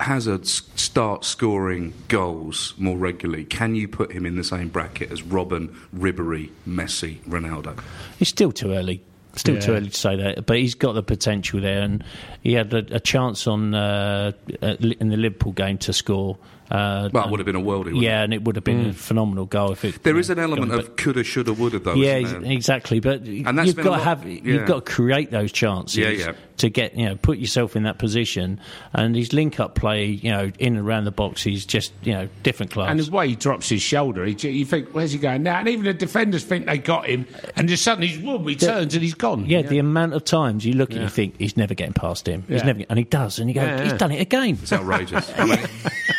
Hazard 0.00 0.46
start 0.46 1.24
scoring 1.24 1.92
goals 2.08 2.74
more 2.78 2.96
regularly, 2.96 3.44
can 3.44 3.74
you 3.74 3.86
put 3.88 4.12
him 4.12 4.24
in 4.26 4.36
the 4.36 4.44
same 4.44 4.68
bracket 4.68 5.12
as 5.12 5.22
Robben, 5.22 5.74
Ribery, 5.96 6.50
Messi, 6.68 7.18
Ronaldo? 7.28 7.78
It's 8.18 8.30
still 8.30 8.52
too 8.52 8.72
early. 8.72 9.02
Still 9.36 9.60
too 9.60 9.72
early 9.74 9.88
to 9.90 9.96
say 9.96 10.16
that, 10.16 10.44
but 10.46 10.58
he's 10.58 10.74
got 10.74 10.94
the 10.94 11.04
potential 11.04 11.60
there, 11.60 11.82
and 11.82 12.02
he 12.42 12.52
had 12.54 12.74
a, 12.74 12.96
a 12.96 12.98
chance 12.98 13.46
on 13.46 13.74
uh, 13.76 14.32
in 14.60 15.08
the 15.08 15.16
Liverpool 15.16 15.52
game 15.52 15.78
to 15.78 15.92
score. 15.92 16.36
Uh, 16.68 17.08
Well, 17.12 17.26
it 17.26 17.30
would 17.30 17.38
have 17.38 17.46
been 17.46 17.54
a 17.54 17.60
worldie. 17.60 17.84
wouldn't 17.84 18.02
yeah, 18.02 18.22
it? 18.22 18.24
and 18.24 18.34
it 18.34 18.42
would 18.42 18.56
have 18.56 18.64
been 18.64 18.86
a 18.86 18.92
phenomenal 18.92 19.46
goal 19.46 19.70
if 19.70 19.84
it. 19.84 20.02
There 20.02 20.14
you 20.14 20.18
is 20.20 20.30
know, 20.30 20.32
an 20.34 20.38
element 20.40 20.70
gone, 20.70 20.80
of 20.80 20.96
coulda, 20.96 21.22
shoulda, 21.22 21.52
woulda, 21.52 21.78
though. 21.78 21.94
yeah, 21.94 22.16
isn't 22.16 22.42
there? 22.42 22.50
exactly. 22.52 22.98
But 22.98 23.24
that's 23.24 23.28
you've 23.68 23.76
got 23.76 23.78
a 23.78 23.82
to 23.84 23.90
lot- 23.90 24.02
have 24.02 24.26
yeah. 24.26 24.40
you've 24.42 24.66
got 24.66 24.84
to 24.84 24.92
create 24.92 25.30
those 25.30 25.52
chances. 25.52 25.96
Yeah, 25.96 26.08
yeah. 26.08 26.32
To 26.60 26.68
get 26.68 26.94
you 26.94 27.06
know 27.06 27.16
put 27.16 27.38
yourself 27.38 27.74
in 27.74 27.84
that 27.84 27.98
position, 27.98 28.60
and 28.92 29.16
his 29.16 29.32
link 29.32 29.58
up 29.58 29.74
play, 29.74 30.04
you 30.06 30.30
know, 30.30 30.52
in 30.58 30.76
and 30.76 30.86
around 30.86 31.04
the 31.04 31.10
box, 31.10 31.42
he's 31.42 31.64
just 31.64 31.92
you 32.02 32.12
know 32.12 32.28
different 32.42 32.70
class. 32.70 32.90
And 32.90 33.00
the 33.00 33.10
way 33.10 33.28
he 33.28 33.34
drops 33.34 33.68
his 33.70 33.80
shoulder, 33.80 34.26
he, 34.26 34.32
you 34.48 34.66
think, 34.66 34.90
where's 34.90 35.12
he 35.12 35.18
going 35.18 35.42
now? 35.42 35.58
And 35.60 35.68
even 35.68 35.86
the 35.86 35.94
defenders 35.94 36.44
think 36.44 36.66
they 36.66 36.76
got 36.76 37.06
him, 37.06 37.26
and 37.56 37.66
just 37.66 37.82
suddenly, 37.82 38.08
he's 38.08 38.20
whoom, 38.22 38.46
he 38.46 38.56
turns 38.56 38.94
and 38.94 39.02
he's 39.02 39.14
gone. 39.14 39.46
Yeah, 39.46 39.62
the 39.62 39.78
amount 39.78 40.12
of 40.12 40.24
times 40.24 40.66
you 40.66 40.74
look 40.74 40.90
at 40.90 40.98
it, 40.98 41.02
you 41.02 41.08
think 41.08 41.36
he's 41.38 41.56
never 41.56 41.72
getting 41.72 41.94
past 41.94 42.28
him. 42.28 42.44
He's 42.46 42.60
Yeah. 42.60 42.66
never, 42.66 42.80
and 42.90 42.98
he 42.98 43.04
does, 43.06 43.38
and 43.38 43.48
you 43.48 43.54
go, 43.54 43.62
Yeah, 43.62 43.82
he's 43.82 43.92
done 43.94 44.12
it 44.12 44.20
again. 44.20 44.58
It's 44.62 44.72
outrageous. 44.72 45.32
I 45.38 45.44
mean, 45.46 45.58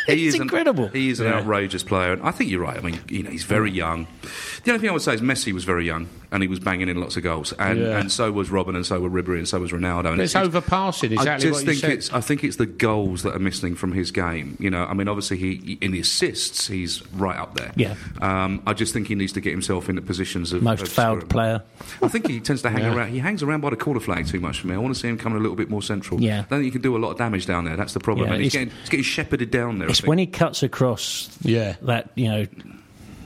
he 0.08 0.26
It's 0.26 0.34
is 0.34 0.34
an- 0.34 0.42
incredible. 0.42 0.88
he 0.88 1.10
is 1.10 1.20
an 1.20 1.28
outrageous 1.28 1.84
player, 1.84 2.12
and 2.14 2.22
I 2.22 2.32
think 2.32 2.50
you're 2.50 2.62
right. 2.62 2.76
I 2.76 2.80
mean, 2.80 2.98
you 3.08 3.22
know, 3.22 3.30
he's 3.30 3.44
very 3.44 3.70
young. 3.70 4.08
The 4.64 4.72
only 4.72 4.80
thing 4.80 4.90
I 4.90 4.92
would 4.92 5.02
say 5.02 5.14
is 5.14 5.20
Messi 5.20 5.52
was 5.52 5.62
very 5.64 5.86
young, 5.86 6.08
and 6.32 6.42
he 6.42 6.48
was 6.48 6.58
banging 6.58 6.88
in 6.88 7.00
lots 7.00 7.16
of 7.16 7.22
goals, 7.22 7.52
and, 7.60 7.78
Yeah. 7.78 7.98
and 7.98 8.10
so 8.10 8.32
was 8.32 8.48
Robben, 8.48 8.74
and 8.74 8.84
so 8.86 9.00
were 9.00 9.10
Ribery, 9.10 9.38
and 9.38 9.46
so 9.48 9.60
was 9.60 9.70
Ronaldo. 9.70 10.08
And 10.08 10.16
But 10.18 10.30
it's 10.34 10.48
overpassing, 10.48 11.12
exactly 11.12 11.30
I 11.32 11.38
just 11.38 11.52
what 11.52 11.60
you 11.60 11.66
think 11.66 11.80
said. 11.80 11.90
it's. 11.92 12.12
I 12.12 12.20
think 12.20 12.44
it's 12.44 12.56
the 12.56 12.66
goals 12.66 13.22
that 13.22 13.34
are 13.34 13.38
missing 13.38 13.74
from 13.74 13.92
his 13.92 14.10
game. 14.10 14.56
You 14.60 14.70
know, 14.70 14.84
I 14.84 14.94
mean, 14.94 15.08
obviously, 15.08 15.36
he 15.36 15.78
in 15.80 15.90
the 15.92 16.00
assists, 16.00 16.66
he's 16.66 17.06
right 17.12 17.36
up 17.38 17.54
there. 17.54 17.72
Yeah. 17.76 17.94
Um, 18.20 18.62
I 18.66 18.72
just 18.72 18.92
think 18.92 19.08
he 19.08 19.14
needs 19.14 19.32
to 19.34 19.40
get 19.40 19.50
himself 19.50 19.88
into 19.88 20.02
positions 20.02 20.52
of 20.52 20.62
Most 20.62 20.82
of 20.82 20.88
fouled 20.88 21.18
scoring. 21.20 21.28
player. 21.28 21.62
I 22.02 22.08
think 22.08 22.28
he 22.28 22.40
tends 22.40 22.62
to 22.62 22.70
hang 22.70 22.82
Yeah. 22.82 22.94
around. 22.94 23.10
He 23.10 23.18
hangs 23.18 23.42
around 23.42 23.60
by 23.60 23.70
the 23.70 23.76
corner 23.76 24.00
flag 24.00 24.26
too 24.26 24.40
much 24.40 24.60
for 24.60 24.66
me. 24.68 24.74
I 24.74 24.78
want 24.78 24.94
to 24.94 25.00
see 25.00 25.08
him 25.08 25.18
coming 25.18 25.38
a 25.38 25.40
little 25.42 25.56
bit 25.56 25.70
more 25.70 25.82
central. 25.82 26.20
Yeah. 26.20 26.38
I 26.40 26.42
don't 26.42 26.48
think 26.48 26.64
he 26.64 26.70
can 26.70 26.82
do 26.82 26.96
a 26.96 26.98
lot 26.98 27.10
of 27.12 27.18
damage 27.18 27.46
down 27.46 27.64
there. 27.64 27.76
That's 27.76 27.92
the 27.94 28.00
problem. 28.00 28.28
Yeah, 28.28 28.34
and 28.34 28.42
he's 28.42 28.54
it's- 28.54 28.64
getting, 28.66 28.80
he's 28.80 28.88
getting 28.88 29.04
shepherded 29.04 29.50
down 29.50 29.78
there. 29.78 29.88
It's 29.88 30.02
when 30.02 30.18
he 30.18 30.26
cuts 30.26 30.62
across 30.62 31.28
Yeah. 31.42 31.76
that, 31.82 32.10
you 32.14 32.28
know, 32.28 32.46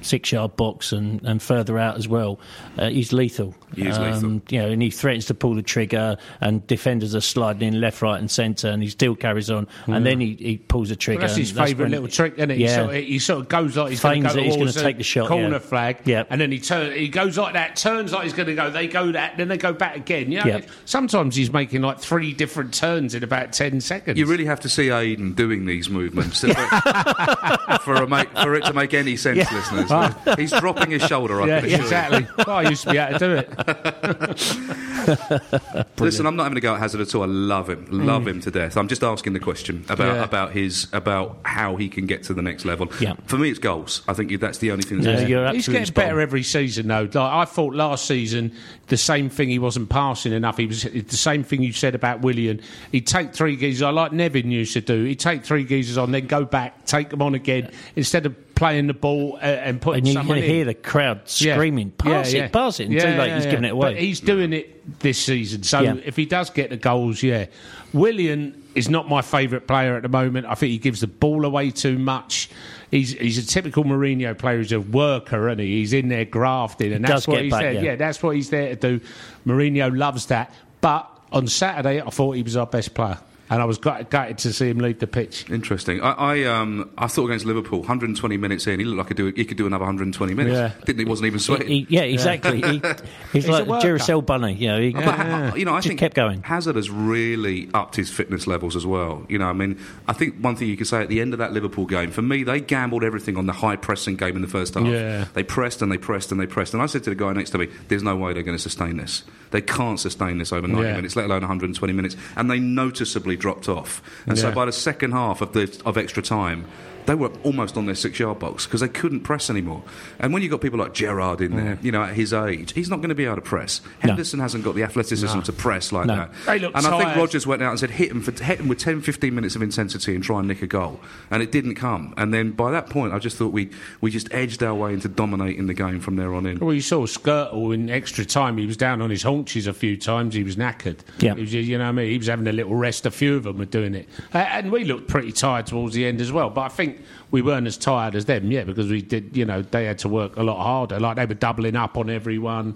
six 0.07 0.33
yard 0.33 0.57
box 0.57 0.93
and, 0.93 1.23
and 1.25 1.43
further 1.43 1.79
out 1.79 1.97
as 1.97 2.09
well. 2.09 2.39
Uh, 2.79 2.89
he's 2.89 3.13
lethal. 3.13 3.55
He 3.75 3.87
is 3.87 3.99
lethal. 3.99 4.41
You 4.49 4.63
know, 4.63 4.69
and 4.71 4.81
he 4.81 4.91
threatens 4.91 5.27
to 5.27 5.35
pull 5.35 5.55
the 5.55 5.63
trigger, 5.63 6.17
and 6.41 6.67
defenders 6.67 7.15
are 7.15 7.21
sliding 7.21 7.75
in 7.75 7.81
left, 7.81 8.01
right, 8.03 8.19
and 8.19 8.31
centre, 8.31 8.69
and 8.69 8.83
he 8.83 8.89
still 8.89 9.15
carries 9.17 9.51
on, 9.51 9.67
and 9.87 10.07
then 10.07 10.21
he, 10.21 10.35
he 10.35 10.57
pulls 10.59 10.89
the 10.89 10.97
trigger. 10.97 11.21
Well, 11.21 11.29
that's 11.29 11.37
his 11.39 11.53
favourite 11.53 11.91
little 11.91 12.09
trick, 12.09 12.35
isn't 12.37 12.51
it? 12.53 12.57
He, 12.59 12.65
Yeah. 12.65 12.77
sort 12.85 12.97
of, 12.97 13.03
he 13.05 13.19
sort 13.19 13.41
of 13.41 13.49
goes 13.49 13.77
like 13.77 13.91
he's 13.91 14.01
going 14.01 14.23
to 14.23 14.29
go 14.29 14.35
that 14.35 14.43
he's 14.43 14.57
towards 14.57 14.75
gonna 14.77 14.87
take 14.87 14.99
the 14.99 15.05
shot, 15.05 15.29
corner 15.29 15.51
yeah. 15.51 15.59
flag, 15.59 15.99
Yeah. 16.05 16.25
and 16.31 16.41
then 16.41 16.53
he 16.53 16.59
turn, 16.61 16.93
he 16.93 17.09
goes 17.09 17.37
like 17.37 17.55
that, 17.55 17.77
turns 17.77 18.13
like 18.13 18.25
he's 18.25 18.33
going 18.33 18.49
to 18.49 18.55
go. 18.55 18.71
They 18.71 18.87
go 18.87 19.13
that, 19.13 19.37
then 19.37 19.49
they 19.49 19.57
go 19.59 19.73
back 19.73 19.97
again. 19.97 20.31
You 20.31 20.41
know, 20.41 20.47
Yeah. 20.47 20.61
sometimes 20.85 21.35
he's 21.37 21.53
making 21.53 21.83
like 21.83 21.99
three 21.99 22.33
different 22.33 22.73
turns 22.73 23.15
in 23.15 23.25
about 23.25 23.53
ten 23.53 23.81
seconds. 23.81 24.19
You 24.19 24.27
really 24.27 24.45
have 24.47 24.61
to 24.61 24.69
see 24.69 24.91
Aidan 24.91 25.33
doing 25.33 25.67
these 25.67 25.91
movements 25.91 26.41
for, 26.41 26.55
for, 27.83 27.95
a 27.95 28.07
make, 28.07 28.31
for 28.39 28.55
it 28.55 28.65
to 28.65 28.73
make 28.73 28.95
any 28.95 29.17
sense, 29.17 29.51
listeners. 29.53 29.91
He's 30.37 30.53
dropping 30.53 30.91
his 30.91 31.03
shoulder 31.03 31.43
up. 31.43 31.49
yeah, 31.49 31.65
exactly. 31.65 32.27
well, 32.47 32.57
I 32.57 32.63
used 32.69 32.85
to 32.85 32.91
be 32.91 32.99
able 32.99 33.19
to 33.19 33.27
do 33.27 33.33
it. 33.35 34.77
Listen, 35.99 36.27
I'm 36.27 36.37
not 36.37 36.45
having 36.45 36.59
a 36.59 36.61
go 36.61 36.75
at 36.75 36.81
Hazard 36.81 37.01
at 37.01 37.15
all. 37.15 37.23
I 37.23 37.27
love 37.27 37.69
him, 37.71 37.87
love 37.91 38.27
him 38.27 38.41
to 38.43 38.51
death. 38.51 38.77
I'm 38.77 38.89
just 38.89 39.03
asking 39.03 39.33
the 39.33 39.41
question 39.41 39.85
about 39.89 40.17
Yeah. 40.17 40.25
about 40.25 40.53
his 40.53 40.89
about 40.93 41.39
how 41.45 41.77
he 41.77 41.89
can 41.89 42.07
get 42.07 42.23
to 42.25 42.35
the 42.35 42.43
next 42.43 42.65
level. 42.65 42.89
Yeah. 43.01 43.15
For 43.27 43.39
me, 43.39 43.51
it's 43.51 43.59
goals. 43.59 44.03
I 44.09 44.13
think 44.15 44.39
that's 44.41 44.59
the 44.59 44.71
only 44.71 44.83
thing. 44.85 45.03
Yeah, 45.03 45.17
That's 45.17 45.29
you're 45.29 45.53
He's 45.53 45.69
getting 45.69 45.93
better 45.95 46.21
every 46.21 46.43
season, 46.43 46.89
though. 46.89 47.03
Like, 47.03 47.17
I 47.17 47.45
thought 47.45 47.75
last 47.75 48.07
season, 48.07 48.53
the 48.89 48.97
same 48.97 49.29
thing. 49.31 49.49
He 49.49 49.59
wasn't 49.59 49.89
passing 49.89 50.33
enough. 50.33 50.57
He 50.57 50.67
was 50.67 50.83
the 50.83 51.05
same 51.17 51.43
thing 51.43 51.63
you 51.63 51.73
said 51.73 51.95
about 51.95 52.21
William. 52.23 52.61
He'd 52.93 53.07
take 53.07 53.33
three 53.35 53.57
geezers, 53.57 53.83
I 53.83 53.91
like 53.91 54.13
Nevin 54.13 54.51
used 54.51 54.73
to 54.75 54.81
do. 54.81 55.05
He'd 55.05 55.21
take 55.21 55.45
three 55.45 55.65
geezers 55.65 55.99
on, 55.99 56.13
then 56.13 56.27
go 56.27 56.45
back, 56.45 56.85
take 56.87 57.11
them 57.11 57.23
on 57.23 57.35
again, 57.35 57.71
instead 57.97 58.27
of 58.27 58.35
playing 58.55 58.87
the 58.87 58.95
ball 58.95 59.35
uh, 59.43 59.45
and 59.47 59.81
putting 59.81 59.99
And 59.99 60.09
you 60.09 60.15
someone 60.15 60.37
can 60.39 60.45
in. 60.45 60.51
hear 60.51 60.65
the 60.65 60.75
crowd 60.75 61.21
Yeah. 61.39 61.55
screaming, 61.57 61.91
pass 61.91 62.33
Yeah, 62.33 62.39
it, 62.39 62.43
yeah. 62.45 62.49
pass 62.49 62.81
it. 62.81 62.85
And 62.85 62.95
Yeah, 62.95 63.01
too 63.13 63.19
late, 63.21 63.29
yeah, 63.29 63.35
he's 63.37 63.45
yeah. 63.45 63.51
giving 63.51 63.65
it 63.67 63.73
away. 63.73 63.93
But 63.93 63.97
he's 64.01 64.21
doing 64.21 64.53
it 64.55 64.76
this 65.01 65.19
season. 65.19 65.63
So 65.63 65.81
Yeah. 65.81 65.97
if 66.05 66.17
he 66.17 66.27
does 66.27 66.51
get 66.51 66.71
the 66.71 66.77
goals, 66.77 67.23
yeah. 67.23 67.47
William 67.93 68.55
is 68.75 68.89
not 68.89 69.09
my 69.09 69.23
favourite 69.23 69.67
player 69.67 69.97
at 69.97 70.03
the 70.03 70.09
moment. 70.09 70.47
I 70.47 70.55
think 70.55 70.71
he 70.71 70.79
gives 70.79 71.01
the 71.01 71.07
ball 71.07 71.45
away 71.45 71.71
too 71.71 71.99
much. 71.99 72.51
He's 72.91 73.13
he's 73.13 73.39
a 73.39 73.47
typical 73.47 73.85
Mourinho 73.85 74.37
player. 74.39 74.59
He's 74.59 74.73
a 74.73 74.81
worker, 74.81 75.49
and 75.49 75.61
he? 75.61 75.67
He's 75.81 75.93
in 75.93 76.09
there 76.09 76.25
grafting, 76.25 76.93
and 76.93 77.05
He 77.05 77.13
that's 77.13 77.27
what 77.27 77.43
he's 77.43 77.51
back, 77.51 77.63
there. 77.63 77.73
yeah. 77.73 77.81
Yeah, 77.83 77.97
that's 77.97 78.23
what 78.23 78.37
he's 78.37 78.51
there 78.51 78.77
to 78.77 78.99
do. 78.99 79.05
Mourinho 79.47 79.97
loves 79.97 80.27
that. 80.27 80.53
But 80.81 81.09
on 81.33 81.47
Saturday, 81.49 82.01
I 82.01 82.11
thought 82.11 82.33
he 82.37 82.43
was 82.43 82.57
our 82.57 82.67
best 82.67 82.95
player. 82.95 83.19
And 83.51 83.63
I 83.63 83.65
was 83.65 83.79
gut- 83.79 84.11
gutted 84.11 84.39
to 84.39 84.53
see 84.53 84.69
him 84.69 84.79
leave 84.79 84.99
the 84.99 85.07
pitch. 85.07 85.49
Interesting. 85.51 86.01
I, 86.01 86.13
I 86.13 86.45
um 86.45 86.91
I 86.99 87.07
thought 87.07 87.27
against 87.27 87.45
Liverpool, 87.47 87.81
120 87.81 88.37
minutes 88.37 88.67
in, 88.67 88.79
he 88.81 88.85
looked 88.87 88.99
like 88.99 89.07
he 89.09 89.15
could 89.15 89.35
do 89.35 89.41
he 89.41 89.45
could 89.45 89.57
do 89.57 89.67
another 89.67 89.83
120 89.85 90.35
minutes. 90.35 90.55
Yeah. 90.55 90.73
Didn't 90.85 90.99
he? 91.01 91.05
Wasn't 91.05 91.27
even 91.27 91.39
He- 91.39 91.43
sweating. 91.45 91.69
he- 91.69 91.87
yeah, 91.89 92.03
exactly. 92.03 92.61
He, 92.63 92.79
he's, 93.33 93.45
He's 93.45 93.49
like 93.49 93.67
worker. 93.67 93.97
Duracell 93.99 94.25
bunny. 94.25 94.55
You 94.55 94.69
know, 94.69 94.81
he 94.81 94.93
But, 94.93 95.05
uh, 95.09 95.53
you 95.57 95.65
know, 95.65 95.73
I 95.75 95.79
just 95.79 95.89
think 95.89 96.01
kept 96.01 96.15
going. 96.15 96.43
Hazard 96.43 96.77
has 96.77 96.91
really 96.91 97.69
upped 97.75 97.97
his 97.97 98.11
fitness 98.11 98.47
levels 98.47 98.77
as 98.77 98.87
well. 98.87 99.25
You 99.29 99.39
know, 99.39 99.47
I 99.47 99.53
mean, 99.53 99.79
I 100.09 100.13
think 100.13 100.37
one 100.41 100.57
thing 100.57 100.69
you 100.69 100.77
could 100.77 100.87
say 100.87 101.03
at 101.03 101.09
the 101.09 101.21
end 101.21 101.33
of 101.33 101.39
that 101.39 101.53
Liverpool 101.53 101.87
game, 101.87 102.11
for 102.11 102.23
me, 102.23 102.43
they 102.43 102.61
gambled 102.61 103.05
everything 103.05 103.37
on 103.37 103.47
the 103.47 103.53
high 103.53 103.77
pressing 103.77 104.17
game 104.17 104.37
in 104.37 104.43
the 104.43 104.49
first 104.49 104.75
half. 104.75 104.87
Yeah. 104.87 105.27
They 105.35 105.43
pressed 105.43 105.83
and 105.83 105.91
they 105.93 105.99
pressed 105.99 106.33
and 106.33 106.41
they 106.41 106.47
pressed. 106.47 106.75
And 106.75 106.83
I 106.83 106.87
said 106.87 107.05
to 107.05 107.11
the 107.11 107.17
guy 107.17 107.33
next 107.33 107.51
to 107.51 107.59
me, 107.59 107.69
"There's 107.89 108.03
no 108.03 108.17
way 108.17 108.33
they're 108.33 108.43
going 108.43 108.57
to 108.57 108.63
sustain 108.63 108.97
this. 108.97 109.23
They 109.51 109.61
can't 109.61 110.01
sustain 110.01 110.39
this 110.39 110.53
over 110.53 110.67
90 110.67 110.83
Yeah. 110.89 110.97
minutes, 110.97 111.15
let 111.17 111.27
alone 111.27 111.43
120 111.43 111.93
minutes." 111.93 112.17
And 112.37 112.51
they 112.51 112.59
noticeably 112.59 113.36
dropped 113.37 113.69
off. 113.69 114.03
And 114.27 114.39
so 114.39 114.53
by 114.53 114.65
the 114.65 114.73
second 114.73 115.13
half 115.13 115.41
of 115.41 115.53
the 115.53 115.81
of 115.85 115.97
extra 115.97 116.23
time. 116.23 116.67
They 117.07 117.15
were 117.15 117.31
almost 117.45 117.77
on 117.77 117.87
their 117.87 117.95
six-yard 117.95 118.39
box 118.39 118.67
because 118.67 118.81
they 118.81 118.89
couldn't 118.89 119.21
press 119.21 119.49
anymore. 119.49 119.83
And 120.19 120.33
when 120.33 120.43
you've 120.43 120.51
got 120.51 120.61
people 120.61 120.79
like 120.79 120.93
Gerrard 120.95 121.41
in 121.41 121.57
there, 121.57 121.79
you 121.83 121.93
know, 121.93 122.03
at 122.03 122.15
his 122.15 122.33
age, 122.33 122.73
he's 122.73 122.91
not 122.91 122.97
going 122.97 123.09
to 123.11 123.15
be 123.15 123.25
able 123.25 123.37
to 123.37 123.41
press. 123.43 123.81
No. 124.03 124.11
Henderson 124.11 124.41
hasn't 124.41 124.65
got 124.65 124.75
the 124.75 124.83
athleticism 124.83 125.41
to 125.41 125.53
press 125.53 125.93
like 125.93 126.07
No. 126.07 126.17
that. 126.17 126.31
They 126.47 126.59
look 126.59 126.77
and 126.77 126.87
I 126.87 126.91
think 126.91 127.03
tired. 127.05 127.17
Rodgers 127.19 127.47
went 127.47 127.63
out 127.63 127.71
and 127.71 127.79
said, 127.81 127.91
hit 127.91 128.11
him, 128.11 128.21
for, 128.23 128.33
hit 128.43 128.61
him 128.61 128.69
with 128.69 128.79
10, 128.79 129.01
15 129.03 129.35
minutes 129.35 129.57
of 129.57 129.63
intensity 129.63 130.15
and 130.15 130.23
try 130.25 130.39
and 130.41 130.49
nick 130.49 130.63
a 130.63 130.67
goal. 130.67 131.01
And 131.31 131.43
it 131.43 131.53
didn't 131.53 131.77
come. 131.77 132.13
And 132.17 132.35
then 132.35 132.51
by 132.53 132.71
that 132.73 132.91
point, 132.91 133.13
I 133.15 133.19
just 133.19 133.37
thought 133.37 133.53
we, 133.53 133.71
we 134.01 134.11
just 134.11 134.33
edged 134.33 134.63
our 134.63 134.75
way 134.75 134.93
into 134.93 135.09
dominating 135.09 135.67
the 135.67 135.75
game 135.75 136.01
from 136.01 136.17
there 136.17 136.35
on 136.35 136.45
in. 136.47 136.59
Well, 136.59 136.75
you 136.75 136.81
saw 136.81 137.07
Skrtel 137.07 137.73
in 137.73 137.89
extra 137.91 138.25
time. 138.25 138.59
He 138.59 138.67
was 138.67 138.77
down 138.77 139.01
on 139.01 139.11
his 139.11 139.23
haunches 139.23 139.67
a 139.67 139.73
few 139.73 139.97
times. 139.97 140.35
He 140.35 140.43
was 140.43 140.57
knackered. 140.57 140.99
Yeah. 141.21 141.35
He 141.35 141.43
was, 141.43 141.55
you 141.55 141.79
know 141.79 141.85
what 141.85 141.89
I 141.91 141.93
mean? 141.93 142.11
He 142.11 142.19
was 142.19 142.27
having 142.27 142.47
a 142.49 142.53
little 142.53 142.75
rest. 142.75 143.07
A 143.07 143.11
few 143.11 143.37
of 143.37 143.45
them 143.45 143.59
were 143.59 143.65
doing 143.65 143.95
it. 143.95 144.09
Uh, 144.35 144.39
and 144.39 144.73
we 144.73 144.85
looked 144.85 145.09
pretty 145.09 145.33
tired 145.33 145.67
towards 145.67 145.95
the 145.95 146.05
end 146.07 146.21
as 146.21 146.33
well. 146.33 146.51
But 146.51 146.63
I 146.63 146.69
think 146.69 146.96
we 147.31 147.43
weren't 147.43 147.67
as 147.67 147.77
tired 147.77 148.15
as 148.15 148.25
them, 148.25 148.51
yeah, 148.51 148.65
because 148.65 148.89
we 148.89 149.03
did, 149.03 149.37
you 149.37 149.45
know, 149.45 149.63
they 149.63 149.85
had 149.85 149.99
to 150.01 150.09
work 150.09 150.37
a 150.37 150.43
lot 150.43 150.63
harder. 150.63 151.01
Like 151.01 151.17
they 151.17 151.27
were 151.27 151.35
doubling 151.35 151.77
up 151.77 151.97
on 151.97 152.11
everyone. 152.11 152.75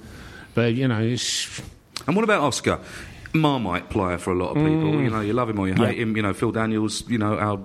But, 0.54 0.74
you 0.74 0.88
know, 0.88 1.00
it's. 1.00 1.60
And 2.06 2.16
what 2.16 2.24
about 2.24 2.42
Oscar? 2.42 2.80
Marmite 3.32 3.90
player 3.90 4.18
for 4.18 4.32
a 4.32 4.34
lot 4.34 4.50
of 4.50 4.56
people. 4.56 5.00
You 5.00 5.10
know, 5.10 5.20
you 5.20 5.32
love 5.32 5.48
him 5.48 5.58
or 5.58 5.68
you 5.68 5.74
hate 5.74 5.98
him. 5.98 6.16
You 6.16 6.22
know, 6.22 6.32
Phil 6.32 6.50
Daniels, 6.50 7.08
you 7.08 7.18
know, 7.18 7.38
our 7.38 7.58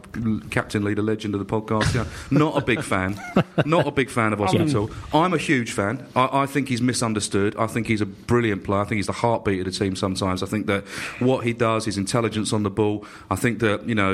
captain, 0.51 0.83
leader, 0.83 1.01
legend 1.01 1.33
of 1.33 1.39
the 1.39 1.45
podcast. 1.45 1.93
You 1.93 2.01
know, 2.01 2.07
not 2.45 2.57
a 2.61 2.65
big 2.65 2.83
fan. 2.83 3.19
Not 3.65 3.87
a 3.87 3.91
big 3.91 4.09
fan 4.09 4.33
of 4.33 4.41
Oscar 4.41 4.63
at 4.63 4.75
all. 4.75 4.89
I'm 5.13 5.33
a 5.33 5.37
huge 5.37 5.71
fan. 5.71 6.05
I, 6.15 6.41
I 6.41 6.45
think 6.45 6.67
he's 6.67 6.81
misunderstood. 6.81 7.55
I 7.57 7.67
think 7.67 7.87
he's 7.87 8.01
a 8.01 8.05
brilliant 8.05 8.63
player. 8.63 8.81
I 8.81 8.83
think 8.83 8.97
he's 8.97 9.07
the 9.07 9.13
heartbeat 9.13 9.59
of 9.59 9.65
the 9.65 9.71
team 9.71 9.95
sometimes. 9.95 10.43
I 10.43 10.45
think 10.45 10.67
that 10.67 10.83
what 11.19 11.45
he 11.45 11.53
does, 11.53 11.85
his 11.85 11.97
intelligence 11.97 12.51
on 12.53 12.63
the 12.63 12.69
ball, 12.69 13.05
I 13.31 13.35
think 13.35 13.59
that, 13.59 13.87
you 13.87 13.95
know, 13.95 14.11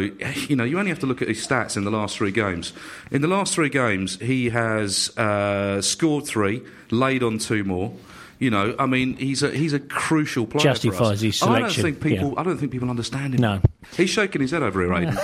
you 0.48 0.56
know, 0.56 0.64
you 0.64 0.78
only 0.80 0.90
have 0.90 1.00
to 1.00 1.06
look 1.06 1.22
at 1.22 1.28
his 1.28 1.46
stats 1.46 1.76
in 1.76 1.84
the 1.84 1.92
last 1.92 2.18
three 2.18 2.32
games. 2.32 2.72
In 3.10 3.22
the 3.22 3.28
last 3.28 3.54
three 3.54 3.70
games, 3.70 4.18
he 4.20 4.50
has 4.50 5.16
uh, 5.18 5.82
scored 5.82 6.26
three, 6.26 6.62
laid 6.92 7.24
on 7.24 7.40
two 7.40 7.64
more. 7.64 7.94
You 8.42 8.50
know, 8.50 8.76
I 8.80 8.88
mean, 8.88 9.18
he's 9.18 9.44
a 9.44 9.52
he's 9.52 9.72
a 9.72 9.80
crucial 9.80 10.48
player. 10.48 10.64
Justifies 10.64 11.22
his 11.22 11.38
selection. 11.38 11.64
I 11.64 11.68
don't 11.68 11.74
think 11.76 12.02
people. 12.02 12.30
yeah. 12.34 12.40
I 12.40 12.44
don't 12.44 12.58
think 12.58 12.72
people 12.72 12.90
understand 12.90 13.36
him. 13.36 13.42
No. 13.42 13.62
he's 13.96 14.10
shaking 14.10 14.42
his 14.42 14.50
head 14.50 14.64
over 14.64 14.82
here, 14.82 14.92
Aidan. 14.92 15.16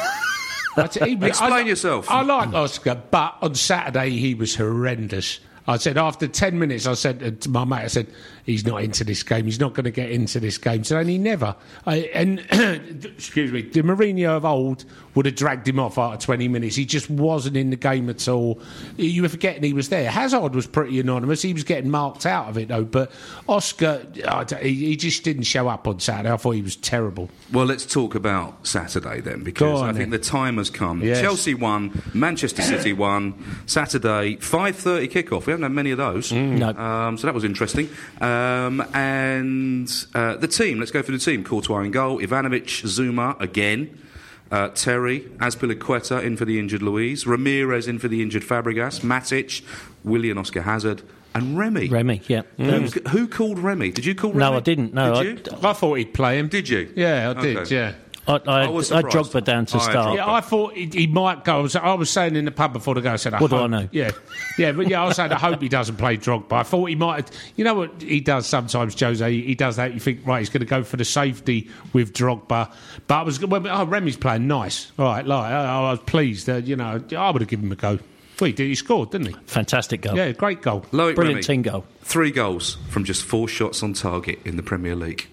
I 0.77 0.85
t- 0.91 1.13
Explain 1.25 1.51
I- 1.51 1.59
yourself. 1.61 2.11
I 2.11 2.21
like 2.21 2.53
Oscar, 2.53 2.93
but 3.09 3.35
on 3.41 3.55
Saturday 3.55 4.11
he 4.11 4.35
was 4.35 4.55
horrendous. 4.55 5.39
I 5.67 5.77
said 5.77 5.97
after 5.97 6.27
ten 6.27 6.59
minutes, 6.59 6.85
I 6.85 6.93
said 6.93 7.41
to 7.41 7.49
my 7.49 7.65
mate, 7.65 7.85
I 7.85 7.87
said 7.87 8.05
he's 8.47 8.65
not 8.65 8.81
into 8.83 9.03
this 9.03 9.21
game. 9.21 9.45
He's 9.45 9.59
not 9.59 9.75
going 9.75 9.83
to 9.83 9.91
get 9.91 10.09
into 10.09 10.39
this 10.39 10.57
game. 10.57 10.83
So 10.83 10.97
and 10.97 11.07
he 11.07 11.19
never. 11.19 11.55
I, 11.85 11.97
and 12.15 12.39
excuse 12.51 13.51
me, 13.51 13.61
the 13.61 13.83
Mourinho 13.83 14.29
of 14.37 14.45
old 14.45 14.85
would 15.13 15.25
have 15.27 15.35
dragged 15.35 15.67
him 15.67 15.79
off 15.79 15.97
after 15.99 16.25
twenty 16.25 16.47
minutes. 16.47 16.75
He 16.75 16.85
just 16.85 17.09
wasn't 17.09 17.57
in 17.57 17.69
the 17.69 17.75
game 17.75 18.09
at 18.09 18.27
all. 18.27 18.59
You 18.97 19.21
were 19.21 19.29
forgetting 19.29 19.61
he 19.61 19.73
was 19.73 19.89
there. 19.89 20.09
Hazard 20.09 20.55
was 20.55 20.65
pretty 20.65 20.99
anonymous. 20.99 21.43
He 21.43 21.53
was 21.53 21.63
getting 21.63 21.91
marked 21.91 22.25
out 22.25 22.49
of 22.49 22.57
it 22.57 22.69
though. 22.69 22.83
But 22.85 23.11
Oscar, 23.47 24.05
he, 24.61 24.73
he 24.73 24.95
just 24.95 25.23
didn't 25.23 25.43
show 25.43 25.67
up 25.67 25.87
on 25.87 25.99
Saturday. 25.99 26.31
I 26.31 26.37
thought 26.37 26.51
he 26.51 26.61
was 26.61 26.75
terrible. 26.77 27.29
Well, 27.51 27.65
let's 27.65 27.85
talk 27.85 28.15
about 28.15 28.65
Saturday 28.65 29.21
then, 29.21 29.43
because 29.43 29.81
on 29.81 29.89
I 29.89 29.93
think 29.93 30.09
then. 30.11 30.19
the 30.19 30.19
time 30.25 30.57
has 30.57 30.69
come. 30.69 31.03
Yes. 31.03 31.19
Chelsea 31.21 31.53
won, 31.53 32.01
Manchester 32.13 32.61
City 32.61 32.93
won. 32.93 33.33
Saturday, 33.65 34.37
five 34.37 34.75
thirty 34.75 35.07
kickoff. 35.07 35.45
We 35.45 35.51
haven't 35.51 35.63
had 35.63 35.71
many 35.73 35.91
of 35.91 35.97
those, 35.97 36.31
No. 36.31 36.69
um, 36.69 37.17
so 37.17 37.27
that 37.27 37.33
was 37.33 37.43
interesting. 37.43 37.89
Um, 38.37 38.81
and 38.93 39.89
uh, 40.13 40.35
the 40.37 40.47
team. 40.47 40.79
Let's 40.79 40.91
go 40.91 41.01
through 41.01 41.17
the 41.17 41.23
team. 41.23 41.43
Courtois 41.43 41.81
in 41.81 41.91
goal. 41.91 42.19
Ivanovic, 42.19 42.83
Zouma 42.85 43.39
again. 43.41 44.01
Uh, 44.49 44.69
Terry, 44.69 45.21
Azpilicueta 45.39 46.23
in 46.23 46.37
for 46.37 46.45
the 46.45 46.57
injured 46.57 46.81
Luis, 46.81 47.25
Ramires 47.25 47.89
in 47.89 47.99
for 47.99 48.07
the 48.07 48.21
injured 48.21 48.43
Fabregas, 48.43 49.01
Matic, 49.01 49.61
Willian 50.05 50.37
Oscar 50.37 50.61
Hazard, 50.61 51.01
and 51.35 51.57
Remy. 51.57 51.89
Remy, 51.89 52.21
yeah. 52.27 52.43
Who, 52.57 52.87
who 53.09 53.27
called 53.27 53.59
Remy? 53.59 53.91
Did 53.91 54.05
you 54.05 54.15
call 54.15 54.31
Remy? 54.31 54.39
No, 54.39 54.55
I 54.55 54.59
didn't. 54.61 54.93
No, 54.93 55.21
Did 55.21 55.47
you? 55.47 55.57
I 55.67 55.73
thought 55.73 55.95
he'd 55.95 56.13
play 56.13 56.39
him. 56.39 56.47
Did 56.47 56.69
you? 56.69 56.91
Yeah, 56.95 57.33
I 57.35 57.41
did. 57.41 57.69
Yeah. 57.69 57.93
I, 58.27 58.41
I, 58.45 58.63
I 58.65 58.67
was 58.69 58.91
I 58.91 59.01
surprised. 59.01 59.45
Down 59.45 59.65
to 59.67 59.77
I 59.77 59.79
start. 59.79 60.15
Yeah, 60.15 60.31
I 60.31 60.41
thought 60.41 60.73
he, 60.73 60.87
he 60.87 61.07
might 61.07 61.45
go. 61.45 61.59
I 61.59 61.61
was, 61.61 61.75
I 61.75 61.93
was 61.93 62.09
saying 62.09 62.35
in 62.35 62.45
the 62.45 62.51
pub 62.51 62.73
before 62.73 62.95
the 62.95 63.01
go, 63.01 63.13
I 63.13 63.15
said, 63.15 63.33
I 63.33 63.39
What 63.39 63.51
do 63.51 63.57
I 63.57 63.67
know? 63.67 63.87
Yeah, 63.91 64.11
yeah, 64.57 64.73
but 64.73 64.89
yeah, 64.89 65.01
I 65.01 65.05
was 65.05 65.15
saying, 65.15 65.31
I 65.31 65.39
hope 65.39 65.61
he 65.61 65.69
doesn't 65.69 65.95
play 65.95 66.17
Drogba. 66.17 66.51
I 66.51 66.63
thought 66.63 66.85
he 66.85 66.95
might. 66.95 67.31
You 67.55 67.63
know 67.63 67.75
what 67.75 68.01
he 68.01 68.19
does 68.19 68.45
sometimes, 68.45 68.99
Jose? 68.99 69.31
He, 69.31 69.41
he 69.43 69.55
does 69.55 69.77
that. 69.77 69.93
You 69.93 69.99
think, 69.99 70.25
right, 70.25 70.39
he's 70.39 70.49
going 70.49 70.59
to 70.61 70.65
go 70.65 70.83
for 70.83 70.97
the 70.97 71.05
safety 71.05 71.69
with 71.93 72.13
Drogba. 72.13 72.71
But 73.07 73.15
I 73.15 73.21
was, 73.23 73.43
well, 73.45 73.65
oh, 73.67 73.85
Remy's 73.85 74.17
playing 74.17 74.47
nice. 74.47 74.91
All 74.99 75.05
right, 75.05 75.25
like, 75.25 75.51
I, 75.51 75.65
I 75.65 75.91
was 75.91 75.99
pleased. 75.99 76.47
That, 76.47 76.65
you 76.65 76.75
know, 76.75 77.01
I 77.17 77.29
would 77.31 77.41
have 77.41 77.49
given 77.49 77.65
him 77.67 77.71
a 77.71 77.75
go. 77.75 77.99
Well, 78.39 78.47
he, 78.47 78.51
did, 78.51 78.67
he 78.67 78.75
scored, 78.75 79.11
didn't 79.11 79.27
he? 79.27 79.35
Fantastic 79.45 80.01
goal. 80.01 80.15
Yeah, 80.15 80.31
great 80.31 80.61
goal. 80.61 80.81
Loic 80.91 81.15
Brilliant 81.15 81.17
Remy, 81.17 81.41
team 81.43 81.61
goal. 81.63 81.85
Three 82.01 82.31
goals 82.31 82.77
from 82.89 83.03
just 83.03 83.23
four 83.23 83.47
shots 83.47 83.81
on 83.81 83.93
target 83.93 84.39
in 84.45 84.57
the 84.57 84.63
Premier 84.63 84.95
League. 84.95 85.27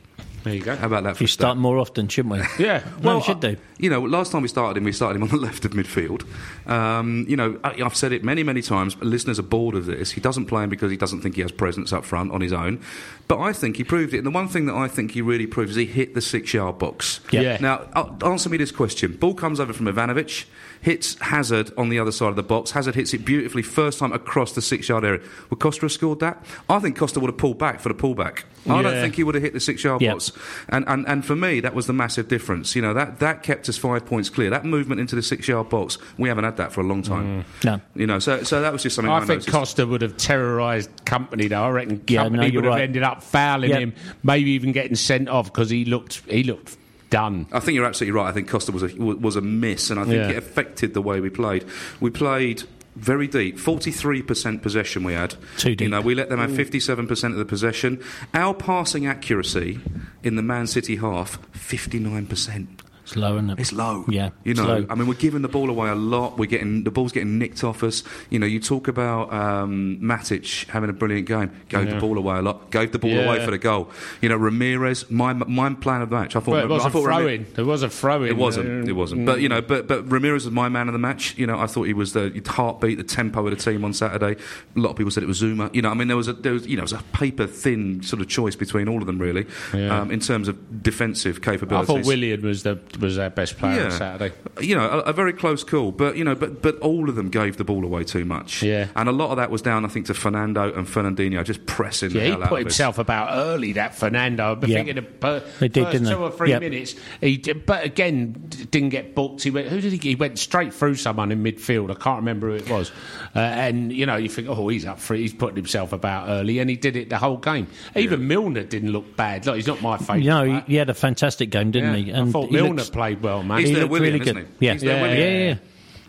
There 0.45 0.55
you 0.55 0.61
go. 0.61 0.77
How 0.77 0.87
about 0.87 1.05
that 1.05 1.17
for 1.17 1.25
We 1.25 1.27
start 1.27 1.47
start? 1.53 1.59
more 1.59 1.79
often, 1.79 2.07
shouldn't 2.09 2.35
we? 2.35 2.43
Yeah. 2.65 2.85
Well, 3.03 3.17
we 3.17 3.23
should 3.23 3.41
do. 3.41 3.57
You 3.79 3.91
know, 3.91 4.01
last 4.03 4.31
time 4.31 4.43
we 4.43 4.49
started 4.49 4.77
him, 4.79 4.85
we 4.85 4.93
started 4.93 5.17
him 5.17 5.23
on 5.25 5.31
the 5.31 5.37
left 5.49 5.65
of 5.65 5.73
midfield. 5.73 6.25
Um, 6.69 7.25
you 7.29 7.37
know, 7.37 7.59
I, 7.65 7.83
I've 7.83 7.97
said 7.97 8.13
it 8.13 8.23
many, 8.23 8.43
many 8.43 8.63
times. 8.63 8.97
Listeners 9.01 9.39
are 9.39 9.43
bored 9.43 9.75
of 9.75 9.87
this. 9.87 10.13
He 10.13 10.21
doesn't 10.21 10.47
play 10.47 10.63
him 10.65 10.71
because 10.71 10.91
he 10.91 10.97
doesn't 10.97 11.23
think 11.23 11.35
he 11.35 11.41
has 11.43 11.51
presence 11.51 11.93
up 11.93 12.05
front 12.05 12.31
on 12.31 12.41
his 12.41 12.53
own. 12.53 12.81
But 13.27 13.41
I 13.41 13.53
think 13.55 13.77
he 13.79 13.85
proved 13.85 14.13
it. 14.15 14.19
And 14.19 14.27
the 14.27 14.31
one 14.31 14.49
thing 14.49 14.67
that 14.67 14.75
I 14.75 14.87
think 14.87 15.13
he 15.13 15.23
really 15.23 15.47
proved 15.47 15.71
is 15.71 15.77
he 15.77 15.87
hit 15.87 16.15
the 16.15 16.21
six-yard 16.21 16.79
box. 16.79 17.21
Yeah. 17.33 17.41
Yeah. 17.41 17.59
Now, 17.61 17.89
uh, 17.95 18.13
answer 18.25 18.49
me 18.51 18.59
this 18.59 18.71
question: 18.71 19.17
Ball 19.17 19.35
comes 19.35 19.59
over 19.61 19.73
from 19.73 19.87
Ivanovic, 19.87 20.45
hits 20.85 21.19
Hazard 21.21 21.71
on 21.79 21.89
the 21.89 21.99
other 21.99 22.13
side 22.13 22.29
of 22.29 22.37
the 22.37 22.43
box. 22.43 22.71
Hazard 22.73 22.95
hits 22.95 23.15
it 23.15 23.25
beautifully, 23.25 23.63
first 23.63 23.99
time 23.99 24.13
across 24.13 24.53
the 24.53 24.61
six-yard 24.61 25.03
area. 25.03 25.21
Would 25.49 25.59
Costa 25.59 25.81
have 25.87 25.93
scored 25.93 26.21
that? 26.21 26.45
I 26.69 26.79
think 26.79 26.99
Costa 26.99 27.21
would 27.21 27.31
have 27.31 27.39
pulled 27.39 27.59
back 27.59 27.81
for 27.81 27.89
the 27.89 27.95
pullback. 27.95 28.43
I 28.69 28.83
don't 28.83 28.93
think 28.95 29.15
he 29.15 29.25
would 29.25 29.35
have 29.35 29.43
hit 29.43 29.55
the 29.55 29.61
six-yard 29.61 30.03
Yeah. 30.03 30.13
box. 30.13 30.31
And, 30.69 30.85
and 30.87 31.07
and 31.09 31.25
for 31.25 31.35
me, 31.35 31.61
that 31.61 31.75
was 31.75 31.87
the 31.87 31.93
massive 31.95 32.29
difference. 32.29 32.77
You 32.77 32.83
know, 32.83 32.93
that 32.95 33.19
that 33.21 33.43
kept 33.43 33.69
us 33.69 33.79
five 33.79 34.05
points 34.05 34.29
clear. 34.29 34.51
That 34.51 34.65
movement 34.67 35.01
into 35.01 35.17
the 35.17 35.23
six-yard 35.23 35.71
box, 35.71 35.97
we 36.19 36.29
haven't 36.29 36.45
had 36.45 36.59
that 36.59 36.71
for 36.73 36.83
a 36.83 36.85
long 36.85 37.03
time. 37.03 37.45
Mm. 37.63 37.65
No. 37.65 37.81
You 37.95 38.07
know, 38.07 38.19
so 38.19 38.43
so 38.43 38.61
that 38.61 38.73
was 38.73 38.83
just 38.83 38.97
something 38.97 39.11
I, 39.11 39.17
I 39.17 39.21
think 39.21 39.29
noticed. 39.31 39.49
Costa 39.51 39.87
would 39.87 40.03
have 40.03 40.17
terrorised 40.19 40.91
Kompany, 41.07 41.49
though. 41.49 41.63
I 41.65 41.71
reckon 41.71 42.03
Yeah, 42.09 42.25
Kompany 42.25 42.31
no, 42.37 42.43
would 42.57 42.65
have 42.65 42.75
right. 42.75 42.83
ended 42.83 43.03
up 43.03 43.23
fouling 43.23 43.71
Yep. 43.71 43.81
him, 43.81 43.95
maybe 44.23 44.51
even 44.51 44.73
getting 44.73 44.97
sent 44.97 45.29
off 45.31 45.47
because 45.53 45.71
he 45.71 45.85
looked 45.87 46.23
he 46.29 46.43
looked 46.45 46.77
done. 47.15 47.47
I 47.53 47.61
think 47.61 47.77
you're 47.77 47.87
absolutely 47.87 48.19
right. 48.21 48.29
I 48.29 48.33
think 48.33 48.49
Costa 48.49 48.73
was 48.73 48.83
a 48.83 48.89
was 48.97 49.37
a 49.37 49.41
miss, 49.41 49.91
and 49.91 49.99
I 50.01 50.05
think 50.05 50.17
Yeah. 50.17 50.31
it 50.31 50.37
affected 50.39 50.95
the 50.95 51.03
way 51.03 51.21
we 51.21 51.31
played. 51.31 51.65
We 52.01 52.11
played 52.11 52.63
very 52.97 53.27
deep. 53.27 53.59
Forty-three 53.59 54.23
percent 54.23 54.63
possession 54.63 55.03
we 55.03 55.15
had. 55.15 55.35
Too 55.57 55.71
You 55.71 55.77
deep. 55.77 55.91
know, 55.91 56.01
we 56.01 56.15
let 56.15 56.29
them 56.29 56.39
have 56.39 56.55
fifty-seven 56.55 57.07
percent 57.09 57.35
of 57.35 57.39
the 57.39 57.45
possession. 57.45 57.99
Our 58.33 58.55
passing 58.55 59.05
accuracy 59.07 59.81
in 60.23 60.37
the 60.37 60.43
Man 60.43 60.67
City 60.69 60.97
half, 60.97 61.39
fifty-nine 61.53 62.27
percent. 62.27 62.83
It's 63.15 63.21
low, 63.21 63.35
isn't 63.37 63.51
it? 63.51 63.61
It's 63.61 63.73
low. 63.73 64.05
Yeah, 64.09 64.31
You 64.43 64.55
know. 64.55 64.85
I 64.91 64.95
mean, 64.97 65.07
we're 65.07 65.15
giving 65.15 65.43
the 65.43 65.49
ball 65.49 65.71
away 65.71 65.89
a 65.89 65.95
lot. 65.95 66.37
We're 66.37 66.47
getting 66.47 66.83
the 66.83 66.91
ball's 66.91 67.13
getting 67.13 67.39
nicked 67.39 67.63
off 67.63 67.85
us. 67.85 68.03
You 68.29 68.41
know, 68.41 68.47
you 68.47 68.59
talk 68.59 68.89
about 68.89 69.33
um, 69.33 69.99
Matic 70.03 70.67
having 70.69 70.91
a 70.91 70.93
brilliant 70.93 71.29
game, 71.29 71.53
gave 71.69 71.89
the 71.91 71.97
ball 72.01 72.19
away 72.19 72.39
a 72.39 72.43
lot, 72.43 72.73
gave 72.73 72.91
the 72.91 72.99
ball 72.99 73.11
Yeah. 73.11 73.25
away 73.27 73.45
for 73.45 73.53
the 73.53 73.59
goal. 73.59 73.89
You 74.21 74.29
know, 74.31 74.39
Ramires, 74.39 75.09
my 75.11 75.33
my 75.33 75.73
plan 75.75 76.03
of 76.03 76.11
the 76.11 76.17
match. 76.17 76.35
I 76.35 76.41
thought 76.41 76.51
Well, 76.53 76.65
it 76.65 76.69
was 76.69 76.85
I 76.85 76.89
a 76.89 76.91
thought 76.91 77.05
throw 77.05 77.27
in. 77.29 77.47
There 77.55 77.65
was 77.65 77.83
a 77.85 77.89
throw 77.89 78.23
in. 78.25 78.31
it 78.31 78.37
wasn't. 78.37 78.89
It 78.89 78.93
wasn't. 78.95 79.27
But 79.27 79.41
you 79.41 79.49
know, 79.49 79.63
but 79.63 79.87
but 79.87 80.09
Ramires 80.09 80.33
was 80.45 80.51
my 80.51 80.69
man 80.69 80.89
of 80.89 80.93
the 80.93 80.99
match. 80.99 81.37
You 81.39 81.47
know, 81.47 81.59
I 81.59 81.67
thought 81.67 81.85
he 81.85 81.95
was 81.95 82.15
the 82.15 82.33
heartbeat, 82.47 82.99
the 82.99 83.05
tempo 83.05 83.47
of 83.47 83.57
the 83.57 83.63
team 83.63 83.85
on 83.85 83.93
Saturday. 83.93 84.33
A 84.77 84.81
lot 84.81 84.91
of 84.91 84.97
people 84.97 85.11
said 85.13 85.23
it 85.23 85.27
was 85.27 85.41
Zouma. 85.41 85.73
You 85.75 85.83
know, 85.83 85.91
I 85.91 85.95
mean, 85.95 86.09
there 86.09 86.17
was 86.17 86.27
a 86.29 86.33
there 86.33 86.53
was 86.53 86.67
you 86.67 86.77
know, 86.77 86.81
it 86.83 86.91
was 86.91 86.93
a 86.93 87.03
paper 87.13 87.47
thin 87.47 88.03
sort 88.03 88.21
of 88.21 88.29
choice 88.29 88.57
between 88.57 88.89
all 88.89 88.99
of 89.01 89.07
them 89.07 89.19
really, 89.19 89.47
Yeah. 89.73 90.01
um, 90.01 90.11
in 90.11 90.19
terms 90.21 90.49
of 90.49 90.83
defensive 90.83 91.43
capabilities. 91.43 91.89
I 91.91 91.95
thought 92.01 92.07
Willian 92.07 92.43
was 92.43 92.63
the 92.65 92.79
was 93.05 93.17
their 93.17 93.31
best 93.31 93.57
player 93.59 93.85
on 93.85 93.91
Saturday. 93.91 94.35
You 94.61 94.75
know, 94.77 94.89
a, 94.89 94.99
a 95.01 95.13
very 95.13 95.33
close 95.33 95.63
call, 95.65 95.93
but 95.93 96.17
you 96.17 96.25
know, 96.25 96.35
but 96.35 96.63
but 96.63 96.79
all 96.81 97.09
of 97.09 97.15
them 97.17 97.29
gave 97.31 97.57
the 97.57 97.65
ball 97.65 97.85
away 97.85 98.05
too 98.05 98.25
much. 98.25 98.63
Yeah. 98.63 98.89
and 98.97 99.09
a 99.09 99.13
lot 99.13 99.31
of 99.31 99.37
that 99.37 99.51
was 99.51 99.63
down, 99.63 99.85
I 99.85 99.89
think, 99.89 100.07
to 100.07 100.15
Fernando 100.15 100.73
and 100.73 100.87
Fernandinho 100.87 101.45
just 101.45 101.65
pressing 101.67 102.11
the 102.11 102.19
Yeah, 102.19 102.25
he 102.25 102.31
hell 102.31 102.43
out 102.43 102.49
put 102.49 102.61
of 102.63 102.67
us. 102.67 102.73
himself 102.73 102.99
about 102.99 103.29
early. 103.33 103.73
That 103.75 103.95
Fernando, 103.95 104.53
I've 104.53 104.69
Yeah. 104.69 104.77
thinking 104.77 104.95
the 104.97 105.03
per- 105.03 105.43
did, 105.61 105.75
first 105.75 106.05
two 106.07 106.17
or 106.17 106.31
three 106.31 106.51
Yep. 106.51 106.61
minutes. 106.61 106.95
He 107.21 107.37
did, 107.37 107.67
but 107.67 107.85
again, 107.85 108.49
didn't 108.71 108.89
get 108.91 109.15
booked. 109.15 109.43
He 109.43 109.51
went. 109.51 109.69
Who 109.69 109.81
did 109.81 109.93
he? 109.93 109.99
He 109.99 110.15
went 110.15 110.39
straight 110.39 110.73
through 110.75 110.95
someone 110.97 111.31
in 111.33 111.43
midfield. 111.43 111.91
I 111.91 111.95
can't 111.95 112.19
remember 112.21 112.49
who 112.49 112.55
it 112.55 112.69
was. 112.71 112.91
Uh, 113.37 113.39
and 113.41 113.93
you 113.93 114.07
know, 114.07 114.17
you 114.17 114.29
think, 114.29 114.49
oh, 114.49 114.69
he's 114.69 114.87
up 114.87 114.99
for 115.01 115.15
it. 115.15 115.19
He's 115.21 115.33
putting 115.35 115.57
himself 115.57 115.93
about 115.93 116.29
early, 116.29 116.59
and 116.61 116.71
he 116.71 116.77
did 116.77 116.97
it 116.97 117.11
the 117.11 117.19
whole 117.19 117.37
game. 117.37 117.67
Even 117.97 118.27
Milner 118.29 118.63
didn't 118.63 118.93
look 118.93 119.17
bad. 119.17 119.45
Like 119.47 119.57
he's 119.57 119.67
not 119.67 119.83
my 119.83 119.99
favourite. 119.99 120.23
You 120.23 120.31
know, 120.31 120.45
he, 120.45 120.73
he 120.73 120.75
had 120.77 120.89
a 120.91 120.95
fantastic 120.95 121.51
game, 121.51 121.71
didn't 121.71 121.95
he? 121.95 122.03
Yeah, 122.05 122.23
I 122.23 122.27
thought 122.27 122.49
he 122.51 122.57
Milner 122.57 122.84
looks- 122.87 122.95
played 122.95 123.23
well, 123.23 123.43
man. 123.43 123.59
He's 123.59 123.69
he 123.69 123.75
their 123.75 123.83
looked 123.85 123.93
Willian, 123.93 124.13
really 124.15 124.23
isn't 124.23 124.35
good. 124.37 124.47
he? 124.61 124.67
Yeah, 124.67 124.73
He's 124.75 124.83
their 124.83 125.07
yeah, 125.07 125.15
yeah, 125.15 125.39
yeah. 125.49 125.55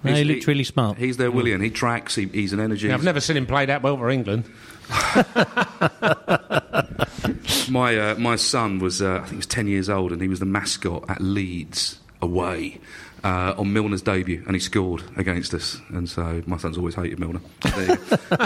No, 0.03 0.11
He's- 0.11 0.17
he 0.19 0.23
looked 0.25 0.47
really 0.47 0.63
smart. 0.63 0.97
He's 0.97 1.17
their 1.17 1.31
Willian. 1.31 1.61
He 1.61 1.69
tracks. 1.71 2.15
He, 2.15 2.25
he's 2.27 2.53
an 2.53 2.59
energy. 2.59 2.91
I've 2.91 3.03
never 3.03 3.19
seen 3.19 3.37
him 3.37 3.45
play 3.47 3.65
that 3.65 3.81
well 3.81 3.97
for 3.97 4.09
England. 4.09 4.45
My 7.69 7.97
uh, 7.97 8.15
my 8.15 8.35
son 8.35 8.77
was 8.79 9.01
uh, 9.01 9.15
I 9.15 9.19
think 9.21 9.31
he 9.31 9.35
was 9.37 9.45
ten 9.47 9.67
years 9.67 9.89
old, 9.89 10.11
and 10.11 10.21
he 10.21 10.27
was 10.27 10.39
the 10.39 10.45
mascot 10.45 11.09
at 11.09 11.19
Leeds 11.21 11.99
away. 12.21 12.79
Uh, 13.23 13.55
on 13.57 13.73
Milner's 13.73 14.03
debut, 14.03 14.43
and 14.45 14.55
he 14.55 14.59
scored 14.59 15.01
against 15.17 15.51
us, 15.55 15.81
and 15.89 16.07
so 16.07 16.43
my 16.45 16.57
son's 16.57 16.77
always 16.77 16.93
hated 16.93 17.17
Milner. 17.19 17.41
There 17.61 17.81
you 17.89 17.95
go. 17.95 18.17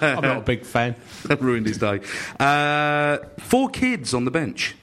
I'm 0.00 0.22
not 0.22 0.38
a 0.38 0.42
big 0.44 0.64
fan. 0.64 0.96
that 1.26 1.40
ruined 1.40 1.66
his 1.66 1.78
day. 1.78 2.00
Uh, 2.40 3.18
four 3.38 3.68
kids 3.68 4.12
on 4.12 4.24
the 4.24 4.32
bench. 4.32 4.74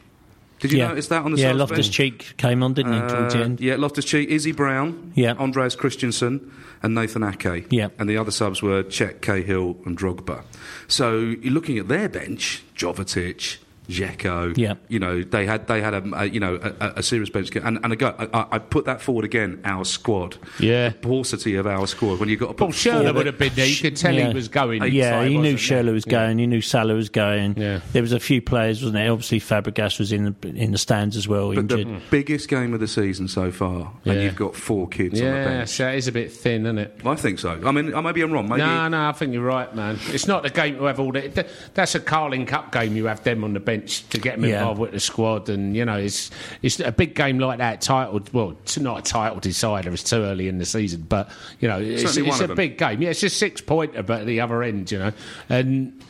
Did 0.62 0.72
you 0.72 0.78
yeah. 0.78 0.88
notice 0.90 1.08
that 1.08 1.24
on 1.24 1.32
the 1.34 1.40
Yeah, 1.42 1.52
Loftus? 1.54 1.90
Cheek 1.90 2.36
came 2.38 2.64
on, 2.64 2.74
didn't 2.74 2.94
he, 2.94 3.00
towards 3.00 3.34
the 3.34 3.42
Uh, 3.42 3.44
end? 3.46 3.60
yeah, 3.60 3.76
Loftus 3.76 4.06
Cheek, 4.06 4.30
Izzy 4.30 4.52
Brown, 4.52 5.12
Yeah. 5.16 5.34
Andreas 5.34 5.76
Christensen, 5.76 6.52
and 6.84 6.96
Nathan 6.96 7.24
Ake. 7.24 7.66
Yeah. 7.72 7.90
And 8.00 8.10
the 8.10 8.18
other 8.18 8.32
subs 8.32 8.62
were 8.62 8.84
Cech, 8.84 9.22
Cahill, 9.22 9.78
and 9.86 9.98
Drogba. 9.98 10.44
So 10.88 11.18
you're 11.20 11.54
looking 11.54 11.78
at 11.78 11.88
their 11.88 12.08
bench, 12.10 12.64
Jovetic, 12.78 13.58
Dzeko. 13.90 14.58
Yeah. 14.58 14.76
You 14.88 15.00
know, 15.00 15.22
they 15.24 15.46
had 15.46 15.68
they 15.68 15.82
had 15.82 15.94
a, 15.94 16.04
a 16.16 16.26
you 16.26 16.40
know 16.40 16.60
a, 16.80 16.94
a 16.98 17.04
serious 17.04 17.30
bench, 17.30 17.54
and 17.56 17.80
and 17.84 17.94
again, 17.94 18.14
I, 18.18 18.46
I 18.52 18.60
put 18.60 18.86
that 18.86 19.02
forward 19.02 19.26
again. 19.26 19.60
Our 19.66 19.86
squad, 19.86 20.38
Yeah. 20.60 20.90
the 20.90 20.96
paucity 20.96 21.56
of 21.56 21.68
our 21.68 21.88
squad. 21.88 22.20
When 22.20 22.30
you 22.30 22.38
got 22.38 22.56
Paul 22.58 22.70
Schürrle 22.70 23.14
would 23.14 23.26
have 23.26 23.38
been 23.38 23.54
there. 23.56 23.66
You 23.66 23.76
could 23.78 23.96
tell 23.96 24.14
Yeah. 24.14 24.30
he 24.30 24.34
was 24.34 24.48
going. 24.48 24.84
Yeah, 24.92 25.24
he 25.26 25.38
knew 25.38 25.54
wasn't 25.54 25.92
was 25.92 26.06
going. 26.06 26.38
He 26.40 26.48
knew 26.48 26.62
Salah 26.62 26.94
was 26.94 27.10
going. 27.10 27.58
Yeah. 27.58 27.82
There 27.92 28.02
was 28.02 28.14
a 28.14 28.20
few 28.20 28.42
players, 28.42 28.82
wasn't 28.82 28.94
there? 28.96 29.12
Obviously, 29.12 29.40
Fabregas 29.40 30.00
was 30.00 30.12
in 30.12 30.36
the 30.42 30.50
in 30.50 30.72
the 30.72 30.78
stands 30.78 31.18
as 31.18 31.28
well, 31.28 31.54
But 31.54 31.68
the 31.70 31.80
injured. 31.80 32.02
biggest 32.10 32.48
game 32.50 32.74
of 32.74 32.80
the 32.80 32.88
season 32.88 33.28
so 33.28 33.52
far, 33.52 33.92
and 34.06 34.16
Yeah. 34.18 34.24
you've 34.24 34.36
got 34.36 34.56
four 34.56 34.88
kids 34.88 35.20
on 35.20 35.28
the 35.28 35.32
bench. 35.34 35.48
Yeah, 35.60 35.66
so 35.66 35.88
it 35.90 35.96
is 35.98 36.08
a 36.08 36.12
bit 36.12 36.32
thin, 36.32 36.66
isn't 36.66 36.78
it? 36.78 37.00
I 37.06 37.16
think 37.16 37.40
so. 37.40 37.60
I 37.66 37.72
mean, 37.72 37.94
I 37.94 38.02
maybe 38.02 38.22
I'm 38.22 38.32
wrong. 38.32 38.48
Maybe 38.48 38.62
No, 38.62 38.88
no, 38.88 39.10
I 39.10 39.12
think 39.12 39.34
you're 39.34 39.44
right, 39.44 39.74
man. 39.76 40.00
It's 40.10 40.28
not 40.28 40.44
the 40.44 40.50
game 40.50 40.78
to 40.78 40.84
have 40.86 41.00
all 41.00 41.12
the. 41.12 41.28
th- 41.30 41.48
That's 41.74 41.96
a 41.96 42.00
Carling 42.00 42.46
Cup 42.46 42.72
game. 42.72 42.96
You 42.96 43.06
have 43.06 43.24
them 43.24 43.44
on 43.44 43.54
the 43.54 43.60
bench 43.60 43.71
to 43.80 44.20
get 44.20 44.40
them 44.40 44.50
Yeah. 44.50 44.60
involved 44.60 44.80
with 44.80 44.92
the 44.92 45.00
squad, 45.00 45.50
and 45.50 45.76
you 45.76 45.86
know, 45.86 45.98
it's 45.98 46.32
it's 46.62 46.80
a 46.80 46.92
big 46.92 47.16
game 47.16 47.40
like 47.40 47.58
that. 47.60 47.82
Title, 47.82 48.22
well, 48.34 48.52
it's 48.64 48.78
not 48.78 49.00
a 49.00 49.02
title 49.02 49.40
decider. 49.40 49.92
It's 49.92 50.04
too 50.04 50.18
early 50.24 50.48
in 50.48 50.58
the 50.58 50.66
season, 50.66 51.06
but 51.08 51.30
you 51.60 51.68
know, 51.68 51.80
it's, 51.80 52.02
Certainly 52.04 52.30
it's 52.30 52.42
a 52.42 52.48
them. 52.48 52.56
big 52.58 52.78
game. 52.78 53.02
Yeah, 53.02 53.10
it's 53.10 53.24
a 53.24 53.30
six 53.30 53.62
pointer, 53.62 54.04
but 54.04 54.22
at 54.22 54.28
the 54.28 54.42
other 54.42 54.64
end, 54.64 54.92
you 54.92 55.00
know, 55.00 55.12
and. 55.50 56.02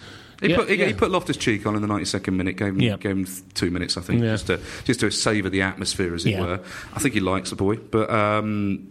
He, 0.42 0.50
yeah, 0.50 0.56
put, 0.56 0.70
he, 0.70 0.76
yeah. 0.76 0.88
he 0.88 0.94
put 0.94 1.12
Loftus 1.12 1.38
Cheek 1.38 1.68
on 1.68 1.76
in 1.76 1.84
the 1.84 1.88
92nd 1.88 2.34
minute, 2.34 2.58
gave 2.58 2.70
him, 2.70 2.82
Yeah. 2.82 2.98
gave 2.98 3.12
him 3.16 3.28
two 3.54 3.70
minutes, 3.70 3.96
I 3.96 4.02
think, 4.02 4.24
Yeah. 4.24 4.32
just 4.32 4.48
to 4.48 4.60
just 4.86 5.00
to 5.02 5.12
savour 5.12 5.52
the 5.52 5.62
atmosphere, 5.62 6.16
as 6.16 6.26
it 6.26 6.32
Yeah. 6.32 6.42
were. 6.42 6.60
I 6.96 7.00
think 7.00 7.14
he 7.14 7.20
likes 7.20 7.52
the 7.52 7.56
boy, 7.56 7.76
but. 7.76 8.10
Um, 8.10 8.88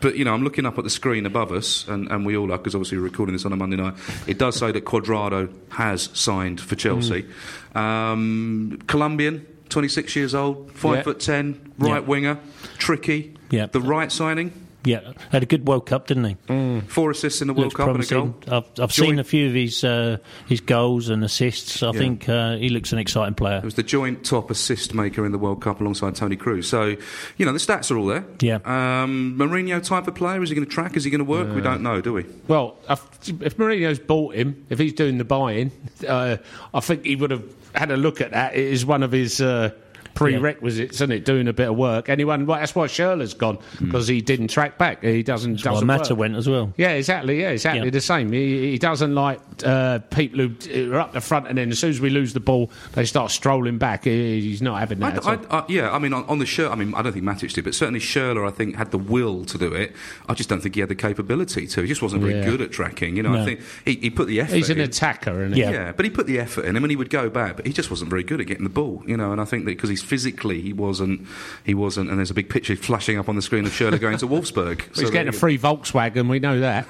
but 0.00 0.16
you 0.16 0.24
know, 0.24 0.34
I'm 0.34 0.44
looking 0.44 0.66
up 0.66 0.78
at 0.78 0.84
the 0.84 0.90
screen 0.90 1.26
above 1.26 1.50
us, 1.52 1.86
and, 1.88 2.08
and 2.10 2.24
we 2.26 2.36
all 2.36 2.52
are 2.52 2.58
because 2.58 2.74
obviously 2.74 2.98
we're 2.98 3.04
recording 3.04 3.32
this 3.34 3.44
on 3.46 3.52
a 3.52 3.56
Monday 3.56 3.76
night. 3.76 3.94
It 4.26 4.38
does 4.38 4.56
say 4.56 4.70
that 4.72 4.84
Cuadrado 4.84 5.52
has 5.70 6.10
signed 6.12 6.60
for 6.60 6.76
Chelsea. 6.76 7.26
Um, 7.74 8.78
Colombian, 8.86 9.46
26 9.68 10.16
years 10.16 10.34
old, 10.34 10.72
five 10.72 10.96
Yeah. 10.98 11.02
foot 11.02 11.20
ten, 11.20 11.72
right 11.78 11.94
Yeah. 12.02 12.08
winger, 12.08 12.38
tricky. 12.78 13.34
Yeah. 13.50 13.66
The 13.66 13.80
right 13.80 14.10
signing, 14.12 14.52
Yeah, 14.84 15.12
had 15.32 15.42
a 15.42 15.46
good 15.46 15.66
World 15.66 15.86
Cup, 15.86 16.06
didn't 16.06 16.24
he? 16.46 16.80
four 16.86 17.10
assists 17.10 17.42
in 17.42 17.48
the 17.48 17.52
World 17.52 17.64
Looks 17.66 17.74
Cup 17.74 17.88
and 17.88 18.02
a 18.02 18.06
goal. 18.06 18.34
I've, 18.46 18.64
I've 18.80 18.90
Joint- 18.92 19.10
seen 19.10 19.18
a 19.18 19.24
few 19.24 19.48
of 19.48 19.54
his 19.54 19.82
uh, 19.82 20.18
his 20.46 20.60
goals 20.60 21.08
and 21.08 21.22
assists. 21.24 21.82
I 21.82 21.86
Yeah. 21.88 21.92
think 21.98 22.28
uh, 22.28 22.56
he 22.56 22.68
looks 22.68 22.92
an 22.92 22.98
exciting 22.98 23.34
player. 23.34 23.58
It 23.58 23.64
was 23.64 23.74
the 23.74 23.82
joint 23.82 24.24
top 24.24 24.50
assist 24.50 24.94
maker 24.94 25.26
in 25.26 25.32
the 25.32 25.38
World 25.38 25.60
Cup 25.60 25.80
alongside 25.80 26.14
Toni 26.14 26.36
Kroos. 26.36 26.64
So, 26.66 26.96
you 27.36 27.44
know, 27.44 27.52
the 27.52 27.58
stats 27.58 27.90
are 27.90 27.98
all 27.98 28.06
there. 28.06 28.24
Yeah. 28.40 28.60
Um, 28.64 29.36
Mourinho 29.36 29.82
type 29.82 30.06
of 30.06 30.14
player. 30.14 30.40
Is 30.42 30.48
he 30.50 30.54
going 30.54 30.66
to 30.66 30.72
track? 30.72 30.96
Is 30.96 31.04
he 31.04 31.10
going 31.10 31.18
to 31.24 31.30
work? 31.30 31.52
we 31.54 31.60
don't 31.60 31.82
know, 31.82 32.00
do 32.00 32.12
we? 32.12 32.24
Well, 32.46 32.76
if, 32.88 33.02
if 33.42 33.56
Mourinho's 33.56 33.98
bought 33.98 34.34
him, 34.36 34.64
if 34.70 34.78
he's 34.78 34.92
doing 34.92 35.18
the 35.18 35.24
buying, 35.24 35.72
uh, 36.08 36.36
I 36.72 36.80
think 36.80 37.04
he 37.04 37.16
would 37.16 37.32
have 37.32 37.44
had 37.74 37.90
a 37.90 37.96
look 37.96 38.20
at 38.20 38.30
that. 38.30 38.54
It 38.54 38.64
is 38.64 38.86
one 38.86 39.02
of 39.02 39.10
his 39.12 39.40
uh, 39.40 39.70
prerequisites, 40.18 40.96
isn't 40.96 41.12
it? 41.12 41.24
Doing 41.24 41.48
a 41.48 41.52
bit 41.52 41.68
of 41.68 41.76
work. 41.76 42.08
Anyone? 42.08 42.46
Well, 42.46 42.58
that's 42.58 42.74
why 42.74 42.86
Schürrle's 42.86 43.34
gone 43.34 43.58
because 43.80 44.08
he 44.08 44.20
didn't 44.20 44.48
track 44.48 44.78
back. 44.78 45.02
He 45.02 45.22
doesn't. 45.22 45.64
Well, 45.64 45.74
doesn't 45.74 45.86
Mata 45.86 46.14
work. 46.14 46.20
went 46.20 46.36
as 46.36 46.48
well. 46.48 46.72
Yeah, 46.76 46.90
exactly. 46.90 47.40
Yeah, 47.40 47.50
exactly 47.50 47.84
Yeah. 47.84 47.90
the 47.90 48.00
same. 48.00 48.32
He, 48.32 48.70
he 48.72 48.78
doesn't 48.78 49.14
like 49.14 49.40
uh, 49.64 50.00
people 50.10 50.40
who 50.48 50.92
are 50.92 51.00
up 51.00 51.12
the 51.12 51.20
front, 51.20 51.46
and 51.48 51.56
then 51.58 51.70
as 51.70 51.78
soon 51.78 51.90
as 51.90 52.00
we 52.00 52.10
lose 52.10 52.32
the 52.32 52.40
ball, 52.40 52.70
they 52.92 53.04
start 53.04 53.30
strolling 53.30 53.78
back. 53.78 54.04
He, 54.04 54.40
he's 54.40 54.62
not 54.62 54.78
having 54.78 54.98
that. 55.00 55.26
I, 55.26 55.34
at 55.34 55.40
all. 55.40 55.46
I, 55.50 55.58
I, 55.60 55.64
yeah, 55.68 55.90
I 55.92 55.98
mean, 55.98 56.12
on, 56.12 56.24
on 56.24 56.38
the 56.38 56.46
shirt, 56.46 56.70
I 56.70 56.74
mean, 56.74 56.94
I 56.94 57.02
don't 57.02 57.12
think 57.12 57.24
Matic 57.24 57.52
did, 57.52 57.64
but 57.64 57.74
certainly 57.74 58.00
Schürrle, 58.00 58.46
I 58.46 58.50
think, 58.50 58.76
had 58.76 58.90
the 58.90 58.98
will 58.98 59.44
to 59.46 59.58
do 59.58 59.72
it. 59.72 59.94
I 60.28 60.34
just 60.34 60.48
don't 60.48 60.60
think 60.60 60.74
he 60.74 60.80
had 60.80 60.88
the 60.90 60.94
capability 60.94 61.66
to. 61.66 61.82
He 61.82 61.88
just 61.88 62.02
wasn't 62.02 62.22
very 62.22 62.34
Yeah. 62.38 62.44
good 62.44 62.60
at 62.60 62.70
tracking. 62.72 63.16
You 63.16 63.22
know, 63.22 63.34
I 63.34 63.44
think 63.44 63.60
he, 63.84 63.94
he 63.96 64.10
put 64.10 64.26
the 64.28 64.40
effort 64.40 64.54
he's 64.56 64.70
an 64.70 64.78
in. 64.78 64.84
attacker, 64.84 65.42
isn't? 65.44 65.56
Yeah. 65.56 65.70
Yeah, 65.70 65.92
but 65.92 66.04
he 66.04 66.10
put 66.10 66.26
the 66.26 66.38
effort 66.38 66.64
in. 66.64 66.76
I 66.76 66.80
mean, 66.80 66.90
he 66.90 66.96
would 66.96 67.10
go 67.10 67.28
back, 67.30 67.56
but 67.56 67.66
he 67.66 67.72
just 67.72 67.90
wasn't 67.90 68.10
very 68.10 68.22
good 68.24 68.40
at 68.40 68.46
getting 68.46 68.64
the 68.64 68.70
ball, 68.70 69.02
you 69.06 69.16
know. 69.16 69.32
And 69.32 69.40
I 69.40 69.44
think 69.44 69.64
that 69.64 69.72
because 69.72 69.90
he's 69.90 70.02
physically, 70.08 70.60
he 70.60 70.72
wasn't, 70.72 71.26
he 71.64 71.74
wasn't. 71.74 72.08
And 72.10 72.18
there's 72.18 72.30
a 72.30 72.34
big 72.34 72.48
picture 72.48 72.74
flashing 72.76 73.18
up 73.18 73.28
on 73.28 73.36
the 73.36 73.42
screen 73.42 73.66
of 73.66 73.72
Schürrle 73.72 74.00
going 74.00 74.18
to 74.18 74.26
Wolfsburg. 74.28 74.78
Well, 74.78 75.00
he's 75.00 75.10
getting 75.10 75.28
a 75.28 75.32
free 75.32 75.58
Volkswagen. 75.58 76.28
We 76.28 76.38
know 76.38 76.60
that. 76.60 76.86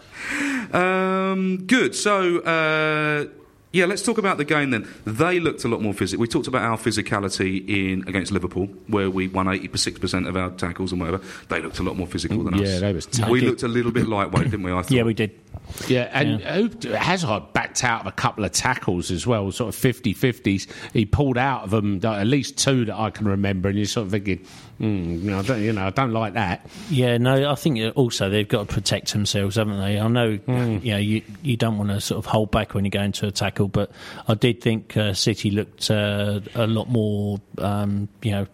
Um, 0.72 1.64
good. 1.66 1.94
So, 1.94 2.38
uh, 2.40 3.26
yeah, 3.76 3.84
let's 3.84 4.02
talk 4.02 4.16
about 4.16 4.38
the 4.38 4.44
game 4.44 4.70
then. 4.70 4.88
They 5.04 5.38
looked 5.38 5.64
a 5.64 5.68
lot 5.68 5.82
more 5.82 5.92
physical. 5.92 6.22
We 6.22 6.28
talked 6.28 6.46
about 6.46 6.62
our 6.62 6.78
physicality 6.78 7.68
in 7.68 8.08
against 8.08 8.32
Liverpool, 8.32 8.66
where 8.86 9.10
we 9.10 9.28
won 9.28 9.46
86% 9.46 10.26
of 10.26 10.34
our 10.34 10.50
tackles 10.50 10.92
and 10.92 11.00
whatever. 11.00 11.22
They 11.48 11.60
looked 11.60 11.78
a 11.78 11.82
lot 11.82 11.96
more 11.96 12.06
physical 12.06 12.42
than 12.42 12.54
us. 12.54 12.60
Yeah, 12.60 12.78
they 12.78 12.92
was. 12.94 13.06
We 13.28 13.42
looked 13.42 13.62
a 13.62 13.68
little 13.68 13.92
bit 13.92 14.08
lightweight, 14.08 14.44
didn't 14.50 14.62
we? 14.62 14.72
I 14.72 14.76
thought. 14.82 14.90
Yeah, 14.92 15.02
we 15.02 15.12
did. 15.12 15.38
Yeah, 15.88 16.08
and 16.12 16.40
who 16.40 16.92
Hazard 16.92 17.52
backed 17.52 17.84
out 17.84 18.00
of 18.00 18.06
a 18.06 18.12
couple 18.12 18.44
of 18.44 18.52
tackles 18.52 19.10
as 19.10 19.26
well, 19.26 19.52
sort 19.52 19.68
of 19.68 19.74
50 19.74 20.14
50s. 20.14 20.66
He 20.92 21.04
pulled 21.04 21.36
out 21.36 21.64
of 21.64 21.70
them, 21.70 22.02
at 22.02 22.26
least 22.26 22.56
two 22.56 22.86
that 22.86 22.96
I 22.96 23.10
can 23.10 23.28
remember, 23.28 23.68
and 23.68 23.76
you're 23.76 23.86
sort 23.86 24.06
of 24.06 24.12
thinking, 24.12 24.46
mm, 24.80 25.22
you, 25.22 25.30
know, 25.30 25.38
I 25.38 25.42
don't, 25.42 25.62
you 25.62 25.72
know, 25.72 25.86
I 25.86 25.90
don't 25.90 26.12
like 26.12 26.34
that. 26.34 26.66
Yeah, 26.90 27.18
no, 27.18 27.50
I 27.50 27.54
think 27.54 27.96
also 27.96 28.28
they've 28.30 28.48
got 28.48 28.68
to 28.68 28.74
protect 28.74 29.12
themselves, 29.12 29.56
haven't 29.56 29.78
they? 29.80 29.98
I 29.98 30.08
know, 30.08 30.36
Hmm. 30.36 30.78
you 30.82 30.92
know, 30.92 30.98
you, 30.98 31.22
you 31.42 31.56
don't 31.56 31.78
want 31.78 31.90
to 31.90 32.00
sort 32.00 32.18
of 32.18 32.26
hold 32.26 32.50
back 32.50 32.74
when 32.74 32.84
you 32.84 32.90
go 32.90 33.00
into 33.02 33.26
a 33.26 33.30
tackle, 33.30 33.68
but 33.68 33.90
I 34.28 34.34
did 34.34 34.60
think 34.60 34.96
uh, 34.96 35.12
City 35.14 35.50
looked 35.50 35.90
uh, 35.90 36.40
a 36.54 36.66
lot 36.66 36.88
more, 36.88 37.40
um, 37.58 38.08
you 38.22 38.30
know, 38.32 38.46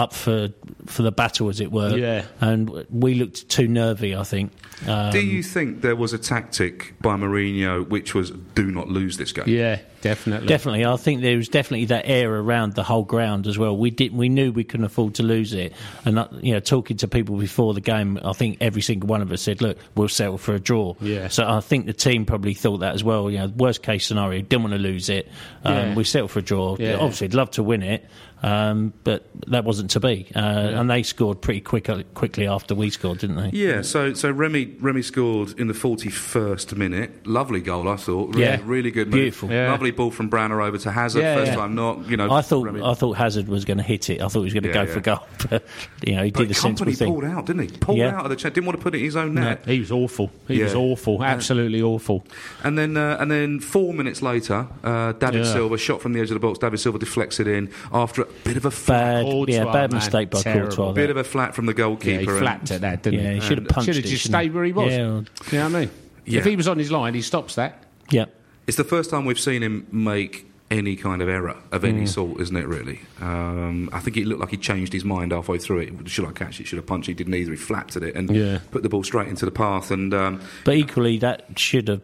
up 0.00 0.12
for 0.14 0.48
for 0.86 1.02
the 1.02 1.12
battle, 1.12 1.48
as 1.48 1.60
it 1.60 1.70
were. 1.70 1.96
Yeah. 1.96 2.24
and 2.40 2.68
we 2.90 3.14
looked 3.14 3.48
too 3.48 3.68
nervy. 3.68 4.16
I 4.16 4.24
think. 4.24 4.52
Um, 4.86 5.10
Do 5.12 5.20
you 5.20 5.42
think 5.42 5.82
there 5.82 5.94
was 5.94 6.14
a 6.14 6.18
tactic 6.18 6.94
by 7.02 7.14
Mourinho 7.16 7.86
which 7.86 8.14
was 8.14 8.30
do 8.54 8.70
not 8.70 8.88
lose 8.88 9.18
this 9.18 9.30
game? 9.32 9.44
Yeah, 9.46 9.80
definitely. 10.00 10.48
Definitely, 10.48 10.86
I 10.86 10.96
think 10.96 11.20
there 11.20 11.36
was 11.36 11.48
definitely 11.50 11.84
that 11.86 12.04
air 12.06 12.32
around 12.34 12.74
the 12.76 12.82
whole 12.82 13.04
ground 13.04 13.46
as 13.46 13.58
well. 13.58 13.76
We 13.76 13.90
did, 13.90 14.14
we 14.14 14.30
knew 14.30 14.52
we 14.52 14.64
couldn't 14.64 14.86
afford 14.86 15.16
to 15.16 15.22
lose 15.22 15.52
it, 15.52 15.74
and 16.06 16.18
uh, 16.18 16.28
you 16.40 16.54
know, 16.54 16.60
talking 16.60 16.96
to 16.98 17.08
people 17.08 17.36
before 17.36 17.74
the 17.74 17.82
game, 17.82 18.18
I 18.24 18.32
think 18.32 18.56
every 18.62 18.80
single 18.80 19.06
one 19.06 19.20
of 19.20 19.30
us 19.32 19.42
said, 19.42 19.60
"Look, 19.60 19.76
we'll 19.96 20.08
settle 20.08 20.38
for 20.38 20.54
a 20.54 20.60
draw." 20.60 20.94
Yeah. 21.02 21.28
So 21.28 21.46
I 21.46 21.60
think 21.60 21.84
the 21.84 21.92
team 21.92 22.24
probably 22.24 22.54
thought 22.54 22.78
that 22.78 22.94
as 22.94 23.04
well. 23.04 23.30
You 23.30 23.38
know, 23.40 23.48
worst 23.48 23.82
case 23.82 24.06
scenario, 24.06 24.40
didn't 24.40 24.62
want 24.62 24.72
to 24.72 24.78
lose 24.80 25.10
it. 25.10 25.28
Um, 25.62 25.74
Yeah. 25.74 25.94
We 25.94 26.04
settled 26.04 26.30
for 26.30 26.38
a 26.38 26.42
draw. 26.42 26.76
Yeah. 26.78 26.94
Obviously, 26.94 27.26
I'd 27.26 27.34
love 27.34 27.50
to 27.52 27.62
win 27.62 27.82
it, 27.82 28.06
um, 28.42 28.92
but 29.04 29.26
that 29.48 29.64
wasn't 29.64 29.90
to 29.92 30.00
be. 30.00 30.26
Uh, 30.34 30.38
And 30.80 30.88
they 30.90 31.02
scored 31.02 31.40
pretty 31.42 31.60
quick, 31.60 31.88
quickly 32.14 32.46
after 32.46 32.74
we 32.74 32.90
scored, 32.90 33.18
didn't 33.18 33.36
they? 33.36 33.50
Yeah, 33.56 33.82
so 33.82 34.14
so 34.14 34.30
Remy 34.30 34.76
Remy 34.80 35.02
scored 35.02 35.58
in 35.58 35.66
the 35.68 35.74
forty 35.74 36.08
first 36.10 36.74
minute. 36.76 37.26
Lovely 37.26 37.60
goal, 37.60 37.88
I 37.88 37.96
thought. 37.96 38.30
Really, 38.34 38.42
Yeah. 38.42 38.60
really 38.64 38.90
good, 38.90 39.08
move. 39.08 39.14
Beautiful. 39.20 39.50
Yeah. 39.50 39.70
Lovely 39.72 39.80
lovely 39.80 39.90
ball 39.92 40.10
from 40.10 40.28
Brana 40.30 40.62
over 40.66 40.76
to 40.78 40.90
Hazard. 40.90 41.22
Yeah, 41.22 41.36
first 41.36 41.52
yeah. 41.52 41.56
time 41.56 41.74
not, 41.74 42.08
you 42.08 42.16
know. 42.16 42.30
I 42.30 42.42
thought 42.42 42.66
Remy- 42.66 42.82
I 42.82 42.92
thought 42.94 43.16
Hazard 43.16 43.48
was 43.48 43.64
going 43.64 43.78
to 43.78 43.82
hit 43.82 44.10
it. 44.10 44.20
I 44.20 44.28
thought 44.28 44.40
he 44.40 44.44
was 44.44 44.52
going 44.52 44.64
to 44.64 44.68
Yeah, 44.68 44.74
go 44.74 44.82
yeah. 44.82 44.92
for 44.94 45.00
goal, 45.00 45.26
but 45.50 45.64
you 46.06 46.16
know 46.16 46.22
he 46.24 46.30
but 46.30 46.40
did 46.40 46.48
the 46.50 46.54
Kompany 46.54 46.86
sensible 46.94 47.12
pulled 47.12 47.24
out, 47.24 47.46
didn't 47.46 47.62
he? 47.70 47.78
Pulled 47.78 47.98
Yeah. 47.98 48.16
out 48.16 48.24
of 48.24 48.30
the 48.30 48.36
chat. 48.36 48.52
Didn't 48.54 48.66
want 48.66 48.78
to 48.78 48.82
put 48.82 48.94
it 48.94 48.98
in 48.98 49.04
his 49.04 49.16
own 49.16 49.34
net. 49.34 49.64
He 49.66 49.80
was 49.80 49.90
awful. 49.90 50.30
He 50.48 50.62
was 50.62 50.74
awful. 50.74 51.22
Absolutely 51.22 51.82
awful. 51.82 52.24
And 52.62 52.76
then, 52.78 52.96
uh, 52.96 53.16
and 53.20 53.30
then 53.30 53.60
four 53.60 53.94
minutes 53.94 54.20
later, 54.22 54.66
uh, 54.84 55.12
David 55.12 55.44
Yeah. 55.46 55.52
Silva 55.52 55.78
shot 55.78 56.02
from 56.02 56.12
the 56.12 56.20
edge 56.20 56.30
of 56.30 56.34
the 56.34 56.40
box. 56.40 56.58
David 56.58 56.78
Silva 56.80 56.98
deflects 56.98 57.40
it 57.40 57.46
in 57.48 57.70
after 57.92 58.22
a 58.22 58.26
bit 58.44 58.56
of 58.56 58.64
a 58.64 58.70
flat, 58.70 59.22
Bad, 59.22 59.24
Courtois, 59.24 59.52
yeah, 59.54 59.64
bad 59.64 59.90
man, 59.92 59.98
mistake 59.98 60.30
by 60.30 60.40
terrible. 60.40 60.68
Courtois. 60.76 60.92
bit 60.92 61.10
of 61.10 61.16
a 61.16 61.24
flat 61.24 61.54
from 61.54 61.66
the 61.66 61.72
Yeah, 61.72 61.76
goalkeeper. 61.78 62.20
he 62.20 62.26
and- 62.28 62.38
flapped 62.38 62.70
at 62.70 62.80
that, 62.82 63.02
didn't 63.02 63.20
Yeah, 63.20 63.28
he? 63.30 63.34
he 63.36 63.40
should 63.40 63.58
have 63.58 63.68
punched 63.68 63.86
Should 63.86 63.96
have 63.96 64.04
it, 64.04 64.08
just 64.08 64.22
shouldn't 64.22 64.40
stayed 64.40 64.54
where 64.54 64.64
he 64.64 64.72
was. 64.72 64.92
Yeah. 64.92 64.98
You 64.98 65.04
know 65.04 65.24
what 65.24 65.54
I 65.54 65.68
mean? 65.80 65.90
Yeah. 66.26 66.38
If 66.40 66.44
he 66.46 66.56
was 66.56 66.68
on 66.68 66.78
his 66.78 66.90
line, 66.92 67.14
he 67.14 67.22
stops 67.22 67.54
that. 67.56 67.84
Yeah, 68.10 68.26
It's 68.66 68.76
the 68.76 68.84
first 68.84 69.10
time 69.10 69.24
we've 69.24 69.38
seen 69.38 69.62
him 69.62 69.86
make 69.90 70.46
any 70.70 70.94
kind 70.94 71.20
of 71.22 71.28
error 71.28 71.56
of 71.72 71.82
Mm. 71.82 71.88
any 71.88 72.06
sort, 72.06 72.40
isn't 72.40 72.56
it? 72.56 72.66
Really, 72.68 73.00
um, 73.20 73.88
I 73.92 73.98
think 73.98 74.16
it 74.16 74.26
looked 74.26 74.40
like 74.40 74.50
he 74.50 74.56
changed 74.56 74.92
his 74.92 75.04
mind 75.04 75.32
halfway 75.32 75.58
through 75.58 75.78
it. 75.80 75.92
Should 76.08 76.26
I 76.26 76.30
catch 76.32 76.60
it? 76.60 76.68
Should 76.68 76.78
I 76.78 76.82
punch 76.82 77.08
it? 77.08 77.12
He 77.12 77.14
didn't 77.14 77.34
either. 77.34 77.50
He 77.50 77.56
flapped 77.56 77.96
at 77.96 78.04
it 78.04 78.14
and 78.14 78.30
Yeah. 78.30 78.58
put 78.70 78.84
the 78.84 78.88
ball 78.88 79.02
straight 79.02 79.26
into 79.28 79.44
the 79.44 79.50
path. 79.50 79.90
And 79.90 80.14
um, 80.14 80.40
but 80.64 80.76
equally 80.76 81.18
that 81.18 81.46
should 81.58 81.88
have. 81.88 82.02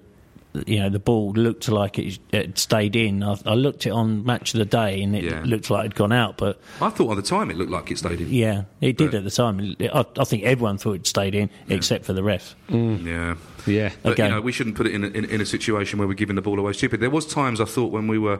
You 0.66 0.80
know, 0.80 0.90
the 0.90 0.98
ball 0.98 1.32
looked 1.32 1.68
like 1.68 1.98
it 1.98 2.18
had 2.32 2.58
stayed 2.58 2.96
in. 2.96 3.22
I, 3.22 3.36
I 3.46 3.54
looked 3.54 3.86
it 3.86 3.90
on 3.90 4.24
Match 4.24 4.54
of 4.54 4.58
the 4.58 4.64
Day, 4.64 5.02
and 5.02 5.14
it 5.16 5.24
Yeah. 5.24 5.42
looked 5.44 5.70
like 5.70 5.80
it 5.80 5.88
had 5.88 5.94
gone 5.94 6.12
out. 6.12 6.36
But 6.36 6.60
I 6.80 6.90
thought 6.90 7.10
at 7.12 7.16
the 7.16 7.22
time 7.28 7.50
it 7.50 7.56
looked 7.56 7.70
like 7.70 7.90
it 7.90 7.98
stayed 7.98 8.20
in. 8.20 8.28
yeah, 8.32 8.64
it 8.80 8.96
did 8.96 9.10
But- 9.10 9.18
at 9.18 9.24
the 9.24 9.30
time. 9.30 9.76
I, 9.80 10.04
I 10.18 10.24
think 10.24 10.44
everyone 10.44 10.78
thought 10.78 10.96
it 10.96 11.06
stayed 11.06 11.34
in, 11.34 11.50
except 11.68 12.04
for 12.04 12.12
the 12.12 12.22
ref. 12.22 12.54
Yeah. 12.68 13.34
Yeah. 13.66 13.90
But 14.04 14.12
Okay. 14.12 14.24
you 14.26 14.30
know, 14.30 14.40
we 14.40 14.52
shouldn't 14.52 14.76
put 14.76 14.86
it 14.86 14.94
in 14.94 15.02
a, 15.02 15.08
in, 15.08 15.24
in 15.24 15.40
a 15.40 15.46
situation 15.46 15.98
where 15.98 16.06
we're 16.06 16.14
giving 16.14 16.36
the 16.36 16.42
ball 16.42 16.56
away 16.60 16.72
stupid. 16.72 17.00
There 17.00 17.10
was 17.10 17.26
times 17.26 17.60
I 17.60 17.64
thought 17.64 17.90
when 17.90 18.06
we 18.06 18.16
were, 18.16 18.38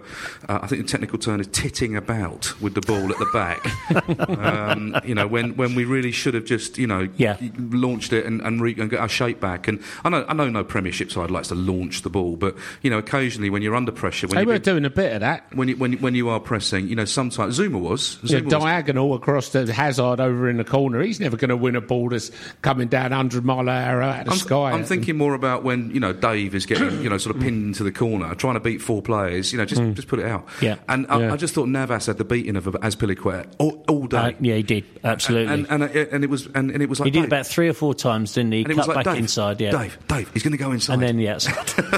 uh, 0.48 0.60
I 0.62 0.68
think 0.68 0.82
the 0.82 0.88
technical 0.88 1.18
term 1.18 1.40
is 1.40 1.48
titting 1.48 1.96
about 1.96 2.54
with 2.60 2.74
the 2.74 2.80
ball 2.80 3.10
at 3.10 3.18
the 3.18 3.26
back. 3.32 3.66
um, 4.28 4.96
you 5.04 5.16
know, 5.16 5.26
when, 5.26 5.56
when 5.56 5.74
we 5.74 5.84
really 5.84 6.12
should 6.12 6.34
have 6.34 6.44
just 6.44 6.78
you 6.78 6.86
know 6.86 7.08
Yeah. 7.16 7.36
launched 7.58 8.12
it 8.12 8.24
and 8.24 8.40
and, 8.40 8.60
re- 8.60 8.76
and 8.78 8.88
got 8.88 9.00
our 9.00 9.08
shape 9.08 9.40
back. 9.40 9.66
And 9.66 9.82
I 10.04 10.10
know 10.10 10.24
I 10.28 10.32
know 10.32 10.48
no 10.48 10.62
Premiership 10.62 11.10
side 11.10 11.30
likes 11.32 11.48
to 11.48 11.56
launch 11.56 12.02
the 12.06 12.10
ball, 12.10 12.36
but 12.36 12.56
you 12.82 12.90
know 12.90 12.98
occasionally 12.98 13.50
when 13.50 13.62
you're 13.62 13.74
under 13.74 13.92
pressure, 13.92 14.26
when 14.26 14.36
They 14.36 14.42
you 14.42 14.46
were 14.48 14.58
doing 14.58 14.84
a 14.84 14.90
bit 14.90 15.12
of 15.12 15.20
that. 15.20 15.54
when 15.54 15.68
you, 15.68 15.76
when 15.76 15.92
you, 15.92 15.98
when 15.98 16.14
you 16.14 16.28
are 16.28 16.40
pressing, 16.40 16.88
you 16.88 16.96
know 16.96 17.04
sometimes 17.04 17.58
Zouma 17.58 17.80
was 17.80 18.18
Yeah, 18.22 18.38
Zouma 18.40 18.44
was 18.44 18.52
diagonal 18.52 19.14
across 19.14 19.50
the 19.50 19.72
Hazard 19.72 20.20
over 20.20 20.48
in 20.48 20.56
the 20.56 20.64
corner. 20.64 21.00
He's 21.02 21.20
never 21.20 21.36
going 21.36 21.48
to 21.50 21.56
win 21.56 21.76
a 21.76 21.80
ball 21.80 22.08
that's 22.08 22.30
coming 22.62 22.88
down 22.88 23.10
100 23.10 23.44
mile 23.44 23.60
an 23.60 23.68
hour 23.68 24.02
out 24.02 24.20
of 24.20 24.24
the 24.26 24.30
I'm, 24.32 24.38
sky. 24.38 24.70
I'm 24.72 24.84
thinking 24.84 25.16
more 25.16 25.34
about 25.34 25.62
when 25.64 25.90
you 25.90 26.00
know 26.00 26.12
Dave 26.12 26.54
is 26.54 26.64
getting 26.66 27.02
you 27.02 27.10
know 27.10 27.18
sort 27.18 27.34
of 27.36 27.42
pinned 27.42 27.66
into 27.66 27.82
the 27.84 27.92
corner, 27.92 28.34
trying 28.34 28.54
to 28.54 28.60
beat 28.60 28.80
four 28.80 29.02
players. 29.02 29.52
You 29.52 29.58
know, 29.58 29.64
just 29.64 29.82
just 29.94 30.08
put 30.08 30.18
it 30.20 30.26
out. 30.26 30.46
Yeah. 30.62 30.76
And 30.88 31.06
I, 31.08 31.20
Yeah. 31.20 31.32
I 31.32 31.36
just 31.36 31.54
thought 31.54 31.68
Navas 31.68 32.06
had 32.06 32.18
the 32.18 32.24
beating 32.24 32.56
of 32.56 32.64
Azpilicueta 32.64 33.46
all, 33.58 33.84
all 33.88 34.06
day. 34.06 34.16
Uh, 34.16 34.32
yeah, 34.40 34.54
he 34.56 34.62
did 34.62 34.84
absolutely. 35.04 35.52
And, 35.52 35.66
and, 35.70 35.82
and, 35.82 35.96
and 35.96 36.24
it 36.24 36.30
was 36.30 36.46
and, 36.54 36.70
and 36.70 36.82
it 36.82 36.88
was 36.88 37.00
like 37.00 37.06
he 37.06 37.10
did 37.10 37.20
Dave. 37.20 37.26
about 37.28 37.46
three 37.46 37.68
or 37.68 37.72
four 37.72 37.94
times, 37.94 38.32
didn't 38.34 38.52
he? 38.52 38.62
and 38.62 38.70
it 38.70 38.74
Cut 38.74 38.86
was 38.86 38.96
like 38.96 39.04
back 39.04 39.14
Dave, 39.14 39.22
inside, 39.22 39.60
yeah, 39.60 39.70
Dave, 39.70 39.98
Dave, 40.08 40.30
he's 40.32 40.42
going 40.42 40.52
to 40.52 40.58
go 40.58 40.72
inside. 40.72 40.94
and 40.94 41.02
then 41.02 41.16
the 41.16 41.28
outside. 41.28 41.56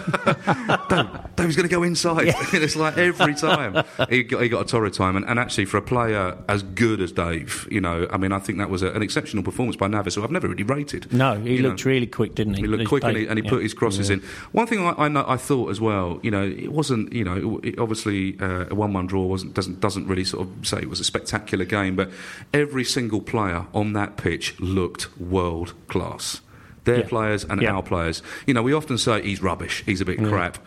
Dave, 0.88 1.36
Dave's 1.36 1.56
going 1.56 1.68
to 1.68 1.74
go 1.74 1.82
inside. 1.82 2.28
and 2.28 2.36
it's 2.52 2.76
like 2.76 2.98
every 2.98 3.34
time 3.34 3.84
he 4.08 4.22
got, 4.22 4.42
he 4.42 4.48
got 4.48 4.62
a 4.62 4.64
torrid 4.64 4.94
time. 4.94 5.16
And, 5.16 5.24
and 5.26 5.38
actually, 5.38 5.64
for 5.64 5.76
a 5.76 5.82
player 5.82 6.36
as 6.48 6.62
good 6.62 7.00
as 7.00 7.12
Dave, 7.12 7.68
you 7.70 7.80
know, 7.80 8.06
I 8.10 8.16
mean, 8.16 8.32
I 8.32 8.38
think 8.38 8.58
that 8.58 8.70
was 8.70 8.82
a, 8.82 8.90
an 8.92 9.02
exceptional 9.02 9.42
performance 9.42 9.76
by 9.76 9.88
Navas, 9.88 10.14
who 10.14 10.22
I've 10.22 10.30
never 10.30 10.48
really 10.48 10.62
rated. 10.62 11.12
no, 11.12 11.38
he 11.40 11.58
looked 11.58 11.84
know. 11.84 11.90
really 11.90 12.06
quick, 12.06 12.34
didn't 12.34 12.54
he? 12.54 12.62
He 12.62 12.66
looked 12.66 12.88
quick 12.88 13.04
and 13.04 13.16
he, 13.16 13.26
and 13.26 13.38
he 13.38 13.44
yeah. 13.44 13.50
put 13.50 13.62
his 13.62 13.74
crosses 13.74 14.10
in. 14.10 14.20
One 14.52 14.66
thing 14.66 14.80
I, 14.80 14.94
I, 14.96 15.08
know, 15.08 15.24
I 15.26 15.36
thought 15.36 15.70
as 15.70 15.80
well, 15.80 16.20
you 16.22 16.30
know, 16.30 16.44
it 16.44 16.72
wasn't, 16.72 17.12
you 17.12 17.24
know, 17.24 17.60
it 17.62 17.78
obviously 17.78 18.38
uh, 18.40 18.66
a 18.70 18.74
one-one 18.74 19.06
draw 19.06 19.24
wasn't 19.26 19.54
doesn't 19.54 19.80
doesn't 19.80 20.06
really 20.06 20.24
sort 20.24 20.46
of 20.46 20.66
say 20.66 20.78
it 20.78 20.88
was 20.88 21.00
a 21.00 21.04
spectacular 21.04 21.64
game, 21.64 21.96
but 21.96 22.10
every 22.52 22.84
single 22.84 23.20
player 23.20 23.66
on 23.74 23.92
that 23.94 24.16
pitch 24.16 24.58
looked 24.60 25.16
world 25.18 25.74
class. 25.88 26.40
Their 26.88 27.00
Yeah. 27.00 27.08
players 27.14 27.44
and 27.44 27.60
Yeah. 27.62 27.74
our 27.74 27.82
players. 27.82 28.22
You 28.46 28.54
know, 28.54 28.62
we 28.62 28.72
often 28.72 28.98
say 28.98 29.22
he's 29.22 29.42
rubbish, 29.42 29.82
he's 29.86 30.00
a 30.00 30.04
bit 30.04 30.18
mm. 30.18 30.28
crap. 30.28 30.58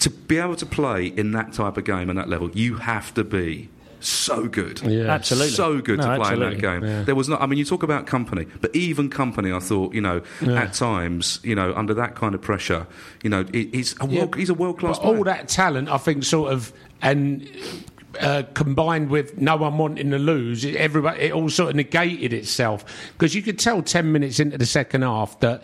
To 0.00 0.10
be 0.10 0.38
able 0.38 0.56
to 0.56 0.66
play 0.66 1.06
in 1.06 1.32
that 1.32 1.52
type 1.52 1.76
of 1.76 1.84
game 1.84 2.08
and 2.10 2.18
that 2.18 2.28
level, 2.28 2.50
you 2.52 2.76
have 2.76 3.12
to 3.14 3.24
be 3.24 3.68
so 4.00 4.46
good. 4.46 4.80
Yeah. 4.82 5.12
Absolutely. 5.12 5.50
So 5.50 5.80
good 5.80 5.98
No, 5.98 6.04
to 6.06 6.16
play 6.22 6.34
in 6.34 6.40
that 6.40 6.54
absolutely. 6.54 6.88
game. 6.88 7.04
There 7.04 7.14
was 7.14 7.28
not. 7.28 7.42
I 7.42 7.46
mean, 7.46 7.58
you 7.58 7.64
talk 7.64 7.82
about 7.82 8.06
Kompany, 8.06 8.46
but 8.60 8.74
even 8.74 9.10
Kompany, 9.10 9.54
I 9.54 9.58
thought, 9.58 9.94
you 9.94 10.00
know, 10.00 10.22
at 10.46 10.72
times, 10.72 11.40
you 11.42 11.54
know, 11.54 11.74
under 11.74 11.94
that 11.94 12.14
kind 12.14 12.34
of 12.34 12.40
pressure, 12.40 12.86
you 13.24 13.30
know, 13.30 13.44
he's 13.52 13.96
a 14.00 14.06
world, 14.06 14.36
he's 14.36 14.50
a 14.50 14.54
world 14.54 14.78
class 14.78 14.98
player. 14.98 15.16
all 15.16 15.24
that 15.24 15.48
talent, 15.48 15.88
I 15.88 15.98
think, 15.98 16.22
sort 16.24 16.52
of, 16.52 16.72
and 17.02 17.48
uh, 18.20 18.42
combined 18.54 19.10
with 19.10 19.38
no 19.38 19.56
one 19.56 19.78
wanting 19.78 20.10
to 20.10 20.18
lose, 20.18 20.64
it, 20.64 20.76
everybody, 20.76 21.20
it 21.22 21.32
all 21.32 21.48
sort 21.48 21.70
of 21.70 21.76
negated 21.76 22.32
itself. 22.32 22.84
Because 23.12 23.34
you 23.34 23.42
could 23.42 23.58
tell 23.58 23.82
10 23.82 24.12
minutes 24.12 24.40
into 24.40 24.58
the 24.58 24.66
second 24.66 25.02
half 25.02 25.38
that 25.40 25.62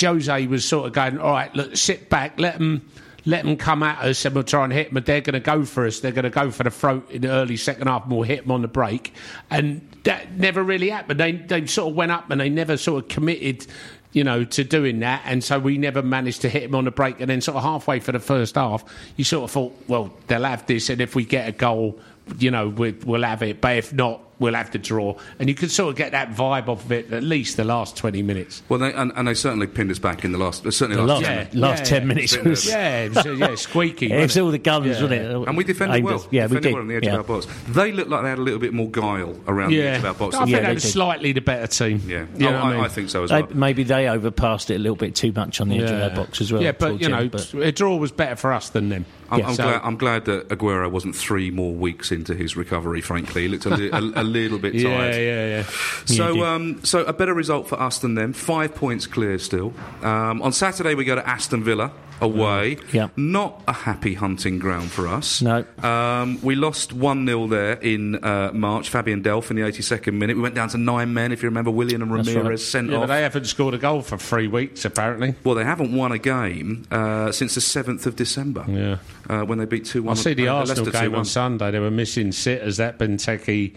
Jose 0.00 0.46
was 0.46 0.64
sort 0.64 0.86
of 0.86 0.92
going, 0.92 1.18
all 1.18 1.32
right, 1.32 1.54
look, 1.54 1.76
sit 1.76 2.08
back, 2.08 2.38
let 2.38 2.58
them. 2.58 2.88
Let 3.26 3.44
them 3.44 3.58
come 3.58 3.82
at 3.82 3.98
us 3.98 4.24
and 4.24 4.34
we'll 4.34 4.44
try 4.44 4.64
and 4.64 4.72
hit 4.72 4.94
them. 4.94 5.02
They're 5.04 5.20
going 5.20 5.34
to 5.34 5.40
go 5.40 5.62
for 5.66 5.86
us. 5.86 6.00
They're 6.00 6.12
going 6.12 6.22
to 6.22 6.30
go 6.30 6.50
for 6.50 6.62
the 6.62 6.70
throat 6.70 7.10
in 7.10 7.22
the 7.22 7.28
early 7.28 7.58
second 7.58 7.86
half 7.86 8.04
and 8.04 8.12
we'll 8.12 8.22
hit 8.22 8.44
them 8.44 8.52
on 8.52 8.62
the 8.62 8.68
break. 8.68 9.12
And 9.50 9.86
that 10.04 10.32
never 10.32 10.62
really 10.62 10.88
happened. 10.88 11.20
They, 11.20 11.32
they 11.32 11.66
sort 11.66 11.90
of 11.90 11.96
went 11.96 12.10
up 12.10 12.30
and 12.30 12.40
they 12.40 12.48
never 12.48 12.78
sort 12.78 13.02
of 13.02 13.10
committed 13.10 13.66
you 14.12 14.24
know, 14.24 14.44
to 14.44 14.64
doing 14.64 15.00
that, 15.00 15.22
and 15.24 15.42
so 15.42 15.58
we 15.58 15.78
never 15.78 16.02
managed 16.02 16.42
to 16.42 16.48
hit 16.48 16.64
him 16.64 16.74
on 16.74 16.84
the 16.84 16.90
break. 16.90 17.20
And 17.20 17.28
then, 17.28 17.40
sort 17.40 17.56
of 17.56 17.62
halfway 17.62 18.00
for 18.00 18.12
the 18.12 18.20
first 18.20 18.54
half, 18.54 18.84
you 19.16 19.24
sort 19.24 19.44
of 19.44 19.50
thought, 19.50 19.76
well, 19.86 20.12
they'll 20.26 20.44
have 20.44 20.66
this, 20.66 20.90
and 20.90 21.00
if 21.00 21.14
we 21.14 21.24
get 21.24 21.48
a 21.48 21.52
goal, 21.52 21.98
you 22.38 22.50
know, 22.50 22.68
we, 22.68 22.92
we'll 22.92 23.22
have 23.22 23.42
it. 23.42 23.60
But 23.60 23.76
if 23.76 23.92
not, 23.92 24.20
we'll 24.38 24.54
have 24.54 24.70
to 24.72 24.78
draw. 24.78 25.16
And 25.38 25.48
you 25.48 25.54
can 25.54 25.68
sort 25.68 25.90
of 25.90 25.96
get 25.96 26.12
that 26.12 26.30
vibe 26.30 26.68
off 26.68 26.84
of 26.84 26.92
it 26.92 27.12
at 27.12 27.22
least 27.22 27.56
the 27.56 27.64
last 27.64 27.96
twenty 27.96 28.22
minutes. 28.22 28.62
Well, 28.68 28.78
they, 28.78 28.92
and, 28.92 29.12
and 29.16 29.26
they 29.28 29.34
certainly 29.34 29.66
pinned 29.66 29.90
us 29.90 29.98
back 29.98 30.24
in 30.24 30.32
the 30.32 30.38
last, 30.38 30.62
certainly 30.72 30.96
The 30.96 31.02
last, 31.02 31.22
last, 31.22 31.24
10 31.24 31.32
Yeah. 31.32 31.36
minutes. 31.44 31.54
last 31.56 31.78
yeah, 31.78 31.84
ten 31.84 32.02
yeah. 32.02 32.08
minutes 32.08 32.36
Bit 32.36 32.44
was. 32.44 32.66
Yeah, 32.68 32.98
it 33.04 33.14
was, 33.14 33.38
yeah, 33.38 33.54
squeaky. 33.56 34.12
It 34.12 34.22
was 34.22 34.38
all 34.38 34.50
the 34.50 34.58
guns, 34.58 34.86
Yeah. 34.86 34.92
wasn't 34.92 35.12
it? 35.12 35.30
And 35.48 35.56
we 35.56 35.64
defended 35.64 35.96
Aimed 35.98 36.06
well. 36.06 36.14
us- 36.16 36.28
Yeah, 36.30 36.42
we 36.44 36.48
defended 36.58 36.62
did. 36.62 36.72
well 36.74 36.82
on 36.82 36.88
the 36.88 36.94
edge 36.96 37.04
yeah. 37.04 37.12
of 37.14 37.30
our 37.30 37.40
box. 37.40 37.46
They 37.68 37.92
looked 37.92 38.10
like 38.10 38.22
they 38.22 38.28
had 38.30 38.38
a 38.38 38.42
little 38.42 38.60
bit 38.60 38.72
more 38.72 38.90
guile 38.90 39.38
around 39.46 39.70
the 39.70 39.82
edge 39.82 39.98
of 39.98 40.04
our 40.04 40.14
box. 40.14 40.34
I 40.34 40.38
think 40.40 40.50
Yeah, 40.50 40.60
they 40.60 40.66
they 40.68 40.74
were 40.74 40.80
slightly 40.80 41.32
the 41.32 41.40
better 41.40 41.66
team. 41.66 42.02
Yeah, 42.06 42.26
You 42.36 42.46
know 42.46 42.52
what 42.52 42.62
I, 42.62 42.72
mean? 42.74 42.80
I 42.84 42.88
think 42.88 43.10
so 43.10 43.24
as 43.24 43.30
They, 43.30 43.42
well. 43.42 43.50
maybe 43.54 43.82
they 43.84 44.08
overpassed 44.08 44.70
it 44.70 44.76
a 44.76 44.78
little 44.78 44.96
bit 44.96 45.14
too 45.14 45.32
much 45.32 45.60
on 45.60 45.68
the 45.68 45.76
edge 45.76 45.82
of 45.84 45.90
Yeah. 45.90 46.08
their 46.08 46.16
box 46.16 46.40
as 46.40 46.52
well. 46.52 46.62
Yeah, 46.62 46.72
but 46.72 47.00
you 47.00 47.08
know, 47.08 47.18
end, 47.18 47.30
but- 47.30 47.54
a 47.54 47.72
draw 47.72 47.96
was 47.96 48.12
better 48.12 48.36
for 48.36 48.52
us 48.52 48.70
than 48.70 48.88
them. 48.88 49.04
I'm, 49.30 49.40
Yeah. 49.40 49.48
I'm, 49.48 49.54
So- 49.54 49.62
glad, 49.64 49.80
I'm 49.84 49.96
glad 49.96 50.24
that 50.26 50.48
Aguero 50.48 50.90
wasn't 50.90 51.14
three 51.16 51.50
more 51.50 51.72
weeks 51.74 52.10
into 52.12 52.34
his 52.34 52.56
recovery. 52.56 53.00
Frankly, 53.00 53.42
he 53.42 53.48
looked 53.48 53.66
a, 53.66 53.70
li- 53.70 53.90
a, 53.90 53.98
a 53.98 54.24
little 54.28 54.58
bit 54.58 54.74
Yeah, 54.74 54.96
tired. 54.96 55.14
yeah, 55.16 55.46
yeah. 55.58 55.62
So, 56.04 56.44
um, 56.44 56.84
so 56.84 57.04
a 57.04 57.12
better 57.12 57.34
result 57.34 57.68
for 57.68 57.80
us 57.80 57.98
than 57.98 58.14
them. 58.14 58.32
Five 58.32 58.74
points 58.74 59.06
clear 59.06 59.38
still. 59.38 59.72
Um, 60.02 60.40
on 60.42 60.52
Saturday 60.52 60.94
we 60.94 61.04
go 61.04 61.14
to 61.16 61.26
Aston 61.28 61.64
Villa 61.64 61.90
away. 62.20 62.78
Yeah. 62.92 63.08
Not 63.16 63.62
a 63.68 63.72
happy 63.72 64.14
hunting 64.14 64.58
ground 64.58 64.90
for 64.90 65.06
us. 65.08 65.42
No. 65.42 65.64
Um, 65.82 66.40
we 66.42 66.54
lost 66.54 66.92
one 66.92 67.26
0 67.26 67.46
there 67.48 67.72
in 67.74 68.22
uh, 68.24 68.50
March. 68.52 68.88
Fabian 68.88 69.22
Delph 69.22 69.50
in 69.50 69.56
the 69.56 69.62
82nd 69.62 70.14
minute. 70.14 70.36
We 70.36 70.42
went 70.42 70.54
down 70.54 70.68
to 70.70 70.78
nine 70.78 71.14
men. 71.14 71.32
If 71.32 71.42
you 71.42 71.48
remember, 71.48 71.70
Willian 71.70 72.02
and 72.02 72.12
Ramires 72.12 72.36
right. 72.44 72.58
sent 72.58 72.90
Yeah, 72.90 72.96
but 72.98 73.02
off. 73.04 73.08
they 73.08 73.22
haven't 73.22 73.44
scored 73.46 73.74
a 73.74 73.78
goal 73.78 74.02
for 74.02 74.16
three 74.18 74.48
weeks, 74.48 74.84
apparently. 74.84 75.34
well, 75.44 75.54
they 75.54 75.64
haven't 75.64 75.94
won 75.94 76.12
a 76.12 76.18
game 76.18 76.86
uh, 76.90 77.30
since 77.32 77.54
the 77.54 77.60
7th 77.60 78.06
of 78.06 78.16
December. 78.16 78.64
Yeah. 78.68 78.98
Uh, 79.28 79.44
when 79.44 79.58
they 79.58 79.66
beat 79.66 79.84
two 79.84 80.02
1. 80.02 80.16
I 80.16 80.20
see 80.20 80.34
the 80.34 80.48
uh, 80.48 80.54
Arsenal 80.54 80.84
Leicester 80.86 81.00
game 81.02 81.12
2-1. 81.12 81.18
on 81.18 81.24
Sunday. 81.26 81.70
They 81.70 81.78
were 81.80 81.90
missing 81.90 82.32
sitters. 82.32 82.78
That 82.78 82.98
Benteke, 82.98 83.74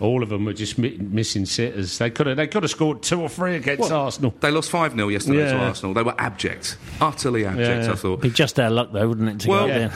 all 0.00 0.22
of 0.22 0.30
them 0.30 0.46
were 0.46 0.54
just 0.54 0.78
mi- 0.78 0.96
missing 0.98 1.44
sitters. 1.44 1.98
They 1.98 2.08
could 2.08 2.26
have 2.26 2.38
they 2.38 2.46
could 2.46 2.62
have 2.62 2.70
scored 2.70 3.02
two 3.02 3.20
or 3.20 3.28
three 3.28 3.56
against 3.56 3.90
Well, 3.90 4.00
Arsenal. 4.04 4.34
They 4.40 4.50
lost 4.50 4.70
5 4.70 4.94
0 4.94 5.08
yesterday 5.08 5.44
to 5.50 5.56
Arsenal. 5.58 5.92
They 5.92 6.02
were 6.02 6.14
abject. 6.18 6.78
Utterly 7.02 7.44
abject, 7.44 7.83
Yeah. 7.83 7.83
I 7.92 7.94
thought. 7.94 8.20
Be 8.20 8.30
just 8.30 8.58
our 8.60 8.70
luck, 8.70 8.90
though, 8.92 9.08
wouldn't 9.08 9.28
it, 9.28 9.40
to 9.40 9.48
Well- 9.48 9.66
go 9.66 9.74
there 9.74 9.92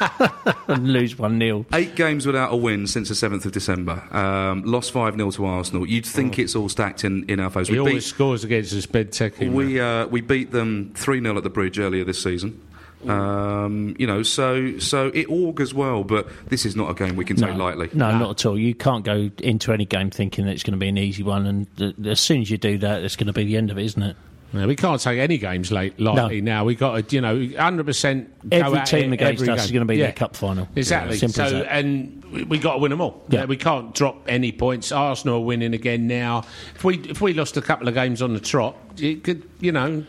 and 0.68 0.92
lose 0.92 1.16
1 1.18 1.38
0. 1.38 1.66
Eight 1.72 1.94
games 1.94 2.26
without 2.26 2.52
a 2.52 2.56
win 2.56 2.86
since 2.86 3.08
the 3.08 3.14
7th 3.14 3.44
of 3.44 3.52
December. 3.52 4.02
Um, 4.14 4.62
lost 4.64 4.90
5 4.92 5.14
0 5.16 5.30
to 5.32 5.44
Arsenal. 5.46 5.86
You'd 5.88 6.04
think 6.06 6.38
it's 6.38 6.56
all 6.56 6.68
stacked 6.68 7.04
in, 7.04 7.24
in 7.28 7.38
our 7.40 7.48
favour. 7.50 7.66
He 7.66 7.72
We 7.72 7.78
always 7.78 7.94
beat, 7.94 8.02
scores 8.02 8.44
against 8.44 8.72
us, 8.74 8.86
Benteke. 8.86 9.52
we, 9.52 9.78
uh, 9.80 10.06
we 10.08 10.20
beat 10.20 10.50
them 10.50 10.92
3 10.94 11.20
0 11.20 11.36
at 11.36 11.42
the 11.44 11.50
bridge 11.50 11.78
earlier 11.78 12.04
this 12.04 12.22
season. 12.22 12.60
Um, 13.08 13.94
you 13.98 14.06
know, 14.06 14.22
so 14.22 14.78
so 14.78 15.08
it 15.12 15.28
augurs 15.28 15.74
well, 15.74 16.04
but 16.04 16.26
this 16.48 16.64
is 16.64 16.74
not 16.74 16.90
a 16.90 16.94
game 16.94 17.16
we 17.16 17.24
can 17.26 17.36
take 17.36 17.54
lightly. 17.54 17.90
No, 17.92 18.16
not 18.18 18.30
at 18.30 18.46
all. 18.46 18.58
You 18.58 18.74
can't 18.74 19.04
go 19.04 19.30
into 19.42 19.72
any 19.72 19.84
game 19.84 20.08
thinking 20.10 20.46
that 20.46 20.52
it's 20.52 20.62
going 20.62 20.72
to 20.72 20.78
be 20.78 20.88
an 20.88 20.96
easy 20.96 21.22
one, 21.22 21.46
and 21.46 21.76
th- 21.76 21.94
as 22.06 22.18
soon 22.18 22.40
as 22.40 22.50
you 22.50 22.56
do 22.56 22.78
that, 22.78 23.02
it's 23.04 23.16
going 23.16 23.26
to 23.26 23.34
be 23.34 23.44
the 23.44 23.58
end 23.58 23.70
of 23.70 23.78
it, 23.78 23.84
isn't 23.84 24.02
it? 24.02 24.16
Yeah, 24.54 24.66
we 24.66 24.76
can't 24.76 25.00
take 25.00 25.18
any 25.18 25.36
games 25.36 25.72
late, 25.72 25.98
lightly 25.98 26.40
now. 26.40 26.64
We've 26.64 26.78
got 26.78 27.08
to, 27.08 27.14
you 27.14 27.20
know, 27.20 27.36
100% 27.36 28.26
go 28.50 28.56
Every 28.56 28.80
team 28.84 29.12
it 29.12 29.16
against 29.16 29.42
every 29.42 29.52
us 29.52 29.58
game. 29.60 29.64
is 29.64 29.70
going 29.72 29.80
to 29.80 29.86
be 29.86 29.96
Yeah. 29.96 30.04
their 30.04 30.12
cup 30.12 30.36
final. 30.36 30.68
Exactly. 30.76 31.18
Simple 31.18 31.48
so, 31.48 31.56
and 31.62 32.24
we, 32.32 32.44
we 32.44 32.58
got 32.58 32.74
to 32.74 32.78
win 32.78 32.90
them 32.90 33.00
all. 33.00 33.22
Yeah. 33.28 33.46
We 33.46 33.56
can't 33.56 33.94
drop 33.94 34.16
any 34.28 34.52
points. 34.52 34.92
Arsenal 34.92 35.36
are 35.38 35.40
winning 35.44 35.74
again 35.74 36.06
now. 36.06 36.44
If 36.76 36.84
we 36.84 36.98
if 37.00 37.20
we 37.20 37.34
lost 37.34 37.56
a 37.56 37.62
couple 37.62 37.88
of 37.88 37.94
games 37.94 38.22
on 38.22 38.32
the 38.32 38.40
trot, 38.40 38.76
it 38.98 39.24
could, 39.24 39.42
you 39.60 39.72
know, 39.72 40.04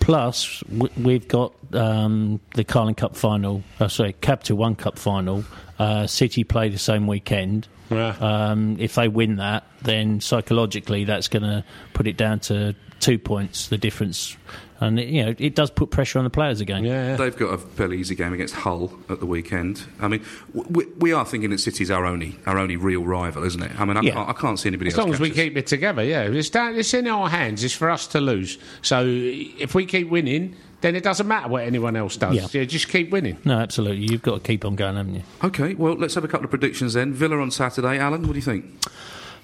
Plus, 0.00 0.64
we've 0.96 1.28
got 1.28 1.54
um, 1.74 2.40
the 2.54 2.64
Carling 2.64 2.96
Cup 2.96 3.14
final, 3.14 3.62
uh, 3.78 3.86
sorry, 3.86 4.14
Capital 4.14 4.56
One 4.56 4.74
Cup 4.74 4.98
final. 4.98 5.44
Uh, 5.78 6.08
City 6.08 6.42
play 6.42 6.68
the 6.70 6.78
same 6.78 7.06
weekend. 7.06 7.68
Um, 7.90 8.76
if 8.80 8.94
they 8.96 9.06
win 9.06 9.36
that, 9.36 9.64
then 9.82 10.20
psychologically 10.20 11.04
that's 11.04 11.28
going 11.28 11.42
to 11.42 11.62
put 11.92 12.06
it 12.08 12.16
down 12.16 12.40
to 12.40 12.74
two 13.02 13.18
points, 13.18 13.68
the 13.68 13.76
difference. 13.78 14.36
And 14.80 14.98
it, 14.98 15.08
you 15.08 15.24
know 15.24 15.34
it 15.38 15.54
does 15.54 15.70
put 15.70 15.90
pressure 15.90 16.18
on 16.18 16.24
the 16.24 16.30
players 16.30 16.60
again. 16.60 16.82
Yeah, 16.84 17.14
they've 17.16 17.36
got 17.36 17.54
a 17.54 17.58
fairly 17.58 17.98
easy 17.98 18.16
game 18.16 18.32
against 18.32 18.54
Hull 18.54 18.92
at 19.08 19.20
the 19.20 19.26
weekend. 19.26 19.84
I 20.00 20.08
mean, 20.08 20.24
we, 20.52 20.86
we 20.98 21.12
are 21.12 21.24
thinking 21.24 21.50
that 21.50 21.58
City's 21.58 21.88
our 21.90 22.04
only 22.04 22.36
our 22.46 22.58
only 22.58 22.76
real 22.76 23.04
rival, 23.04 23.44
isn't 23.44 23.62
it? 23.62 23.78
I 23.80 23.84
mean, 23.84 23.96
I, 23.96 24.00
Yeah. 24.00 24.14
can't, 24.14 24.28
I 24.28 24.32
can't 24.32 24.58
see 24.58 24.68
anybody 24.70 24.88
else. 24.88 24.94
As 24.94 24.98
else. 24.98 25.06
long 25.06 25.14
as 25.14 25.20
we 25.20 25.30
us. 25.30 25.36
keep 25.36 25.56
it 25.56 25.66
together, 25.68 26.02
yeah. 26.02 26.22
It's, 26.22 26.50
down, 26.50 26.74
it's 26.76 26.92
in 26.94 27.06
our 27.06 27.28
hands. 27.28 27.62
It's 27.62 27.74
for 27.74 27.90
us 27.90 28.08
to 28.08 28.20
lose. 28.20 28.58
So 28.80 29.04
if 29.06 29.72
we 29.76 29.86
keep 29.86 30.08
winning, 30.08 30.56
then 30.80 30.96
it 30.96 31.04
doesn't 31.04 31.28
matter 31.28 31.48
what 31.48 31.62
anyone 31.62 31.94
else 31.94 32.16
does. 32.16 32.34
Yeah. 32.34 32.48
Yeah, 32.50 32.64
just 32.64 32.88
keep 32.88 33.10
winning. 33.10 33.36
No, 33.44 33.60
absolutely. 33.60 34.06
You've 34.10 34.22
got 34.22 34.34
to 34.34 34.40
keep 34.40 34.64
on 34.64 34.74
going, 34.74 34.96
haven't 34.96 35.14
you? 35.14 35.22
Okay, 35.44 35.74
well, 35.74 35.94
let's 35.94 36.16
have 36.16 36.24
a 36.24 36.28
couple 36.28 36.44
of 36.46 36.50
predictions 36.50 36.94
then. 36.94 37.12
Villa 37.12 37.38
on 37.38 37.52
Saturday. 37.52 37.98
Alan, 38.00 38.22
what 38.22 38.30
do 38.32 38.34
you 38.38 38.42
think? 38.42 38.64